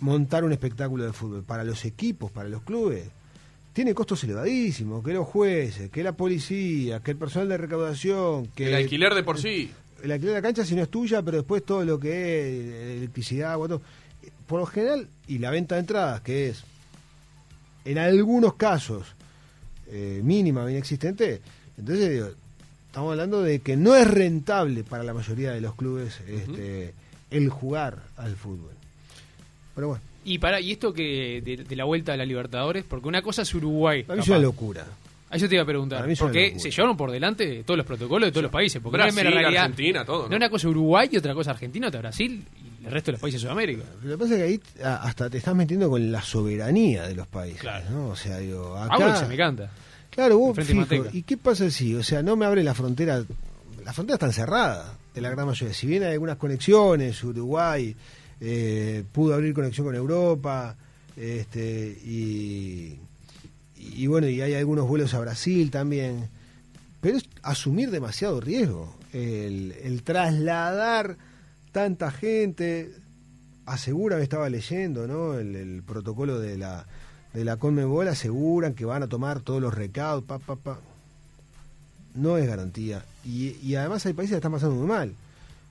montar 0.00 0.44
un 0.44 0.52
espectáculo 0.52 1.04
de 1.04 1.12
fútbol. 1.12 1.42
Para 1.44 1.64
los 1.64 1.84
equipos, 1.84 2.30
para 2.30 2.48
los 2.48 2.62
clubes. 2.62 3.04
Tiene 3.72 3.94
costos 3.94 4.24
elevadísimos. 4.24 5.04
Que 5.04 5.12
los 5.12 5.26
jueces, 5.26 5.90
que 5.90 6.02
la 6.02 6.12
policía, 6.12 7.00
que 7.00 7.12
el 7.12 7.16
personal 7.16 7.48
de 7.48 7.56
recaudación, 7.58 8.46
que 8.48 8.66
El 8.68 8.74
alquiler 8.74 9.14
de 9.14 9.22
por 9.22 9.38
sí. 9.38 9.70
el 10.02 10.10
alquiler 10.12 10.34
de 10.34 10.40
la 10.40 10.42
cancha 10.42 10.64
si 10.64 10.74
no 10.74 10.82
es 10.82 10.88
tuya, 10.88 11.22
pero 11.22 11.38
después 11.38 11.64
todo 11.64 11.84
lo 11.84 11.98
que 12.00 12.90
es 12.90 12.96
electricidad, 12.98 13.52
agua, 13.52 13.68
todo. 13.68 13.82
Por 14.50 14.58
lo 14.58 14.66
general, 14.66 15.06
y 15.28 15.38
la 15.38 15.50
venta 15.50 15.76
de 15.76 15.82
entradas, 15.82 16.22
que 16.22 16.48
es 16.48 16.64
en 17.84 17.98
algunos 17.98 18.54
casos 18.54 19.06
eh, 19.88 20.20
mínima 20.24 20.64
o 20.64 20.68
inexistente, 20.68 21.40
entonces 21.78 22.10
digo, 22.10 22.30
estamos 22.88 23.12
hablando 23.12 23.42
de 23.42 23.60
que 23.60 23.76
no 23.76 23.94
es 23.94 24.10
rentable 24.10 24.82
para 24.82 25.04
la 25.04 25.14
mayoría 25.14 25.52
de 25.52 25.60
los 25.60 25.76
clubes 25.76 26.20
este, 26.26 26.94
el 27.30 27.48
jugar 27.48 27.98
al 28.16 28.34
fútbol. 28.34 28.72
Pero 29.76 29.86
bueno, 29.86 30.02
Y 30.24 30.38
para 30.38 30.60
y 30.60 30.72
esto 30.72 30.92
que 30.92 31.40
de, 31.44 31.58
de 31.58 31.76
la 31.76 31.84
vuelta 31.84 32.14
a 32.14 32.16
la 32.16 32.24
Libertadores, 32.24 32.82
porque 32.82 33.06
una 33.06 33.22
cosa 33.22 33.42
es 33.42 33.54
Uruguay. 33.54 34.02
para 34.02 34.16
mí 34.16 34.22
es 34.22 34.28
una 34.28 34.40
locura. 34.40 34.84
Ah, 35.30 35.36
yo 35.36 35.48
te 35.48 35.54
iba 35.54 35.62
a 35.62 35.66
preguntar, 35.66 36.04
porque 36.18 36.58
se 36.58 36.72
llevaron 36.72 36.96
por 36.96 37.12
delante 37.12 37.62
todos 37.62 37.78
los 37.78 37.86
protocolos 37.86 38.26
de 38.26 38.32
todos 38.32 38.42
los 38.42 38.50
países, 38.50 38.82
porque 38.82 38.98
no 38.98 39.04
es 39.04 39.14
Brasil, 39.14 39.32
realidad. 39.32 39.62
Argentina, 39.62 40.04
todo, 40.04 40.24
¿no? 40.24 40.30
No 40.30 40.36
una 40.36 40.50
cosa 40.50 40.68
Uruguay 40.68 41.08
y 41.12 41.16
otra 41.18 41.34
cosa 41.34 41.52
Argentina, 41.52 41.86
otra 41.86 42.00
Brasil 42.00 42.44
y 42.64 42.69
el 42.84 42.90
resto 42.90 43.10
de 43.10 43.12
los 43.12 43.20
países 43.20 43.40
de 43.40 43.46
Sudamérica. 43.46 43.84
Lo 44.02 44.10
que 44.10 44.18
pasa 44.18 44.34
es 44.34 44.38
que 44.38 44.44
ahí 44.44 44.60
ah, 44.84 45.00
hasta 45.04 45.28
te 45.28 45.38
estás 45.38 45.54
metiendo 45.54 45.90
con 45.90 46.10
la 46.10 46.22
soberanía 46.22 47.06
de 47.06 47.14
los 47.14 47.26
países. 47.26 47.60
Claro. 47.60 47.90
¿no? 47.90 48.08
O 48.08 48.16
sea, 48.16 48.38
digo, 48.38 48.76
acá, 48.76 49.16
se 49.16 49.26
me 49.26 49.36
canta. 49.36 49.70
Claro, 50.10 50.38
vos 50.38 50.58
fijo. 50.64 50.86
¿y 51.12 51.22
qué 51.22 51.36
pasa 51.36 51.70
si, 51.70 51.94
o 51.94 52.02
sea, 52.02 52.22
no 52.22 52.36
me 52.36 52.46
abre 52.46 52.62
la 52.62 52.74
frontera? 52.74 53.22
La 53.84 53.92
frontera 53.92 54.14
está 54.14 54.32
cerrada 54.32 54.96
de 55.14 55.20
la 55.20 55.30
gran 55.30 55.46
mayoría. 55.46 55.74
Si 55.74 55.86
bien 55.86 56.02
hay 56.02 56.12
algunas 56.12 56.36
conexiones, 56.36 57.22
Uruguay 57.22 57.94
eh, 58.40 59.04
pudo 59.12 59.34
abrir 59.34 59.54
conexión 59.54 59.86
con 59.86 59.94
Europa, 59.94 60.74
este, 61.16 61.98
y, 62.04 62.98
y 63.76 64.06
bueno, 64.06 64.28
y 64.28 64.40
hay 64.40 64.54
algunos 64.54 64.88
vuelos 64.88 65.14
a 65.14 65.20
Brasil 65.20 65.70
también. 65.70 66.28
Pero 67.00 67.18
es 67.18 67.24
asumir 67.42 67.90
demasiado 67.90 68.40
riesgo. 68.40 68.96
El, 69.12 69.74
el 69.82 70.02
trasladar 70.02 71.16
tanta 71.72 72.10
gente, 72.10 72.90
asegura, 73.66 74.16
me 74.16 74.22
estaba 74.22 74.48
leyendo, 74.48 75.06
¿no? 75.06 75.34
El, 75.38 75.54
el 75.56 75.82
protocolo 75.82 76.38
de 76.40 76.58
la 76.58 76.86
de 77.32 77.44
la 77.44 77.56
Conmebol 77.58 78.08
aseguran 78.08 78.74
que 78.74 78.84
van 78.84 79.04
a 79.04 79.06
tomar 79.06 79.40
todos 79.40 79.60
los 79.62 79.72
recaudos, 79.72 80.24
pa, 80.24 80.38
pa, 80.40 80.56
pa. 80.56 80.80
No 82.14 82.36
es 82.38 82.46
garantía. 82.48 83.04
Y, 83.24 83.56
y 83.62 83.76
además 83.76 84.04
hay 84.04 84.14
países 84.14 84.32
que 84.32 84.36
están 84.38 84.50
pasando 84.52 84.74
muy 84.74 84.88
mal. 84.88 85.14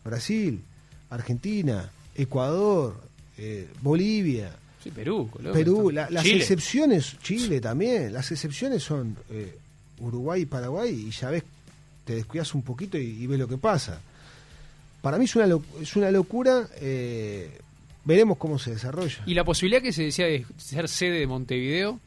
Brasil, 0.06 0.62
Argentina, 1.10 1.90
Ecuador, 2.16 2.96
eh, 3.38 3.68
Bolivia, 3.82 4.56
Sí, 4.82 4.92
Perú, 4.92 5.28
Colombia. 5.30 5.54
Perú. 5.54 5.92
La- 5.92 6.10
las 6.10 6.24
Chile. 6.24 6.38
excepciones, 6.38 7.18
Chile 7.22 7.60
también, 7.60 8.14
las 8.14 8.32
excepciones 8.32 8.82
son 8.82 9.18
eh, 9.30 9.58
Uruguay 10.00 10.44
y 10.44 10.46
Paraguay 10.46 11.08
y 11.08 11.12
ya 11.12 11.30
ves, 11.32 11.44
te 12.06 12.16
descuidas 12.16 12.56
un 12.56 12.62
poquito 12.62 12.98
y, 12.98 13.02
y 13.02 13.28
ves 13.28 13.38
lo 13.38 13.50
que 13.50 13.58
pasa. 13.58 14.00
Para 15.02 15.18
mí 15.18 15.26
es 15.26 15.36
una, 15.36 15.48
es 15.82 15.96
una 15.96 16.12
locura, 16.12 16.68
eh, 16.82 17.58
veremos 18.04 18.38
cómo 18.38 18.60
se 18.60 18.72
desarrolla. 18.72 19.24
Y 19.26 19.34
la 19.34 19.44
posibilidad 19.44 19.82
que 19.82 19.94
se 19.94 20.04
decía 20.04 20.26
de 20.26 20.46
ser 20.58 20.90
sede 20.90 21.20
de 21.20 21.28
Montevideo, 21.28 22.00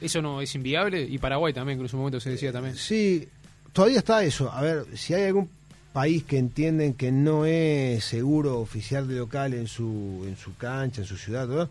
eso 0.00 0.20
no 0.20 0.40
es 0.40 0.54
inviable. 0.54 1.02
Y 1.02 1.18
Paraguay 1.18 1.52
también, 1.52 1.78
que 1.78 1.84
en 1.84 1.88
su 1.88 1.96
momento 1.96 2.20
se 2.20 2.30
decía 2.30 2.52
también. 2.52 2.76
Sí, 2.76 3.26
todavía 3.72 3.98
está 3.98 4.22
eso. 4.22 4.52
A 4.52 4.60
ver, 4.60 4.86
si 4.94 5.14
hay 5.14 5.24
algún 5.24 5.48
país 5.94 6.24
que 6.24 6.38
entienden 6.38 6.94
que 6.94 7.12
no 7.12 7.46
es 7.46 8.04
seguro 8.04 8.58
oficial 8.60 9.06
de 9.08 9.16
local 9.16 9.54
en 9.54 9.68
su, 9.68 10.24
en 10.26 10.36
su 10.36 10.56
cancha, 10.56 11.02
en 11.02 11.06
su 11.06 11.16
ciudad, 11.16 11.68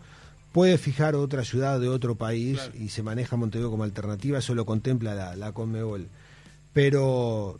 puede 0.50 0.78
fijar 0.78 1.14
otra 1.14 1.44
ciudad 1.44 1.78
de 1.78 1.88
otro 1.88 2.14
país 2.14 2.58
y 2.80 2.88
se 2.88 3.02
maneja 3.02 3.36
Montevideo 3.36 3.70
como 3.70 3.84
alternativa, 3.84 4.38
eso 4.38 4.54
lo 4.54 4.64
contempla 4.64 5.14
la, 5.14 5.36
la 5.36 5.52
Conmebol. 5.52 6.06
Pero 6.72 7.56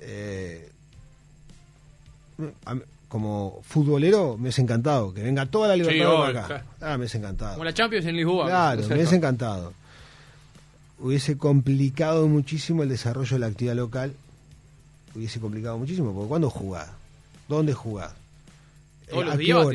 eh, 0.00 0.68
como 3.08 3.60
futbolero 3.62 4.36
me 4.38 4.50
es 4.50 4.58
encantado 4.58 5.14
que 5.14 5.22
venga 5.22 5.46
toda 5.46 5.68
la 5.68 5.76
libertad 5.76 6.08
obvio, 6.08 6.24
acá. 6.24 6.46
claro. 6.46 6.64
Ah, 6.80 6.98
me 6.98 7.06
es 7.06 7.14
encantado. 7.14 7.52
Como 7.54 7.64
la 7.64 7.72
Champions 7.74 8.06
en 8.06 8.16
Lisboa. 8.16 8.46
Claro, 8.46 8.86
me 8.88 8.94
hubiese 8.94 9.16
encantado. 9.16 9.72
Hubiese 11.00 11.38
complicado 11.38 12.26
muchísimo 12.28 12.82
el 12.82 12.88
desarrollo 12.88 13.34
de 13.36 13.38
la 13.38 13.46
actividad 13.46 13.76
local. 13.76 14.12
Hubiese 15.14 15.40
complicado 15.40 15.78
muchísimo, 15.78 16.12
porque 16.12 16.28
¿cuándo 16.28 16.50
jugás? 16.50 16.88
¿Dónde 17.48 17.72
jugás? 17.72 18.12
Todos 19.08 19.24
los 19.24 19.34
¿a 19.34 19.38
qué 19.38 19.42
días 19.44 19.56
todos 19.56 19.72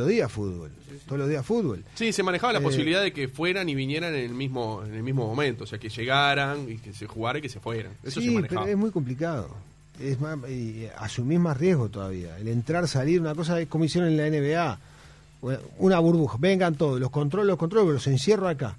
los 0.00 0.08
días. 0.08 0.32
Fútbol. 0.32 0.70
Todos 1.06 1.18
los 1.20 1.28
días 1.28 1.46
fútbol. 1.46 1.84
Sí, 1.94 2.12
se 2.12 2.24
manejaba 2.24 2.52
la 2.54 2.58
Eh, 2.58 2.62
posibilidad 2.62 3.02
de 3.02 3.12
que 3.12 3.28
fueran 3.28 3.68
y 3.68 3.74
vinieran 3.76 4.12
en 4.14 4.24
el 4.24 4.34
mismo 4.34 4.82
en 4.84 4.94
el 4.94 5.02
mismo 5.04 5.28
momento, 5.28 5.62
o 5.62 5.66
sea, 5.66 5.78
que 5.78 5.88
llegaran 5.88 6.68
y 6.68 6.78
que 6.78 6.92
se 6.92 7.06
jugara 7.06 7.38
y 7.38 7.42
que 7.42 7.48
se 7.48 7.60
fueran. 7.60 7.92
Eso 8.02 8.20
se 8.20 8.26
sí, 8.26 8.34
manejaba. 8.34 8.62
pero 8.62 8.72
es 8.72 8.78
muy 8.78 8.90
complicado. 8.90 9.54
Es 10.00 10.20
más, 10.20 10.38
y 10.48 10.86
asumís 10.98 11.38
más 11.40 11.56
riesgo 11.56 11.88
todavía. 11.88 12.38
El 12.38 12.48
entrar, 12.48 12.86
salir, 12.88 13.20
una 13.20 13.34
cosa 13.34 13.60
es 13.60 13.68
como 13.68 13.84
hicieron 13.84 14.10
en 14.10 14.16
la 14.16 14.26
NBA. 14.28 14.78
Una 15.78 15.98
burbuja. 15.98 16.36
Vengan 16.40 16.74
todos, 16.74 17.00
los 17.00 17.10
controlo, 17.10 17.44
los 17.46 17.58
controlo, 17.58 17.84
pero 17.86 17.94
los 17.94 18.06
encierro 18.06 18.48
acá. 18.48 18.76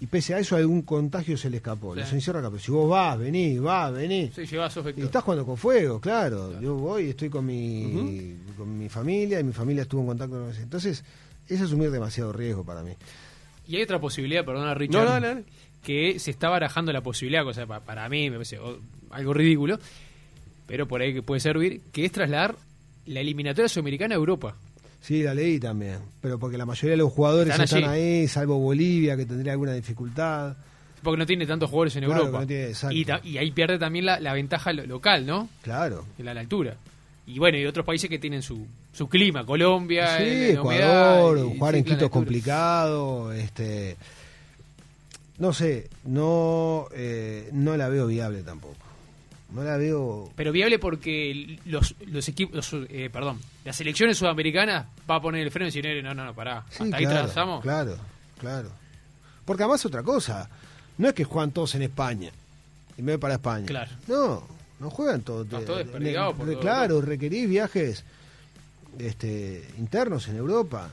Y 0.00 0.06
pese 0.06 0.34
a 0.34 0.38
eso, 0.40 0.56
algún 0.56 0.82
contagio 0.82 1.36
se 1.36 1.48
le 1.48 1.58
escapó. 1.58 1.94
Sí. 1.94 2.00
Los 2.00 2.12
encierro 2.12 2.40
acá. 2.40 2.50
Pero 2.50 2.62
si 2.62 2.70
vos 2.72 2.88
vas, 2.90 3.18
venís, 3.18 3.60
vas, 3.60 3.92
venís. 3.92 4.32
Sí, 4.34 4.46
llevas 4.46 4.72
sos 4.72 4.82
Y 4.82 4.86
vector. 4.86 5.04
estás 5.04 5.22
jugando 5.22 5.46
con 5.46 5.56
fuego, 5.56 6.00
claro. 6.00 6.60
Yo 6.60 6.74
voy, 6.74 7.10
estoy 7.10 7.30
con 7.30 7.46
mi, 7.46 8.36
con 8.56 8.78
mi 8.78 8.88
familia 8.88 9.38
y 9.40 9.44
mi 9.44 9.52
familia 9.52 9.82
estuvo 9.82 10.00
en 10.00 10.06
contacto 10.08 10.34
con. 10.40 10.54
Entonces, 10.56 11.04
es 11.48 11.60
asumir 11.60 11.90
demasiado 11.90 12.32
riesgo 12.32 12.64
para 12.64 12.82
mí. 12.82 12.92
Y 13.68 13.76
hay 13.76 13.82
otra 13.82 14.00
posibilidad, 14.00 14.44
perdona 14.44 14.74
Richard, 14.74 15.20
No, 15.22 15.42
que 15.84 16.18
se 16.18 16.30
está 16.32 16.48
barajando 16.48 16.92
la 16.92 17.00
posibilidad, 17.00 17.44
cosa 17.44 17.66
pa- 17.66 17.80
para 17.80 18.08
mí 18.08 18.28
me 18.30 18.36
parece 18.36 18.58
algo 19.10 19.34
ridículo, 19.34 19.78
pero 20.66 20.86
por 20.86 21.00
ahí 21.02 21.12
que 21.14 21.22
puede 21.22 21.40
servir, 21.40 21.80
que 21.92 22.04
es 22.04 22.12
trasladar 22.12 22.56
la 23.06 23.20
eliminatoria 23.20 23.68
sudamericana 23.68 24.14
a 24.14 24.18
Europa. 24.18 24.56
Sí, 25.00 25.22
la 25.22 25.34
leí 25.34 25.58
también. 25.58 25.98
Pero 26.20 26.38
porque 26.38 26.56
la 26.56 26.64
mayoría 26.64 26.92
de 26.92 26.96
los 26.98 27.12
jugadores 27.12 27.58
Están 27.58 27.84
ahí, 27.84 28.28
salvo 28.28 28.58
Bolivia, 28.58 29.16
que 29.16 29.26
tendría 29.26 29.52
alguna 29.52 29.72
dificultad. 29.72 30.56
Porque 31.02 31.18
no 31.18 31.26
tiene 31.26 31.44
tantos 31.46 31.68
jugadores 31.68 31.96
en 31.96 32.04
Claro, 32.04 32.20
Europa. 32.26 32.40
no 32.42 32.46
tiene- 32.46 32.72
y, 33.24 33.36
ahí 33.38 33.50
pierde 33.50 33.78
también 33.80 34.06
la, 34.06 34.20
la 34.20 34.32
ventaja 34.32 34.72
lo- 34.72 34.86
local, 34.86 35.26
¿no? 35.26 35.48
Claro. 35.62 36.04
La, 36.18 36.32
la 36.32 36.40
altura. 36.40 36.76
Y 37.26 37.40
bueno, 37.40 37.58
y 37.58 37.66
otros 37.66 37.84
países 37.84 38.08
que 38.08 38.20
tienen 38.20 38.42
su, 38.42 38.64
su 38.92 39.08
clima, 39.08 39.44
Colombia, 39.44 40.18
Sí, 40.18 40.22
el- 40.22 40.50
Ecuador, 40.58 41.38
jugar 41.56 41.74
en 41.74 41.82
Quito 41.84 42.04
es 42.04 42.10
complicado. 42.10 43.32
Este, 43.32 43.96
no 45.38 45.52
sé, 45.52 45.88
no, 46.04 46.86
eh, 46.94 47.48
no 47.52 47.76
la 47.76 47.88
veo 47.88 48.06
viable 48.06 48.42
tampoco. 48.42 48.76
No 49.54 49.62
la 49.62 49.76
veo. 49.76 50.30
Pero 50.34 50.50
viable 50.52 50.78
porque 50.78 51.58
los, 51.66 51.94
los 52.06 52.26
equipos, 52.28 52.70
eh, 52.88 53.10
perdón, 53.12 53.38
las 53.64 53.76
selecciones 53.76 54.16
sudamericanas 54.16 54.86
va 55.10 55.16
a 55.16 55.20
poner 55.22 55.42
el 55.42 55.50
freno 55.50 55.66
y 55.66 55.68
decir, 55.68 55.86
"Eh, 55.86 56.02
no, 56.02 56.14
no, 56.14 56.24
no, 56.24 56.34
pará, 56.34 56.64
Sí, 56.70 56.84
hasta 56.84 56.96
ahí 56.96 57.04
claro, 57.04 57.18
transamos. 57.24 57.62
Claro, 57.62 57.96
claro. 58.38 58.70
Porque 59.44 59.62
además 59.62 59.84
otra 59.84 60.02
cosa, 60.02 60.48
no 60.98 61.08
es 61.08 61.14
que 61.14 61.24
juegan 61.24 61.50
todos 61.50 61.74
en 61.74 61.82
España 61.82 62.30
y 62.96 63.02
me 63.02 63.12
voy 63.12 63.18
para 63.20 63.34
España. 63.34 63.66
Claro. 63.66 63.90
No, 64.08 64.46
no 64.80 64.90
juegan 64.90 65.20
todos. 65.22 65.46
Por 65.46 65.60
re- 66.00 66.12
todo 66.14 66.60
Claro, 66.60 67.00
requerís 67.00 67.48
viajes 67.48 68.04
este, 68.98 69.66
internos 69.78 70.28
en 70.28 70.36
Europa. 70.36 70.90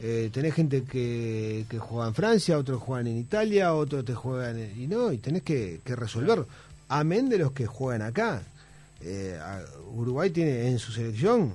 Eh, 0.00 0.28
tenés 0.32 0.54
gente 0.54 0.82
que, 0.82 1.64
que 1.70 1.78
juega 1.78 2.08
en 2.08 2.14
Francia, 2.14 2.58
otros 2.58 2.82
juegan 2.82 3.06
en 3.06 3.18
Italia, 3.18 3.72
otros 3.74 4.04
te 4.04 4.12
juegan 4.14 4.58
en, 4.58 4.82
y 4.82 4.86
no, 4.86 5.12
y 5.12 5.18
tenés 5.18 5.42
que, 5.42 5.80
que 5.84 5.94
resolver. 5.96 6.44
Amén 6.88 7.28
de 7.28 7.38
los 7.38 7.52
que 7.52 7.66
juegan 7.66 8.02
acá. 8.02 8.42
Eh, 9.00 9.38
Uruguay 9.94 10.30
tiene 10.30 10.68
en 10.68 10.78
su 10.78 10.92
selección, 10.92 11.54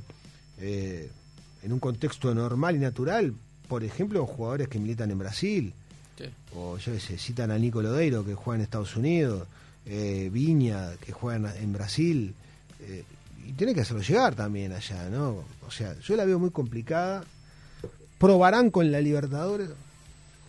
eh, 0.59 1.09
en 1.63 1.73
un 1.73 1.79
contexto 1.79 2.33
normal 2.35 2.75
y 2.75 2.79
natural, 2.79 3.33
por 3.67 3.83
ejemplo, 3.83 4.25
jugadores 4.25 4.67
que 4.67 4.79
militan 4.79 5.11
en 5.11 5.19
Brasil, 5.19 5.73
Sí. 6.17 6.25
o 6.55 6.77
yo 6.77 6.91
qué 6.93 6.99
sé, 6.99 7.17
citan 7.17 7.49
a 7.51 7.57
Nico 7.57 7.81
Lodeiro 7.81 8.25
que 8.25 8.35
juega 8.35 8.57
en 8.57 8.63
Estados 8.63 8.95
Unidos, 8.97 9.47
eh, 9.85 10.29
Viña 10.31 10.91
que 10.99 11.11
juega 11.13 11.37
en, 11.55 11.63
en 11.63 11.73
Brasil, 11.73 12.33
eh, 12.81 13.03
y 13.47 13.53
tiene 13.53 13.73
que 13.73 13.81
hacerlo 13.81 14.01
llegar 14.03 14.35
también 14.35 14.73
allá, 14.73 15.09
¿no? 15.09 15.43
O 15.65 15.71
sea, 15.71 15.97
yo 15.99 16.15
la 16.17 16.25
veo 16.25 16.37
muy 16.37 16.49
complicada. 16.51 17.23
Probarán 18.17 18.69
con 18.69 18.91
la 18.91 18.99
Libertadores. 18.99 19.69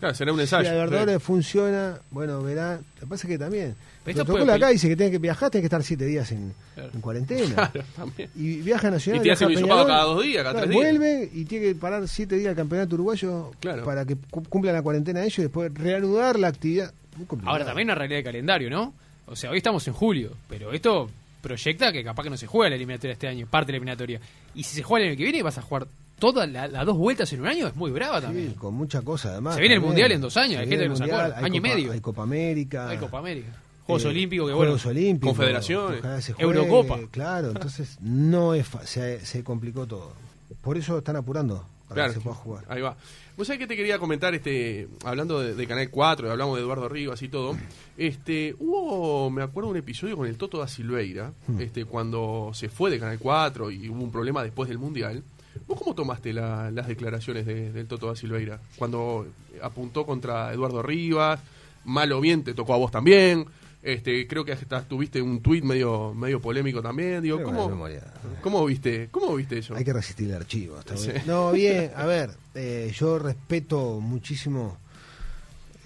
Claro, 0.01 0.13
será 0.15 0.33
un 0.33 0.39
Si 0.39 0.41
ensayo. 0.41 0.63
la 0.69 0.73
Libertadores 0.85 1.23
funciona, 1.23 1.97
bueno, 2.11 2.41
verán. 2.43 2.81
Lo 2.95 2.99
que 3.01 3.07
pasa 3.07 3.27
es 3.27 3.31
que 3.31 3.37
también. 3.37 3.75
Pero 4.03 4.19
El 4.19 4.25
protocolo 4.25 4.45
puede- 4.45 4.57
acá 4.57 4.69
dice 4.69 4.89
que 4.89 4.95
tiene 4.97 5.11
que 5.11 5.19
viajar, 5.19 5.49
tiene 5.49 5.61
que 5.61 5.67
estar 5.67 5.83
siete 5.83 6.05
días 6.05 6.29
en, 6.31 6.53
Claro. 6.75 6.89
en 6.93 7.01
cuarentena. 7.01 7.45
Claro, 7.71 7.85
también. 7.95 8.29
Y 8.35 8.55
viaja 8.61 8.89
Nacional. 8.91 9.21
Y 9.21 9.23
te 9.23 9.31
hacen 9.31 9.47
Peñarol, 9.47 9.87
cada 9.87 10.03
dos 10.03 10.23
días, 10.23 10.43
cada 10.43 10.59
tres 10.61 10.69
días. 10.71 10.81
Vuelve 10.83 11.29
y 11.33 11.45
tiene 11.45 11.67
que 11.67 11.75
parar 11.75 12.07
siete 12.07 12.35
días 12.35 12.49
el 12.49 12.55
campeonato 12.57 12.95
uruguayo 12.95 13.51
Claro. 13.61 13.85
para 13.85 14.03
que 14.03 14.15
cu- 14.29 14.43
cumplan 14.43 14.73
la 14.73 14.81
cuarentena 14.81 15.21
ellos 15.23 15.37
y 15.39 15.41
después 15.43 15.71
reanudar 15.73 16.37
la 16.39 16.47
actividad. 16.49 16.91
Muy. 17.15 17.27
Ahora 17.45 17.63
también 17.63 17.85
una 17.87 17.95
realidad 17.95 18.17
de 18.19 18.23
calendario, 18.23 18.69
¿no? 18.69 18.93
O 19.27 19.35
sea, 19.35 19.51
hoy 19.51 19.57
estamos 19.57 19.87
en 19.87 19.93
julio, 19.93 20.31
pero 20.49 20.73
esto 20.73 21.09
proyecta 21.41 21.91
que 21.91 22.03
capaz 22.03 22.23
que 22.23 22.29
no 22.31 22.37
se 22.37 22.47
juega 22.47 22.69
la 22.71 22.75
eliminatoria 22.75 23.13
este 23.13 23.27
año, 23.27 23.45
parte 23.47 23.67
de 23.67 23.73
la 23.73 23.77
eliminatoria. 23.77 24.19
Y 24.55 24.63
si 24.63 24.75
se 24.75 24.83
juega 24.83 25.05
el 25.05 25.11
año 25.11 25.17
que 25.17 25.23
viene, 25.25 25.43
vas 25.43 25.57
a 25.57 25.61
jugar 25.61 25.87
todas 26.21 26.49
la- 26.49 26.67
las 26.69 26.85
dos 26.85 26.95
vueltas 26.97 27.33
en 27.33 27.41
un 27.41 27.47
año, 27.47 27.67
es 27.67 27.75
muy 27.75 27.91
brava 27.91 28.19
Sí, 28.19 28.25
también. 28.27 28.53
con 28.53 28.73
mucha 28.75 29.01
cosa 29.01 29.31
además. 29.31 29.55
Se 29.55 29.59
viene 29.61 29.75
el. 29.75 29.81
Mundial 29.81 30.11
en 30.13 30.21
dos 30.21 30.37
años, 30.37 30.61
hay 30.61 30.69
gente 30.69 30.85
que 30.87 30.93
acuerda, 31.03 31.37
hay 31.37 31.43
año 31.45 31.55
y 31.55 31.61
medio. 31.61 31.91
Hay 31.91 31.99
Copa 31.99 32.21
América. 32.23 32.87
Hay 32.87 32.97
Copa 32.99 33.17
América, 33.17 33.49
Juegos 33.85 34.05
eh, 34.05 34.07
Olímpicos, 34.09 34.47
que 34.47 34.53
bueno, 34.53 34.71
Juegos 34.71 34.85
Olímpicos. 34.85 35.35
Confederaciones. 35.35 36.33
Eurocopa. 36.37 36.99
Claro, 37.09 37.47
entonces 37.55 37.97
no 37.99 38.53
es 38.53 38.67
se, 38.85 39.25
se 39.25 39.43
complicó 39.43 39.87
todo. 39.87 40.13
Por 40.61 40.77
eso 40.77 40.99
están 40.99 41.15
apurando 41.15 41.65
para 41.89 41.95
Claro, 41.95 42.13
que 42.13 42.19
se 42.19 42.23
pueda 42.23 42.35
jugar. 42.35 42.63
ahí 42.69 42.81
va. 42.81 42.95
Vos 43.37 43.47
sabés 43.47 43.59
que 43.59 43.67
te 43.67 43.75
quería 43.75 43.97
comentar, 43.97 44.35
este, 44.35 44.87
hablando 45.03 45.39
de, 45.39 45.55
de 45.55 45.65
Canal 45.67 45.89
4, 45.89 46.27
y 46.27 46.29
hablamos 46.29 46.55
de 46.57 46.61
Eduardo 46.61 46.87
Rivas 46.87 47.21
y 47.23 47.29
todo, 47.29 47.57
este, 47.97 48.55
hubo, 48.59 49.29
me 49.31 49.41
acuerdo, 49.41 49.69
un 49.69 49.77
episodio 49.77 50.15
con 50.17 50.27
el 50.27 50.37
Toto 50.37 50.59
da 50.59 50.67
Silveira, 50.67 51.31
Hmm. 51.47 51.59
este, 51.59 51.85
cuando 51.85 52.51
se 52.53 52.69
fue 52.69 52.91
de 52.91 52.99
Canal 52.99 53.17
4 53.19 53.71
y 53.71 53.89
hubo 53.89 54.03
un 54.03 54.11
problema 54.11 54.43
después 54.43 54.69
del 54.69 54.77
Mundial. 54.77 55.23
¿Vos 55.67 55.77
cómo 55.79 55.93
tomaste 55.95 56.33
la- 56.33 56.71
las 56.71 56.87
declaraciones 56.87 57.45
de- 57.45 57.71
del 57.71 57.87
Toto 57.87 58.07
da 58.07 58.15
Silveira? 58.15 58.59
Cuando 58.77 59.27
apuntó 59.61 60.05
contra 60.05 60.51
Eduardo 60.53 60.81
Rivas, 60.81 61.39
mal 61.85 62.11
o 62.11 62.21
bien 62.21 62.43
te 62.43 62.53
tocó 62.53 62.73
a 62.73 62.77
vos 62.77 62.91
también, 62.91 63.45
este, 63.83 64.27
creo 64.27 64.45
que 64.45 64.51
hasta 64.51 64.83
tuviste 64.83 65.21
un 65.21 65.41
tuit 65.41 65.63
medio, 65.63 66.13
medio 66.13 66.39
polémico 66.39 66.81
también, 66.81 67.23
digo, 67.23 67.37
Pero 67.37 67.47
¿cómo, 67.49 67.59
buena 67.61 67.73
memoria. 67.75 68.13
¿cómo 68.41 68.63
viste, 68.65 69.07
cómo 69.11 69.35
viste 69.35 69.57
eso? 69.57 69.75
Hay 69.75 69.83
que 69.83 69.93
resistir 69.93 70.29
el 70.29 70.35
archivo. 70.35 70.77
Sí. 70.95 71.07
bien. 71.11 71.23
No, 71.25 71.51
bien, 71.51 71.91
a 71.95 72.05
ver, 72.05 72.29
eh, 72.55 72.91
yo 72.95 73.17
respeto 73.19 73.99
muchísimo 73.99 74.77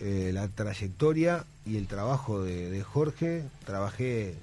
eh, 0.01 0.31
la 0.33 0.47
trayectoria 0.49 1.45
y 1.65 1.77
el 1.77 1.87
trabajo 1.87 2.43
de, 2.43 2.69
de 2.69 2.83
Jorge. 2.83 3.43
Trabajé 3.65 4.35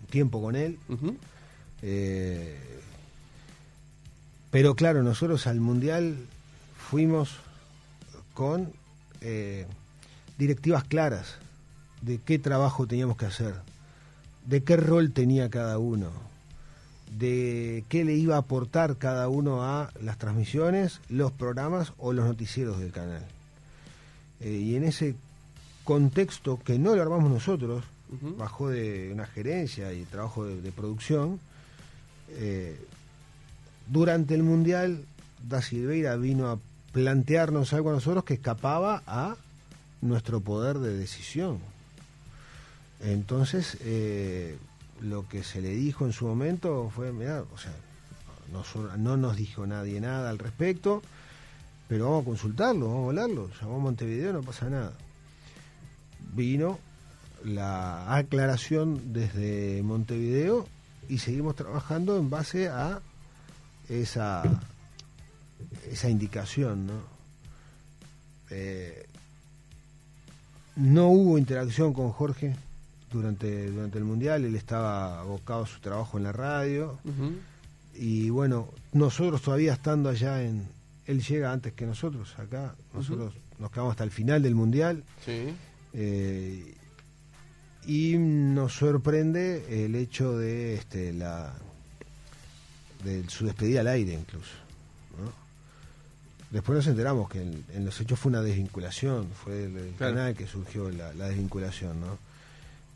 un 0.00 0.06
tiempo 0.08 0.40
con 0.40 0.56
él. 0.56 0.78
Eh, 1.82 2.75
pero 4.56 4.74
claro, 4.74 5.02
nosotros 5.02 5.46
al 5.46 5.60
Mundial 5.60 6.16
fuimos 6.88 7.36
con 8.32 8.72
eh, 9.20 9.66
directivas 10.38 10.82
claras 10.82 11.34
de 12.00 12.16
qué 12.22 12.38
trabajo 12.38 12.86
teníamos 12.86 13.18
que 13.18 13.26
hacer, 13.26 13.54
de 14.46 14.62
qué 14.62 14.78
rol 14.78 15.12
tenía 15.12 15.50
cada 15.50 15.76
uno, 15.76 16.08
de 17.18 17.84
qué 17.90 18.02
le 18.06 18.14
iba 18.14 18.36
a 18.36 18.38
aportar 18.38 18.96
cada 18.96 19.28
uno 19.28 19.62
a 19.62 19.90
las 20.00 20.16
transmisiones, 20.16 21.02
los 21.10 21.32
programas 21.32 21.92
o 21.98 22.14
los 22.14 22.24
noticieros 22.24 22.78
del 22.78 22.92
canal. 22.92 23.26
Eh, 24.40 24.52
y 24.52 24.74
en 24.76 24.84
ese 24.84 25.16
contexto 25.84 26.58
que 26.64 26.78
no 26.78 26.96
lo 26.96 27.02
armamos 27.02 27.30
nosotros, 27.30 27.84
Ujú. 28.10 28.36
bajo 28.36 28.70
de 28.70 29.10
una 29.12 29.26
gerencia 29.26 29.92
y 29.92 30.04
trabajo 30.04 30.46
de, 30.46 30.62
de 30.62 30.72
producción, 30.72 31.40
eh, 32.30 32.80
durante 33.86 34.34
el 34.34 34.42
Mundial, 34.42 35.04
Da 35.42 35.62
Silveira 35.62 36.16
vino 36.16 36.50
a 36.50 36.58
plantearnos 36.92 37.72
algo 37.72 37.90
a 37.90 37.94
nosotros 37.94 38.24
que 38.24 38.34
escapaba 38.34 39.02
a 39.06 39.36
nuestro 40.00 40.40
poder 40.40 40.78
de 40.78 40.96
decisión. 40.96 41.58
Entonces, 43.00 43.76
eh, 43.82 44.56
lo 45.00 45.28
que 45.28 45.42
se 45.42 45.60
le 45.60 45.70
dijo 45.70 46.06
en 46.06 46.12
su 46.12 46.26
momento 46.26 46.90
fue, 46.94 47.12
mirá, 47.12 47.42
o 47.42 47.58
sea, 47.58 47.74
no, 48.52 48.64
no 48.96 49.16
nos 49.16 49.36
dijo 49.36 49.66
nadie 49.66 50.00
nada 50.00 50.30
al 50.30 50.38
respecto, 50.38 51.02
pero 51.88 52.06
vamos 52.06 52.22
a 52.22 52.26
consultarlo, 52.26 52.86
vamos 52.88 53.04
a 53.04 53.08
hablarlo, 53.08 53.50
llamó 53.60 53.76
a 53.76 53.80
Montevideo, 53.80 54.32
no 54.32 54.42
pasa 54.42 54.68
nada. 54.70 54.92
Vino 56.34 56.78
la 57.44 58.16
aclaración 58.16 59.12
desde 59.12 59.82
Montevideo 59.82 60.66
y 61.08 61.18
seguimos 61.18 61.54
trabajando 61.54 62.18
en 62.18 62.30
base 62.30 62.68
a 62.68 63.00
esa 63.88 64.42
esa 65.90 66.08
indicación, 66.10 66.86
¿no? 66.86 66.94
Eh, 68.50 69.06
no 70.76 71.08
hubo 71.08 71.38
interacción 71.38 71.92
con 71.92 72.10
Jorge 72.12 72.54
durante, 73.10 73.70
durante 73.70 73.98
el 73.98 74.04
Mundial, 74.04 74.44
él 74.44 74.54
estaba 74.56 75.20
abocado 75.20 75.62
a 75.64 75.66
su 75.66 75.80
trabajo 75.80 76.18
en 76.18 76.24
la 76.24 76.32
radio 76.32 76.98
y 77.94 78.28
bueno, 78.30 78.68
nosotros 78.92 79.40
todavía 79.42 79.72
estando 79.72 80.08
allá 80.10 80.42
en... 80.42 80.68
Él 81.06 81.22
llega 81.22 81.52
antes 81.52 81.72
que 81.72 81.86
nosotros 81.86 82.36
acá, 82.38 82.74
nosotros 82.92 83.32
nos 83.58 83.70
quedamos 83.70 83.92
hasta 83.92 84.04
el 84.04 84.10
final 84.10 84.42
del 84.42 84.54
Mundial 84.54 85.02
Sí. 85.24 85.54
eh, 85.94 86.74
y 87.86 88.18
nos 88.18 88.72
sorprende 88.74 89.84
el 89.86 89.94
hecho 89.94 90.36
de 90.36 90.74
este, 90.74 91.12
la, 91.12 91.54
de 93.04 93.28
su 93.28 93.46
despedida 93.46 93.80
al 93.80 93.88
aire 93.88 94.12
incluso. 94.14 94.52
¿no? 95.22 95.32
Después 96.50 96.76
nos 96.76 96.86
enteramos 96.86 97.28
que 97.28 97.42
en, 97.42 97.64
en 97.74 97.84
los 97.84 98.00
hechos 98.00 98.18
fue 98.18 98.30
una 98.30 98.40
desvinculación, 98.42 99.28
fue 99.30 99.64
el, 99.64 99.76
el 99.76 99.90
Claro. 99.94 100.14
canal 100.14 100.34
que 100.34 100.46
surgió 100.46 100.90
la, 100.90 101.12
la 101.14 101.28
desvinculación, 101.28 102.00
¿no? 102.00 102.18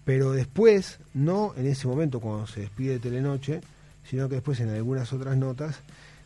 Pero 0.04 0.32
después, 0.32 0.98
no 1.14 1.52
en 1.56 1.66
ese 1.66 1.86
momento 1.86 2.20
cuando 2.20 2.46
se 2.46 2.60
despide 2.60 2.92
de 2.94 2.98
Telenoche, 3.00 3.60
sino 4.08 4.28
que 4.28 4.36
después 4.36 4.58
en 4.60 4.70
algunas 4.70 5.12
otras 5.12 5.36
notas 5.36 5.80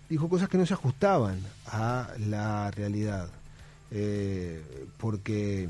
dijo 0.08 0.28
cosas 0.28 0.48
que 0.48 0.58
no 0.58 0.64
se 0.66 0.74
ajustaban 0.74 1.38
a 1.66 2.08
la 2.28 2.70
realidad. 2.70 3.28
Eh, 3.90 4.62
porque 4.98 5.68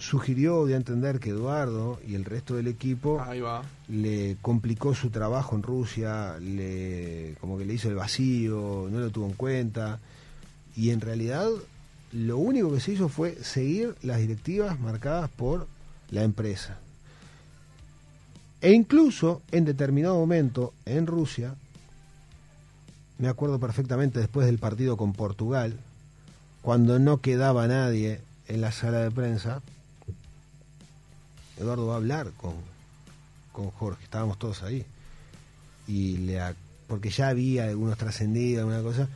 sugirió 0.00 0.66
de 0.66 0.74
entender 0.74 1.18
que 1.20 1.30
Eduardo 1.30 2.00
y 2.06 2.14
el 2.14 2.24
resto 2.24 2.56
del 2.56 2.66
equipo 2.66 3.20
Ahí 3.20 3.40
va. 3.40 3.62
le 3.88 4.36
complicó 4.42 4.94
su 4.94 5.10
trabajo 5.10 5.56
en 5.56 5.62
Rusia, 5.62 6.36
le, 6.40 7.34
como 7.40 7.58
que 7.58 7.64
le 7.64 7.74
hizo 7.74 7.88
el 7.88 7.94
vacío, 7.94 8.88
no 8.90 9.00
lo 9.00 9.10
tuvo 9.10 9.26
en 9.26 9.32
cuenta. 9.32 9.98
Y 10.76 10.90
en 10.90 11.00
realidad 11.00 11.48
lo 12.12 12.38
único 12.38 12.72
que 12.72 12.80
se 12.80 12.92
hizo 12.92 13.08
fue 13.08 13.36
seguir 13.42 13.94
las 14.02 14.18
directivas 14.18 14.78
marcadas 14.80 15.30
por 15.30 15.66
la 16.10 16.22
empresa. 16.22 16.78
E 18.60 18.72
incluso 18.72 19.42
en 19.52 19.64
determinado 19.64 20.16
momento 20.16 20.72
en 20.86 21.06
Rusia, 21.06 21.54
me 23.18 23.28
acuerdo 23.28 23.58
perfectamente 23.58 24.18
después 24.18 24.46
del 24.46 24.58
partido 24.58 24.96
con 24.96 25.12
Portugal, 25.12 25.78
cuando 26.62 26.98
no 26.98 27.20
quedaba 27.20 27.66
nadie 27.66 28.20
en 28.48 28.60
la 28.60 28.72
sala 28.72 28.98
de 28.98 29.10
prensa, 29.10 29.62
Eduardo 31.58 31.86
va 31.86 31.94
a 31.94 31.96
hablar 31.96 32.32
con, 32.36 32.54
con 33.52 33.70
Jorge, 33.70 34.04
estábamos 34.04 34.38
todos 34.38 34.62
ahí. 34.62 34.84
Y 35.88 36.18
le 36.18 36.40
porque 36.86 37.10
ya 37.10 37.28
había 37.28 37.64
algunos 37.64 37.98
trascendidos, 37.98 38.60
alguna 38.60 38.82
cosa, 38.82 39.08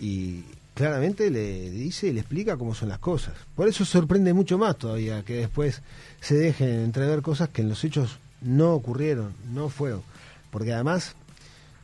y 0.00 0.44
claramente 0.74 1.30
le 1.30 1.70
dice 1.70 2.08
y 2.08 2.12
le 2.12 2.20
explica 2.20 2.56
cómo 2.56 2.74
son 2.74 2.88
las 2.88 2.98
cosas. 2.98 3.34
Por 3.54 3.68
eso 3.68 3.84
sorprende 3.84 4.32
mucho 4.32 4.58
más 4.58 4.76
todavía 4.76 5.22
que 5.22 5.36
después 5.36 5.82
se 6.20 6.36
dejen 6.36 6.68
entrever 6.80 7.22
cosas 7.22 7.48
que 7.48 7.62
en 7.62 7.68
los 7.68 7.82
hechos 7.84 8.18
no 8.40 8.74
ocurrieron, 8.74 9.34
no 9.52 9.68
fueron. 9.68 10.02
Porque 10.50 10.72
además, 10.72 11.14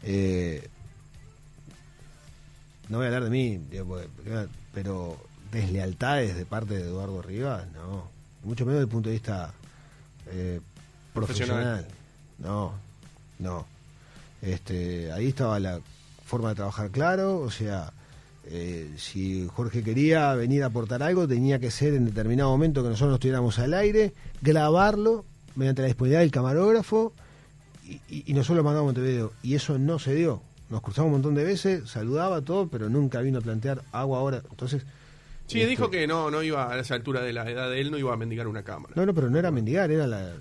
eh, 0.03 0.69
no 2.89 2.99
voy 2.99 3.05
a 3.05 3.09
hablar 3.09 3.25
de 3.25 3.31
mí, 3.31 3.61
pero 4.73 5.17
deslealtades 5.51 6.37
de 6.37 6.47
parte 6.47 6.75
de 6.75 6.83
Eduardo 6.83 7.23
Rivas, 7.23 7.67
no. 7.73 8.11
Mucho 8.45 8.65
menos 8.65 8.81
desde 8.81 8.85
el 8.85 8.93
punto 8.93 9.09
de 9.09 9.15
vista 9.15 9.53
eh, 10.33 10.61
profesional. 11.15 11.57
Profesional. 11.63 11.87
No, 12.39 12.73
no. 13.39 13.67
Este, 14.41 15.13
ahí 15.13 15.29
estaba 15.29 15.61
la 15.61 15.81
forma 16.25 16.49
de 16.51 16.55
trabajar 16.57 16.91
claro, 16.91 17.39
o 17.39 17.51
sea, 17.51 17.93
eh, 18.47 18.91
si 18.97 19.47
Jorge 19.55 19.85
quería 19.85 20.35
venir 20.35 20.63
a 20.65 20.67
aportar 20.67 21.03
algo, 21.03 21.29
tenía 21.29 21.59
que 21.61 21.71
ser 21.71 21.95
en 21.95 22.07
determinado 22.07 22.51
momento 22.51 22.83
que 22.83 22.89
nosotros 22.89 23.11
no 23.11 23.15
estuviéramos 23.17 23.59
al 23.59 23.75
aire, 23.75 24.13
grabarlo 24.41 25.25
mediante 25.55 25.83
la 25.83 25.89
disponibilidad 25.89 26.21
del 26.21 26.31
camarógrafo 26.33 27.13
y, 27.85 28.01
y- 28.09 28.25
y 28.27 28.33
nosotros 28.35 28.57
lo 28.59 28.65
mandamos 28.65 28.87
a 28.91 28.93
Montevideo. 28.95 29.33
Y 29.43 29.55
eso 29.55 29.79
no 29.79 29.99
se 29.99 30.15
dio. 30.15 30.43
Nos 30.71 30.81
cruzamos 30.81 31.09
un 31.09 31.13
montón 31.13 31.35
de 31.35 31.45
veces, 31.45 31.89
saludaba 31.91 32.41
todo, 32.41 32.67
pero 32.69 32.89
nunca 32.89 33.21
vino 33.21 33.39
a 33.39 33.43
plantear 33.43 33.83
agua 33.93 34.19
ahora. 34.19 34.43
Entonces. 34.51 34.83
Sí, 35.47 35.59
este, 35.61 35.71
dijo 35.71 35.91
que 35.91 36.07
no, 36.07 36.31
no 36.31 36.43
iba 36.43 36.73
a 36.73 36.79
esa 36.79 36.95
altura 36.95 37.21
de 37.21 37.33
la 37.33 37.49
edad 37.51 37.71
de 37.71 37.81
él, 37.81 37.91
no 37.91 37.99
iba 37.99 38.13
a 38.13 38.17
mendigar 38.17 38.49
una 38.49 38.63
cámara. 38.63 38.95
No, 38.97 39.05
no, 39.05 39.13
pero 39.15 39.29
no 39.29 39.39
era 39.39 39.51
mendigar, 39.51 39.91
era 39.91 40.07
la- 40.07 40.33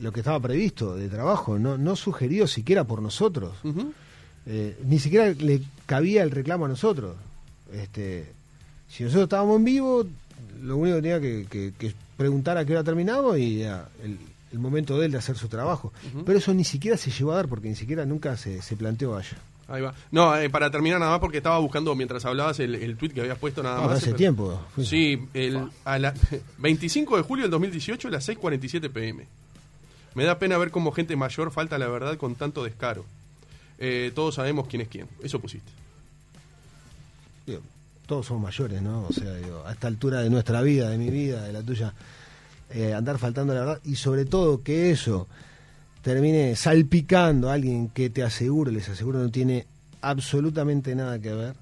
lo 0.00 0.12
que 0.12 0.20
estaba 0.20 0.38
previsto 0.40 0.94
de 0.96 1.08
trabajo, 1.08 1.58
no, 1.58 1.76
no 1.78 1.96
sugerido 1.96 2.46
siquiera 2.46 2.84
por 2.84 3.02
nosotros. 3.02 3.54
Eh, 4.46 4.76
ni 4.84 4.98
siquiera 4.98 5.30
le 5.30 5.62
cabía 5.86 6.22
el 6.22 6.30
reclamo 6.30 6.64
a 6.64 6.68
nosotros. 6.68 7.16
Este, 7.72 8.26
si 8.88 9.04
nosotros 9.04 9.24
estábamos 9.24 9.58
en 9.58 9.64
vivo, 9.64 10.06
lo 10.62 10.76
único 10.76 10.96
que 10.96 11.02
tenía 11.02 11.20
que, 11.20 11.46
que- 11.48 11.72
que 11.78 11.94
preguntar 12.16 12.56
a 12.58 12.64
qué 12.64 12.72
hora 12.72 12.84
terminamos 12.84 13.38
y 13.38 13.58
ya, 13.60 13.88
el, 14.02 14.18
el 14.52 14.58
momento 14.58 14.98
de 14.98 15.06
él 15.06 15.12
de 15.12 15.18
hacer 15.18 15.36
su 15.36 15.48
trabajo. 15.48 15.92
Pero 16.26 16.38
eso 16.38 16.52
ni 16.54 16.64
siquiera 16.64 16.96
se 16.96 17.10
llevó 17.10 17.32
a 17.32 17.36
dar 17.36 17.48
porque 17.48 17.68
ni 17.68 17.74
siquiera 17.76 18.04
nunca 18.04 18.36
se, 18.36 18.60
se 18.62 18.76
planteó 18.76 19.16
allá. 19.16 19.36
Ahí 19.68 19.80
va. 19.80 19.94
No, 20.10 20.36
eh, 20.36 20.50
para 20.50 20.70
terminar 20.70 20.98
nada 21.00 21.12
más 21.12 21.20
porque 21.20 21.38
estaba 21.38 21.58
buscando 21.58 21.94
mientras 21.94 22.24
hablabas 22.24 22.58
el, 22.60 22.74
el 22.74 22.96
tweet 22.96 23.10
que 23.10 23.20
habías 23.20 23.38
puesto 23.38 23.62
nada 23.62 23.76
No, 23.80 23.82
más. 23.88 23.96
hace 23.98 24.06
pero- 24.06 24.16
tiempo. 24.16 24.60
Sí, 24.82 25.26
el, 25.34 25.68
a 25.84 25.98
la 25.98 26.12
25 26.58 27.16
de 27.16 27.22
julio 27.22 27.44
del 27.44 27.50
2018 27.52 28.08
a 28.08 28.10
las 28.10 28.28
6.47 28.28 28.90
pm. 28.90 29.26
Me 30.14 30.24
da 30.24 30.38
pena 30.38 30.58
ver 30.58 30.70
cómo 30.70 30.92
gente 30.92 31.16
mayor 31.16 31.50
falta 31.52 31.78
la 31.78 31.88
verdad 31.88 32.16
con 32.18 32.34
tanto 32.34 32.64
descaro. 32.64 33.04
Eh, 33.78 34.12
todos 34.14 34.34
sabemos 34.34 34.66
quién 34.68 34.82
es 34.82 34.88
quién. 34.88 35.08
Eso 35.22 35.40
pusiste. 35.40 35.70
digo, 37.46 37.60
todos 38.06 38.26
somos 38.26 38.42
mayores, 38.42 38.82
¿no? 38.82 39.06
O 39.08 39.12
sea, 39.12 39.32
digo, 39.36 39.62
a 39.66 39.72
esta 39.72 39.86
altura 39.88 40.20
de 40.20 40.30
nuestra 40.30 40.60
vida, 40.62 40.90
de 40.90 40.98
mi 40.98 41.08
vida, 41.10 41.42
de 41.44 41.52
la 41.52 41.62
tuya, 41.62 41.94
eh, 42.70 42.92
andar 42.94 43.18
faltando 43.18 43.54
la 43.54 43.60
verdad 43.60 43.80
y 43.84 43.96
sobre 43.96 44.24
todo 44.24 44.62
que 44.62 44.90
eso 44.90 45.28
termine 46.02 46.54
salpicando 46.56 47.48
a 47.50 47.54
alguien 47.54 47.88
que 47.88 48.10
te 48.10 48.22
aseguro, 48.22 48.70
les 48.70 48.88
aseguro, 48.88 49.18
no 49.20 49.30
tiene 49.30 49.66
absolutamente 50.02 50.94
nada 50.94 51.18
que 51.18 51.32
ver, 51.32 51.54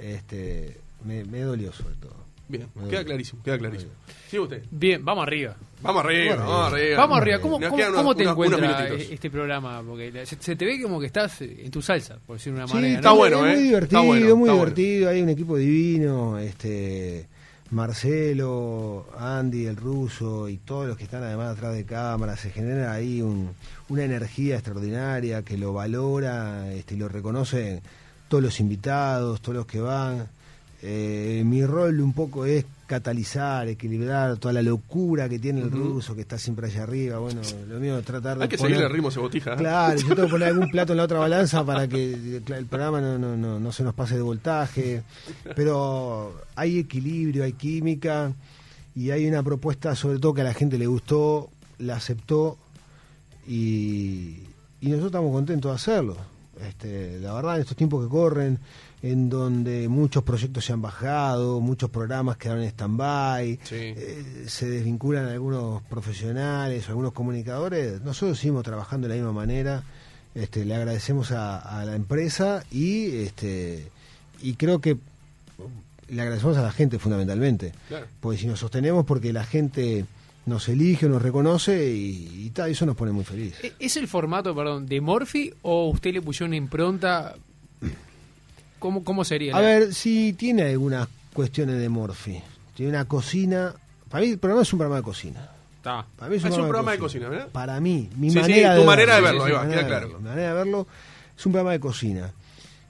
este, 0.00 0.76
me, 1.04 1.24
me 1.24 1.40
dolió 1.40 1.72
sobre 1.72 1.94
todo. 1.96 2.14
Bien, 2.46 2.66
queda 2.90 3.04
clarísimo, 3.04 3.42
queda 3.42 3.58
clarísimo. 3.58 3.92
Sí, 4.30 4.38
usted. 4.38 4.62
Bien, 4.70 5.02
vamos 5.04 5.22
arriba. 5.26 5.56
Vamos 5.80 6.04
arriba, 6.04 6.36
Vamos 6.36 6.50
vamos 6.50 6.72
arriba. 6.72 6.96
Vamos 6.98 7.18
arriba. 7.18 7.38
¿Cómo, 7.40 7.52
cómo- 7.60 7.76
te 7.76 7.88
unos- 7.88 8.04
unos 8.16 8.20
encuentras 8.32 8.60
minutitos. 8.60 9.12
este 9.12 9.30
programa? 9.30 9.82
Porque 9.86 10.26
se, 10.26 10.36
se 10.40 10.56
te 10.56 10.64
ve 10.64 10.80
como 10.82 11.00
que 11.00 11.06
estás 11.06 11.40
en 11.42 11.70
tu 11.70 11.80
salsa, 11.80 12.18
por 12.26 12.36
decirlo 12.36 12.58
de 12.58 12.64
una 12.64 12.68
Sí, 12.68 12.74
manera. 12.74 12.94
está 12.96 13.08
¿no? 13.10 13.16
bueno, 13.16 13.46
es 13.46 13.52
¿eh? 13.52 13.54
muy 13.56 13.62
divertido, 13.64 13.98
Está 14.00 14.08
bueno, 14.08 14.36
muy 14.36 14.48
está 14.48 14.54
divertido, 14.60 15.10
hay 15.10 15.22
un 15.22 15.28
equipo 15.30 15.56
divino, 15.56 16.38
este 16.38 17.26
Marcelo, 17.74 19.06
Andy, 19.18 19.66
el 19.66 19.76
ruso 19.76 20.48
y 20.48 20.56
todos 20.58 20.86
los 20.86 20.96
que 20.96 21.04
están 21.04 21.22
además 21.22 21.56
atrás 21.56 21.74
de 21.74 21.84
cámara, 21.84 22.36
se 22.36 22.50
genera 22.50 22.92
ahí 22.92 23.20
un- 23.22 23.50
una 23.88 24.04
energía 24.04 24.54
extraordinaria 24.56 25.42
que 25.42 25.58
lo 25.58 25.72
valora 25.72 26.72
este, 26.72 26.96
lo 26.96 27.08
reconocen 27.08 27.80
todos 28.28 28.42
los 28.42 28.60
invitados, 28.60 29.40
todos 29.40 29.56
los 29.56 29.66
que 29.66 29.80
van. 29.80 30.26
Eh, 30.82 31.42
mi 31.46 31.64
rol 31.64 32.00
un 32.00 32.12
poco 32.12 32.44
es 32.46 32.64
catalizar, 32.98 33.66
equilibrar 33.68 34.36
toda 34.36 34.54
la 34.54 34.62
locura 34.62 35.28
que 35.28 35.38
tiene 35.40 35.62
el 35.62 35.70
ruso, 35.70 36.14
que 36.14 36.20
está 36.20 36.38
siempre 36.38 36.68
allá 36.68 36.84
arriba. 36.84 37.18
Bueno, 37.18 37.40
lo 37.68 37.80
mío 37.80 37.98
es 37.98 38.04
tratar 38.04 38.36
de 38.38 38.44
Hay 38.44 38.48
que 38.48 38.56
poner- 38.56 38.70
seguirle 38.72 38.86
el 38.86 38.92
ritmo, 38.92 39.10
cebotija. 39.10 39.54
¿eh? 39.54 39.56
Claro, 39.56 39.98
yo 39.98 40.08
tengo 40.14 40.22
que 40.26 40.30
poner 40.30 40.48
algún 40.48 40.70
plato 40.74 40.92
en 40.92 40.98
la 40.98 41.04
otra 41.04 41.18
balanza 41.18 41.64
para 41.64 41.88
que 41.88 42.12
el 42.46 42.66
programa 42.66 43.00
no, 43.00 43.18
no, 43.18 43.36
no, 43.36 43.58
no 43.58 43.72
se 43.72 43.82
nos 43.82 43.94
pase 43.94 44.14
de 44.14 44.22
voltaje. 44.22 45.02
Pero 45.56 46.34
hay 46.54 46.78
equilibrio, 46.78 47.44
hay 47.44 47.52
química 47.54 48.32
y 48.94 49.10
hay 49.10 49.26
una 49.26 49.42
propuesta, 49.42 49.94
sobre 49.96 50.18
todo 50.20 50.34
que 50.34 50.42
a 50.42 50.44
la 50.44 50.54
gente 50.54 50.78
le 50.78 50.86
gustó, 50.86 51.50
la 51.78 51.96
aceptó 51.96 52.56
y, 53.46 54.38
y 54.80 54.86
nosotros 54.86 55.06
estamos 55.06 55.32
contentos 55.32 55.70
de 55.70 55.74
hacerlo. 55.74 56.16
Este, 56.66 57.18
la 57.18 57.32
verdad, 57.34 57.56
en 57.56 57.62
estos 57.62 57.76
tiempos 57.76 58.04
que 58.04 58.08
corren, 58.08 58.58
en 59.04 59.28
donde 59.28 59.86
muchos 59.88 60.22
proyectos 60.22 60.64
se 60.64 60.72
han 60.72 60.80
bajado, 60.80 61.60
muchos 61.60 61.90
programas 61.90 62.38
quedaron 62.38 62.62
en 62.62 62.70
stand-by, 62.70 63.58
Sí. 63.62 63.74
eh, 63.76 64.44
se 64.46 64.66
desvinculan 64.70 65.26
algunos 65.26 65.82
profesionales, 65.82 66.88
algunos 66.88 67.12
comunicadores, 67.12 68.00
nosotros 68.00 68.38
seguimos 68.38 68.62
trabajando 68.64 69.06
de 69.06 69.14
la 69.14 69.20
misma 69.20 69.32
manera. 69.38 69.82
Este, 70.34 70.64
le 70.64 70.74
agradecemos 70.74 71.32
a, 71.32 71.58
a 71.58 71.84
la 71.84 71.94
empresa 71.94 72.64
y 72.72 73.14
este 73.18 73.86
y 74.42 74.54
creo 74.54 74.80
que 74.80 74.96
le 76.08 76.20
agradecemos 76.22 76.56
a 76.56 76.62
la 76.62 76.72
gente 76.72 76.98
fundamentalmente. 76.98 77.72
Claro. 77.88 78.06
Porque 78.20 78.38
si 78.38 78.46
nos 78.46 78.58
sostenemos 78.58 79.04
porque 79.04 79.32
la 79.32 79.44
gente 79.44 80.06
nos 80.46 80.68
elige, 80.68 81.08
nos 81.08 81.22
reconoce 81.22 81.90
y, 81.94 82.50
y 82.56 82.60
eso 82.70 82.84
nos 82.86 82.96
pone 82.96 83.12
muy 83.12 83.24
feliz. 83.24 83.54
¿E- 83.62 83.72
¿Es 83.78 83.96
el 83.96 84.08
formato, 84.08 84.54
perdón, 84.54 84.86
de 84.86 85.00
Morphy 85.00 85.52
o 85.62 85.88
usted 85.90 86.12
le 86.12 86.20
puso 86.22 86.44
una 86.46 86.56
impronta? 86.56 87.34
¿Cómo, 88.84 89.02
cómo 89.02 89.24
sería? 89.24 89.56
A 89.56 89.62
la- 89.62 89.66
ver, 89.66 89.94
si 89.94 90.34
tiene 90.34 90.64
algunas 90.64 91.08
cuestiones 91.32 91.78
de 91.80 91.88
Morphy. 91.88 92.42
Tiene 92.74 92.90
una 92.92 93.06
cocina. 93.06 93.74
Para 94.10 94.22
mí 94.26 94.32
el 94.32 94.38
programa 94.38 94.60
es 94.60 94.70
un 94.74 94.78
programa 94.78 94.96
de 94.98 95.02
cocina. 95.02 95.48
Está. 95.78 96.04
Para 96.18 96.30
mí 96.30 96.36
Es 96.36 96.44
un 96.44 96.50
programa 96.68 96.92
de 96.92 96.98
cocina, 96.98 97.28
¿verdad? 97.30 97.48
Para 97.50 97.80
mí, 97.80 98.10
mi 98.16 98.28
Sí, 98.28 98.34
sí, 98.34 98.40
manera 98.42 98.74
tu 98.74 98.80
de 98.82 98.86
manera 98.86 99.14
de 99.16 99.20
verlo. 99.22 99.46
Sí, 99.46 99.46
ahí 99.46 99.50
sí, 99.50 99.54
va, 99.56 99.60
queda 99.62 99.68
manera 99.68 99.82
de 99.82 99.88
claro. 99.88 100.06
verlo. 100.08 100.18
Mi 100.20 100.28
manera 100.28 100.48
de 100.48 100.54
verlo 100.54 100.86
es 101.38 101.46
un 101.46 101.52
programa 101.52 101.72
de 101.72 101.80
cocina. 101.80 102.32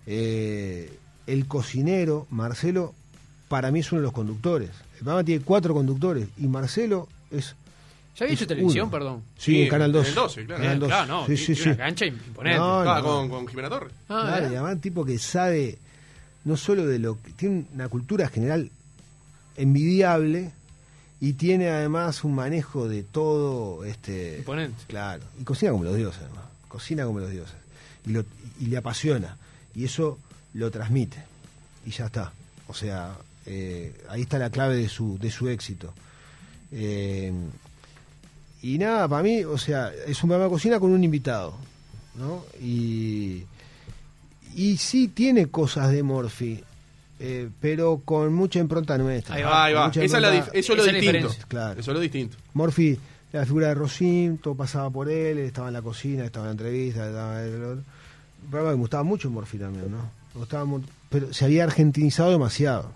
Eh, 0.07 0.99
el 1.29 1.47
cocinero, 1.47 2.27
Marcelo, 2.31 2.93
para 3.49 3.71
mí 3.71 3.79
es 3.81 3.93
uno 3.93 4.01
de 4.01 4.05
los 4.07 4.13
conductores. 4.13 4.71
El 4.95 4.99
programa 4.99 5.25
tiene 5.25 5.45
cuatro 5.45 5.75
conductores 5.75 6.29
y 6.39 6.47
Marcelo 6.49 7.09
es. 7.31 7.55
¿Ya 8.17 8.25
había 8.27 8.35
es 8.35 8.41
hecho 8.43 8.49
televisión, 8.49 8.85
uno. 8.85 8.91
perdón? 8.93 9.23
Sí, 9.39 9.53
Sí, 9.53 9.63
en 9.63 9.69
Canal 9.69 9.91
en 9.91 9.93
2. 9.95 10.09
el 10.09 10.15
12, 10.15 10.45
claro. 10.47 10.61
Canal 10.63 10.77
Eh, 10.77 10.81
2. 10.81 10.89
claro, 10.89 11.07
no, 11.07 11.27
Sí, 11.27 11.37
sí, 11.37 11.55
sí. 11.55 11.69
una 11.69 11.77
cancha 11.79 12.07
imponente. 12.07 12.59
No, 12.59 12.85
no. 12.85 13.03
con, 13.03 13.29
con 13.29 13.49
Jimena 13.49 13.69
Torres. 13.69 13.93
Ah, 14.09 14.25
Claro, 14.27 14.45
y 14.47 14.55
además 14.55 14.75
un 14.75 14.81
tipo 14.81 15.05
que 15.05 15.19
sabe 15.19 15.79
no 16.45 16.57
solo 16.57 16.87
de 16.87 16.99
lo 16.99 17.21
que 17.23 17.33
tiene 17.33 17.65
una 17.75 17.89
cultura 17.89 18.29
general 18.29 18.71
envidiable 19.57 20.53
y 21.21 21.35
tiene 21.35 21.69
además 21.71 22.25
un 22.25 22.35
manejo 22.35 22.89
de 22.89 23.03
todo 23.03 23.85
este 23.85 24.39
Imponente. 24.39 24.83
claro 24.89 25.23
y 25.41 25.45
cocina 25.45 25.73
como 25.73 25.85
los 25.85 25.97
dioses 25.97 26.21
además 26.23 26.45
cocina 26.69 27.05
como 27.07 27.21
los 27.21 27.31
dioses 27.31 27.55
y, 28.07 28.11
lo- 28.11 28.25
y 28.61 28.67
le 28.67 28.77
apasiona. 28.77 29.37
Y 29.75 29.85
eso 29.87 30.19
lo 30.53 30.71
transmite. 30.71 31.17
Y 31.87 31.91
ya 31.91 32.07
está. 32.07 32.33
O 32.69 32.75
sea, 32.75 33.17
eh, 33.47 33.95
ahí 34.11 34.23
está 34.23 34.39
la 34.39 34.51
clave 34.51 34.77
de 34.77 34.89
su, 34.91 35.19
de 35.19 35.31
su 35.31 35.49
éxito. 35.49 35.95
Eh, 36.71 37.33
y 38.63 38.77
nada, 38.79 39.09
para 39.09 39.23
mí, 39.23 39.43
o 39.45 39.57
sea, 39.57 39.91
es 40.07 40.23
un 40.23 40.29
programa 40.29 40.45
de 40.45 40.51
cocina 40.51 40.79
con 40.81 40.91
un 40.93 41.03
invitado, 41.03 41.55
¿no? 42.17 42.45
Y, 42.61 43.45
y 44.55 44.77
sí 44.77 45.09
tiene 45.09 45.47
cosas 45.49 45.91
de 45.91 46.03
Morphy, 46.03 46.63
eh, 47.21 47.49
pero 47.61 48.01
con 48.05 48.33
mucha 48.35 48.59
impronta 48.59 48.97
nuestra. 48.99 49.35
Ahí 49.37 49.43
va. 49.43 49.65
Ahí 49.65 49.75
va. 49.75 49.89
Esa 49.89 50.03
es 50.05 50.13
la 50.13 50.35
impronta- 50.35 50.53
dif- 50.53 50.59
eso 50.59 50.73
es 50.73 50.79
lo 50.79 50.87
la 50.87 50.93
distinto. 50.93 51.13
diferencia. 51.13 51.45
Claro. 51.49 51.81
Eso 51.81 51.91
es 51.91 51.95
lo 51.95 52.01
distinto. 52.01 52.37
Morphy, 52.55 52.99
la 53.33 53.45
figura 53.47 53.69
de 53.69 53.75
Rosim, 53.75 54.39
todo 54.39 54.55
pasaba 54.55 54.91
por 54.91 55.09
él, 55.09 55.39
estaba 55.39 55.69
en 55.69 55.75
la 55.75 55.83
cocina, 55.83 56.25
estaba 56.25 56.47
en 56.47 56.49
la 56.49 56.53
entrevista, 56.53 57.07
estaba 57.09 57.43
en 57.45 57.55
el 57.55 57.79
que 58.51 58.57
me 58.57 58.75
gustaba 58.75 59.03
mucho 59.03 59.31
Morphy 59.31 59.59
también, 59.59 59.91
¿no? 59.91 59.99
Me 60.35 60.41
gustaba 60.41 60.65
pero 61.09 61.33
se 61.33 61.45
había 61.45 61.65
argentinizado 61.65 62.31
demasiado. 62.31 62.91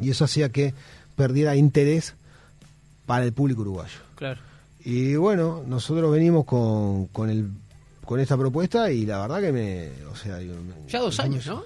Y 0.00 0.10
eso 0.10 0.24
hacía 0.24 0.48
que 0.50 0.74
perdiera 1.16 1.54
interés 1.56 2.14
para 3.06 3.24
el 3.24 3.32
público 3.32 3.60
uruguayo. 3.62 3.98
Claro. 4.16 4.40
Y 4.84 5.14
bueno, 5.14 5.62
nosotros 5.66 6.10
venimos 6.10 6.44
con, 6.44 7.06
con, 7.06 7.30
el, 7.30 7.48
con 8.04 8.20
esta 8.20 8.36
propuesta 8.36 8.90
y 8.90 9.06
la 9.06 9.20
verdad 9.22 9.40
que 9.40 9.52
me... 9.52 9.90
O 10.10 10.16
sea, 10.16 10.38
digo, 10.38 10.54
me- 10.54 10.90
Ya 10.90 10.98
dos 11.00 11.18
años, 11.20 11.46
¿no? 11.46 11.64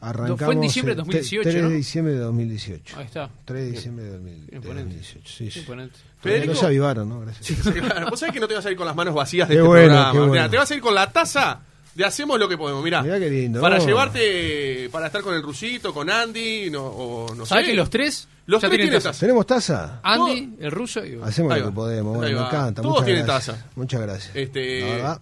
Arrancamos 0.00 0.40
Fue 0.44 0.54
en 0.54 0.60
diciembre 0.60 0.94
de 0.94 1.00
el 1.00 1.06
2018, 1.06 1.42
3 1.50 1.62
¿no? 1.62 1.70
de 1.70 1.76
diciembre 1.76 2.12
de 2.14 2.18
2018. 2.20 2.96
Ahí 2.98 3.04
está. 3.06 3.30
3 3.46 3.64
de 3.64 3.70
diciembre 3.72 4.04
de, 4.04 4.10
2000 4.12 4.46
de 4.46 4.56
Imponente. 4.56 4.82
2018. 4.94 5.28
Sí, 5.32 5.50
sí. 5.50 5.60
Imponente. 5.60 5.96
Federico- 6.22 6.52
No 6.52 6.58
se 6.60 6.66
avivaron, 6.66 7.08
¿no? 7.08 7.20
Gracias. 7.20 7.46
Sí, 7.46 7.72
claro. 7.72 8.10
Vos 8.10 8.20
sabés 8.20 8.34
que 8.34 8.40
no 8.40 8.46
te 8.48 8.54
vas 8.54 8.66
a 8.66 8.70
ir 8.70 8.76
con 8.76 8.86
las 8.86 8.94
manos 8.94 9.14
vacías 9.14 9.48
de 9.48 9.54
Qué 9.54 9.58
este 9.60 9.66
bueno, 9.68 9.84
programa. 9.86 10.12
bueno. 10.12 10.32
Mirá, 10.32 10.48
te 10.50 10.56
vas 10.58 10.70
a 10.70 10.74
ir 10.74 10.80
con 10.82 10.94
la 10.94 11.10
taza 11.10 11.60
de 11.94 12.04
Hacemos 12.04 12.38
lo 12.38 12.46
que 12.46 12.58
podemos. 12.58 12.84
Mirá, 12.84 13.02
Mirá 13.02 13.18
qué 13.18 13.30
lindo. 13.30 13.60
para 13.62 13.78
Oh. 13.80 13.86
llevarte, 13.86 14.88
para 14.92 15.06
estar 15.06 15.22
con 15.22 15.34
el 15.34 15.42
Rusito, 15.42 15.94
con 15.94 16.10
Andy, 16.10 16.68
no, 16.70 16.84
o 16.84 17.34
no 17.34 17.46
¿Sabes 17.46 17.64
sé. 17.64 17.70
que 17.70 17.76
los 17.76 17.88
tres 17.88 18.28
Los 18.44 18.60
ya 18.60 18.68
tres 18.68 18.78
tienen 18.78 18.94
taza? 18.96 19.08
taza. 19.08 19.20
¿Tenemos 19.20 19.46
taza? 19.46 20.00
Andy, 20.02 20.56
el 20.60 20.70
ruso 20.70 21.02
y 21.04 21.16
vos. 21.16 21.26
Hacemos 21.26 21.52
Ahí 21.52 21.60
lo 21.60 21.66
va. 21.66 21.70
que 21.70 21.74
podemos. 21.74 22.16
Bueno, 22.18 22.38
me 22.40 22.46
encanta. 22.46 22.82
Todos 22.82 22.96
muchas 22.96 23.06
tienen 23.06 23.24
gracias. 23.24 23.56
taza. 23.56 23.70
Muchas 23.76 24.00
gracias. 24.02 24.36
Este- 24.36 24.80
La 24.80 24.86
verdad. 24.88 25.20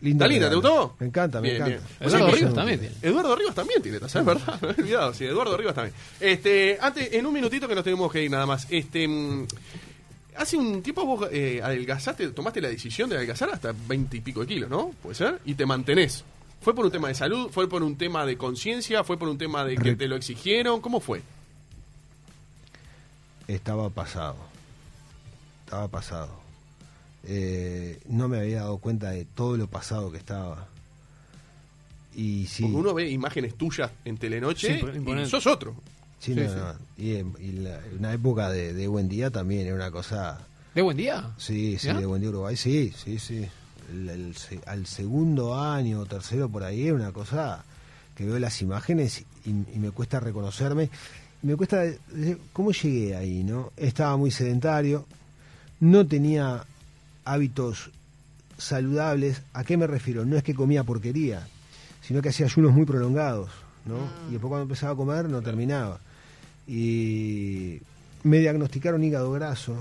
Lindo 0.00 0.24
¿Está 0.24 0.32
linda? 0.32 0.48
¿Te 0.48 0.54
gustó? 0.54 0.96
Me 1.00 1.06
encanta, 1.06 1.40
me 1.40 1.50
Bien, 1.50 1.62
encanta. 1.62 1.86
bien. 1.98 2.08
Eduardo 2.08 2.30
Rivas 2.36 2.54
también 2.54 2.78
tiene. 2.80 2.94
Eduardo 3.02 3.36
Rivas 3.36 3.54
también 3.54 3.82
tiene 3.82 3.98
taza, 4.00 4.20
es 4.20 4.24
verdad. 4.26 4.60
Me 4.62 4.68
he 4.68 4.70
olvidado, 4.82 5.14
sí, 5.14 5.24
Eduardo 5.24 5.56
Rivas 5.56 5.74
también. 5.74 5.94
Este, 6.20 6.78
antes, 6.80 7.12
en 7.12 7.26
un 7.26 7.32
minutito 7.34 7.66
que 7.66 7.74
nos 7.74 7.82
tenemos 7.84 8.12
que 8.12 8.22
ir 8.22 8.30
nada 8.30 8.46
más. 8.46 8.66
Este, 8.70 9.08
mm, 9.08 9.46
hace 10.36 10.56
un 10.56 10.82
tiempo 10.82 11.04
vos 11.04 11.28
eh, 11.32 11.60
adelgazaste, 11.62 12.28
tomaste 12.28 12.60
la 12.60 12.68
decisión 12.68 13.10
de 13.10 13.16
adelgazar 13.16 13.50
hasta 13.50 13.74
20 13.88 14.16
y 14.16 14.20
pico 14.20 14.40
de 14.42 14.46
kilos, 14.46 14.70
¿no? 14.70 14.92
¿Puede 15.02 15.16
ser? 15.16 15.40
Y 15.44 15.54
te 15.54 15.66
mantenés. 15.66 16.24
¿Fue 16.60 16.74
por 16.74 16.84
un 16.84 16.92
tema 16.92 17.08
de 17.08 17.14
salud? 17.14 17.50
¿Fue 17.50 17.68
por 17.68 17.82
un 17.82 17.96
tema 17.96 18.24
de 18.24 18.36
conciencia? 18.36 19.02
¿Fue 19.04 19.16
por 19.18 19.28
un 19.28 19.38
tema 19.38 19.64
de 19.64 19.76
que 19.76 19.96
te 19.96 20.06
lo 20.06 20.14
exigieron? 20.16 20.80
¿Cómo 20.80 21.00
fue? 21.00 21.22
Estaba 23.48 23.88
pasado. 23.90 24.36
Estaba 25.64 25.88
pasado. 25.88 26.37
Eh, 27.30 28.00
no 28.08 28.26
me 28.26 28.38
había 28.38 28.60
dado 28.60 28.78
cuenta 28.78 29.10
de 29.10 29.26
todo 29.26 29.56
lo 29.58 29.66
pasado 29.68 30.10
que 30.10 30.16
estaba. 30.18 30.66
Y 32.16 32.46
sí. 32.46 32.62
Porque 32.62 32.76
uno 32.76 32.94
ve 32.94 33.10
imágenes 33.10 33.54
tuyas 33.54 33.90
en 34.04 34.16
Telenoche 34.16 34.80
Sí, 34.80 34.86
y 34.98 35.26
sos 35.26 35.46
otro. 35.46 35.74
sí, 36.18 36.34
sí, 36.34 36.40
no, 36.40 36.48
sí. 36.48 36.56
no. 36.56 36.74
Y, 37.04 37.16
en- 37.16 37.34
y 37.38 37.52
la- 37.52 37.80
una 37.98 38.12
época 38.12 38.50
de, 38.50 38.72
de 38.72 38.88
buen 38.88 39.08
día 39.08 39.30
también 39.30 39.66
era 39.66 39.74
una 39.76 39.90
cosa. 39.90 40.40
¿De 40.74 40.82
buen 40.82 40.96
día? 40.96 41.30
Sí, 41.38 41.76
sí, 41.78 41.88
¿Ya? 41.88 41.94
de 42.00 42.06
buen 42.06 42.20
día 42.20 42.30
Uruguay, 42.30 42.56
sí, 42.56 42.92
sí, 42.96 43.18
sí. 43.18 43.46
El- 43.92 44.34
al 44.66 44.86
segundo 44.86 45.58
año, 45.60 46.04
tercero 46.06 46.48
por 46.48 46.62
ahí, 46.64 46.86
era 46.86 46.94
una 46.94 47.12
cosa 47.12 47.62
que 48.14 48.24
veo 48.26 48.38
las 48.38 48.60
imágenes 48.62 49.24
y, 49.44 49.50
y 49.50 49.78
me 49.78 49.90
cuesta 49.90 50.18
reconocerme. 50.18 50.90
Me 51.42 51.54
cuesta, 51.56 51.84
eh, 51.84 52.36
¿cómo 52.52 52.72
llegué 52.72 53.14
ahí, 53.14 53.44
no? 53.44 53.70
Estaba 53.76 54.16
muy 54.16 54.30
sedentario, 54.32 55.06
no 55.80 56.04
tenía 56.06 56.64
hábitos 57.28 57.90
saludables. 58.56 59.42
¿A 59.52 59.64
qué 59.64 59.76
me 59.76 59.86
refiero? 59.86 60.24
No 60.24 60.36
es 60.36 60.42
que 60.42 60.54
comía 60.54 60.84
porquería, 60.84 61.46
sino 62.02 62.22
que 62.22 62.30
hacía 62.30 62.46
ayunos 62.46 62.72
muy 62.72 62.86
prolongados, 62.86 63.50
¿no? 63.84 63.98
Y 64.28 64.32
después 64.32 64.48
cuando 64.48 64.62
empezaba 64.62 64.92
a 64.92 64.96
comer 64.96 65.28
no 65.28 65.42
terminaba. 65.42 66.00
Y 66.66 67.80
me 68.24 68.38
diagnosticaron 68.38 69.04
hígado 69.04 69.30
graso, 69.32 69.76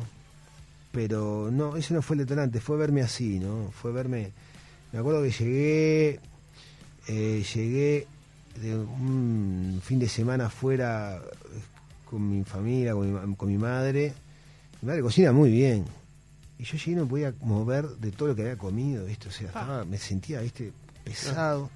pero 0.92 1.50
no, 1.52 1.76
ese 1.76 1.94
no 1.94 2.02
fue 2.02 2.16
el 2.16 2.20
detonante, 2.20 2.60
fue 2.60 2.78
verme 2.78 3.02
así, 3.02 3.40
¿no? 3.40 3.72
Fue 3.72 3.92
verme. 3.92 4.32
Me 4.92 5.00
acuerdo 5.00 5.24
que 5.24 5.32
llegué, 5.32 6.20
eh, 7.08 7.44
llegué 7.54 8.08
de 8.62 8.76
un 8.76 9.82
fin 9.84 10.00
de 10.00 10.08
semana 10.08 10.50
fuera 10.50 11.22
con 12.10 12.30
mi 12.30 12.44
familia, 12.44 12.94
con 12.94 13.30
mi, 13.30 13.36
con 13.36 13.50
mi 13.50 13.58
madre. 13.58 14.14
Mi 14.82 14.88
madre 14.88 15.02
cocina 15.02 15.32
muy 15.32 15.52
bien. 15.52 15.86
Y 16.60 16.64
yo 16.64 16.78
llegué 16.78 16.92
y 16.92 16.96
no 16.96 17.04
me 17.04 17.10
podía 17.10 17.34
mover 17.42 17.88
de 17.88 18.12
todo 18.12 18.30
lo 18.30 18.36
que 18.36 18.42
había 18.44 18.58
comido, 18.58 19.06
¿viste? 19.06 19.30
O 19.30 19.32
sea, 19.32 19.48
estaba- 19.48 19.86
me 19.86 19.98
sentía, 19.98 20.42
¿viste? 20.42 20.72
Pesado. 21.04 21.70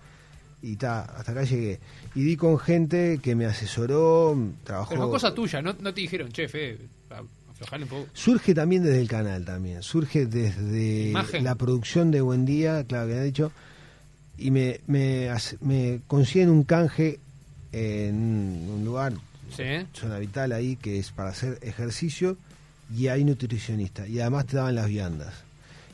Y 0.64 0.76
ta, 0.76 1.02
hasta 1.02 1.32
acá 1.32 1.44
llegué. 1.44 1.80
Y 2.16 2.24
di 2.24 2.36
con 2.38 2.58
gente 2.60 3.20
que 3.22 3.36
me 3.36 3.46
asesoró, 3.46 4.38
trabajó. 4.64 4.90
Pero 4.90 5.02
fue 5.04 5.12
cosa 5.12 5.34
tuya, 5.34 5.62
no, 5.62 5.74
no 5.80 5.94
te 5.94 6.02
dijeron, 6.02 6.32
che, 6.32 6.48
Fede, 6.48 6.78
aflojale 7.52 7.84
un 7.86 7.90
poco. 7.90 8.08
Surge 8.14 8.54
también 8.54 8.84
desde 8.84 9.02
el 9.02 9.08
canal 9.08 9.44
también, 9.46 9.82
surge 9.82 10.26
desde 10.28 11.10
Imagen. 11.10 11.44
la 11.44 11.56
producción 11.56 12.12
de 12.12 12.22
Buen 12.22 12.46
Día, 12.46 12.84
claro 12.84 13.08
que 13.08 13.16
ha 13.16 13.24
dicho, 13.24 13.52
y 14.38 14.52
me, 14.52 14.82
me, 14.88 15.30
consiguen 16.08 16.50
un 16.50 16.64
canje 16.64 17.20
en 17.72 18.68
un 18.72 18.84
lugar, 18.86 19.14
Sí. 19.56 19.64
zona 19.94 20.18
vital 20.20 20.52
ahí, 20.52 20.76
que 20.76 21.00
es 21.00 21.12
para 21.12 21.30
hacer 21.30 21.58
ejercicio 21.62 22.38
y 22.96 23.08
hay 23.08 23.24
nutricionista, 23.24 24.08
y 24.08 24.20
además 24.20 24.46
te 24.48 24.58
daban 24.58 24.76
las 24.76 24.88
viandas. 24.88 25.34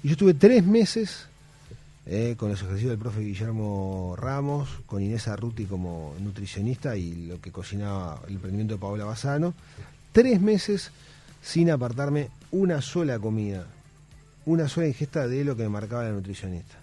Y 0.03 0.07
yo 0.07 0.13
estuve 0.13 0.33
tres 0.33 0.65
meses 0.65 1.27
eh, 2.05 2.35
con 2.37 2.49
los 2.49 2.61
ejercicios 2.61 2.91
del 2.91 2.99
profe 2.99 3.19
Guillermo 3.19 4.15
Ramos, 4.17 4.69
con 4.85 5.03
Inés 5.03 5.27
Arruti 5.27 5.65
como 5.65 6.15
nutricionista 6.21 6.95
y 6.95 7.27
lo 7.27 7.41
que 7.41 7.51
cocinaba 7.51 8.21
el 8.27 8.35
emprendimiento 8.35 8.75
de 8.75 8.79
Paola 8.79 9.03
Bassano. 9.03 9.53
Tres 10.13 10.39
meses 10.39 10.91
sin 11.41 11.69
apartarme 11.69 12.29
una 12.51 12.81
sola 12.81 13.19
comida, 13.19 13.67
una 14.45 14.69
sola 14.69 14.87
ingesta 14.87 15.27
de 15.27 15.43
lo 15.43 15.57
que 15.57 15.63
me 15.63 15.69
marcaba 15.69 16.03
la 16.03 16.11
nutricionista. 16.11 16.75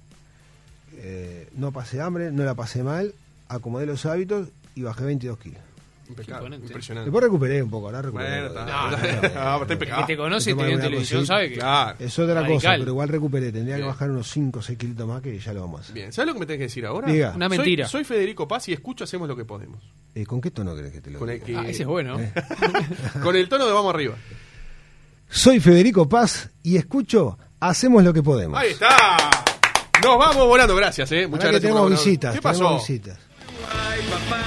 Eh, 0.97 1.49
no 1.57 1.73
pasé 1.73 2.01
hambre, 2.01 2.31
no 2.31 2.45
la 2.45 2.55
pasé 2.55 2.83
mal, 2.83 3.15
acomodé 3.49 3.87
los 3.87 4.05
hábitos 4.07 4.49
y 4.75 4.83
bajé 4.83 5.05
22 5.05 5.39
kilos. 5.39 5.62
Impecable, 6.09 6.57
impresionante. 6.57 7.07
Después 7.11 7.24
recuperé 7.24 7.62
un 7.62 7.70
poco, 7.70 7.86
ahora 7.86 8.02
recuperé. 8.02 8.28
Bueno, 8.28 8.46
está, 8.48 8.64
No, 8.66 8.90
no, 8.90 8.96
está, 8.96 9.07
no. 9.12 9.22
está 9.22 9.57
El 9.62 9.66
que 9.66 9.72
impecable. 9.72 10.07
te 10.07 10.16
conoce 10.16 10.50
y 10.50 10.55
te 10.55 10.62
ve 10.64 10.72
en 10.72 10.80
televisión 10.80 11.26
sabe 11.26 11.48
que... 11.48 11.55
Claro. 11.57 11.96
Es 11.98 12.18
otra 12.18 12.46
cosa, 12.46 12.74
pero 12.78 12.90
igual 12.90 13.09
recuperé. 13.09 13.50
Tendría 13.52 13.76
que 13.76 13.82
bajar 13.84 14.11
unos 14.11 14.28
5 14.30 14.59
o 14.59 14.62
6 14.62 14.78
kilitos 14.78 15.09
más 15.09 15.22
que 15.22 15.38
ya 15.38 15.52
lo 15.55 15.62
vamos 15.62 15.80
a 15.80 15.82
hacer. 15.84 15.94
Bien, 15.94 16.12
¿sabes 16.12 16.26
lo 16.28 16.34
que 16.34 16.40
me 16.40 16.46
tenés 16.46 16.59
que 16.59 16.64
decir 16.64 16.84
ahora? 16.86 17.11
Diga. 17.11 17.32
Una 17.34 17.48
mentira. 17.48 17.88
Soy, 17.88 18.05
Federico 18.05 18.46
Paz 18.46 18.68
y 18.68 18.72
escucho 18.74 19.05
Hacemos 19.05 19.26
lo 19.28 19.36
que 19.36 19.44
podemos. 19.44 19.82
Eh, 20.14 20.26
¿Con 20.26 20.40
qué 20.40 20.50
tono 20.50 20.76
crees 20.76 20.92
que 20.92 21.00
te 21.00 21.11
lo 21.11 21.18
Con 21.18 21.30
el, 21.30 21.42
diga? 21.42 21.62
que- 21.62 21.66
Ah, 21.68 21.70
ese 21.70 21.82
es 21.82 21.88
bueno. 21.88 22.20
Eh. 22.20 22.32
con 23.22 23.34
el 23.36 23.48
tono 23.48 23.66
de 23.66 23.72
vamos 23.72 23.94
arriba. 23.94 24.14
Soy 25.28 25.59
Federico 25.61 26.09
Paz 26.09 26.50
y 26.62 26.76
escucho 26.76 27.38
Hacemos 27.61 28.05
lo 28.05 28.12
que 28.12 28.22
podemos. 28.22 28.59
Ahí 28.59 28.70
está. 28.72 28.90
Nos 30.02 30.18
vamos 30.18 30.46
volando, 30.46 30.76
gracias, 30.76 31.11
eh. 31.12 31.26
Muchas 31.26 31.46
Ahora 31.46 31.59
que 31.61 31.61
gracias. 31.61 31.62
tenemos 31.62 31.80
por 31.82 31.90
visitas. 31.90 32.34
¿Qué 32.34 32.42
pasó? 32.42 32.59
tenemos 32.59 32.86
visitas. 32.86 33.18
Ay, 33.72 34.00
papá, 34.11 34.42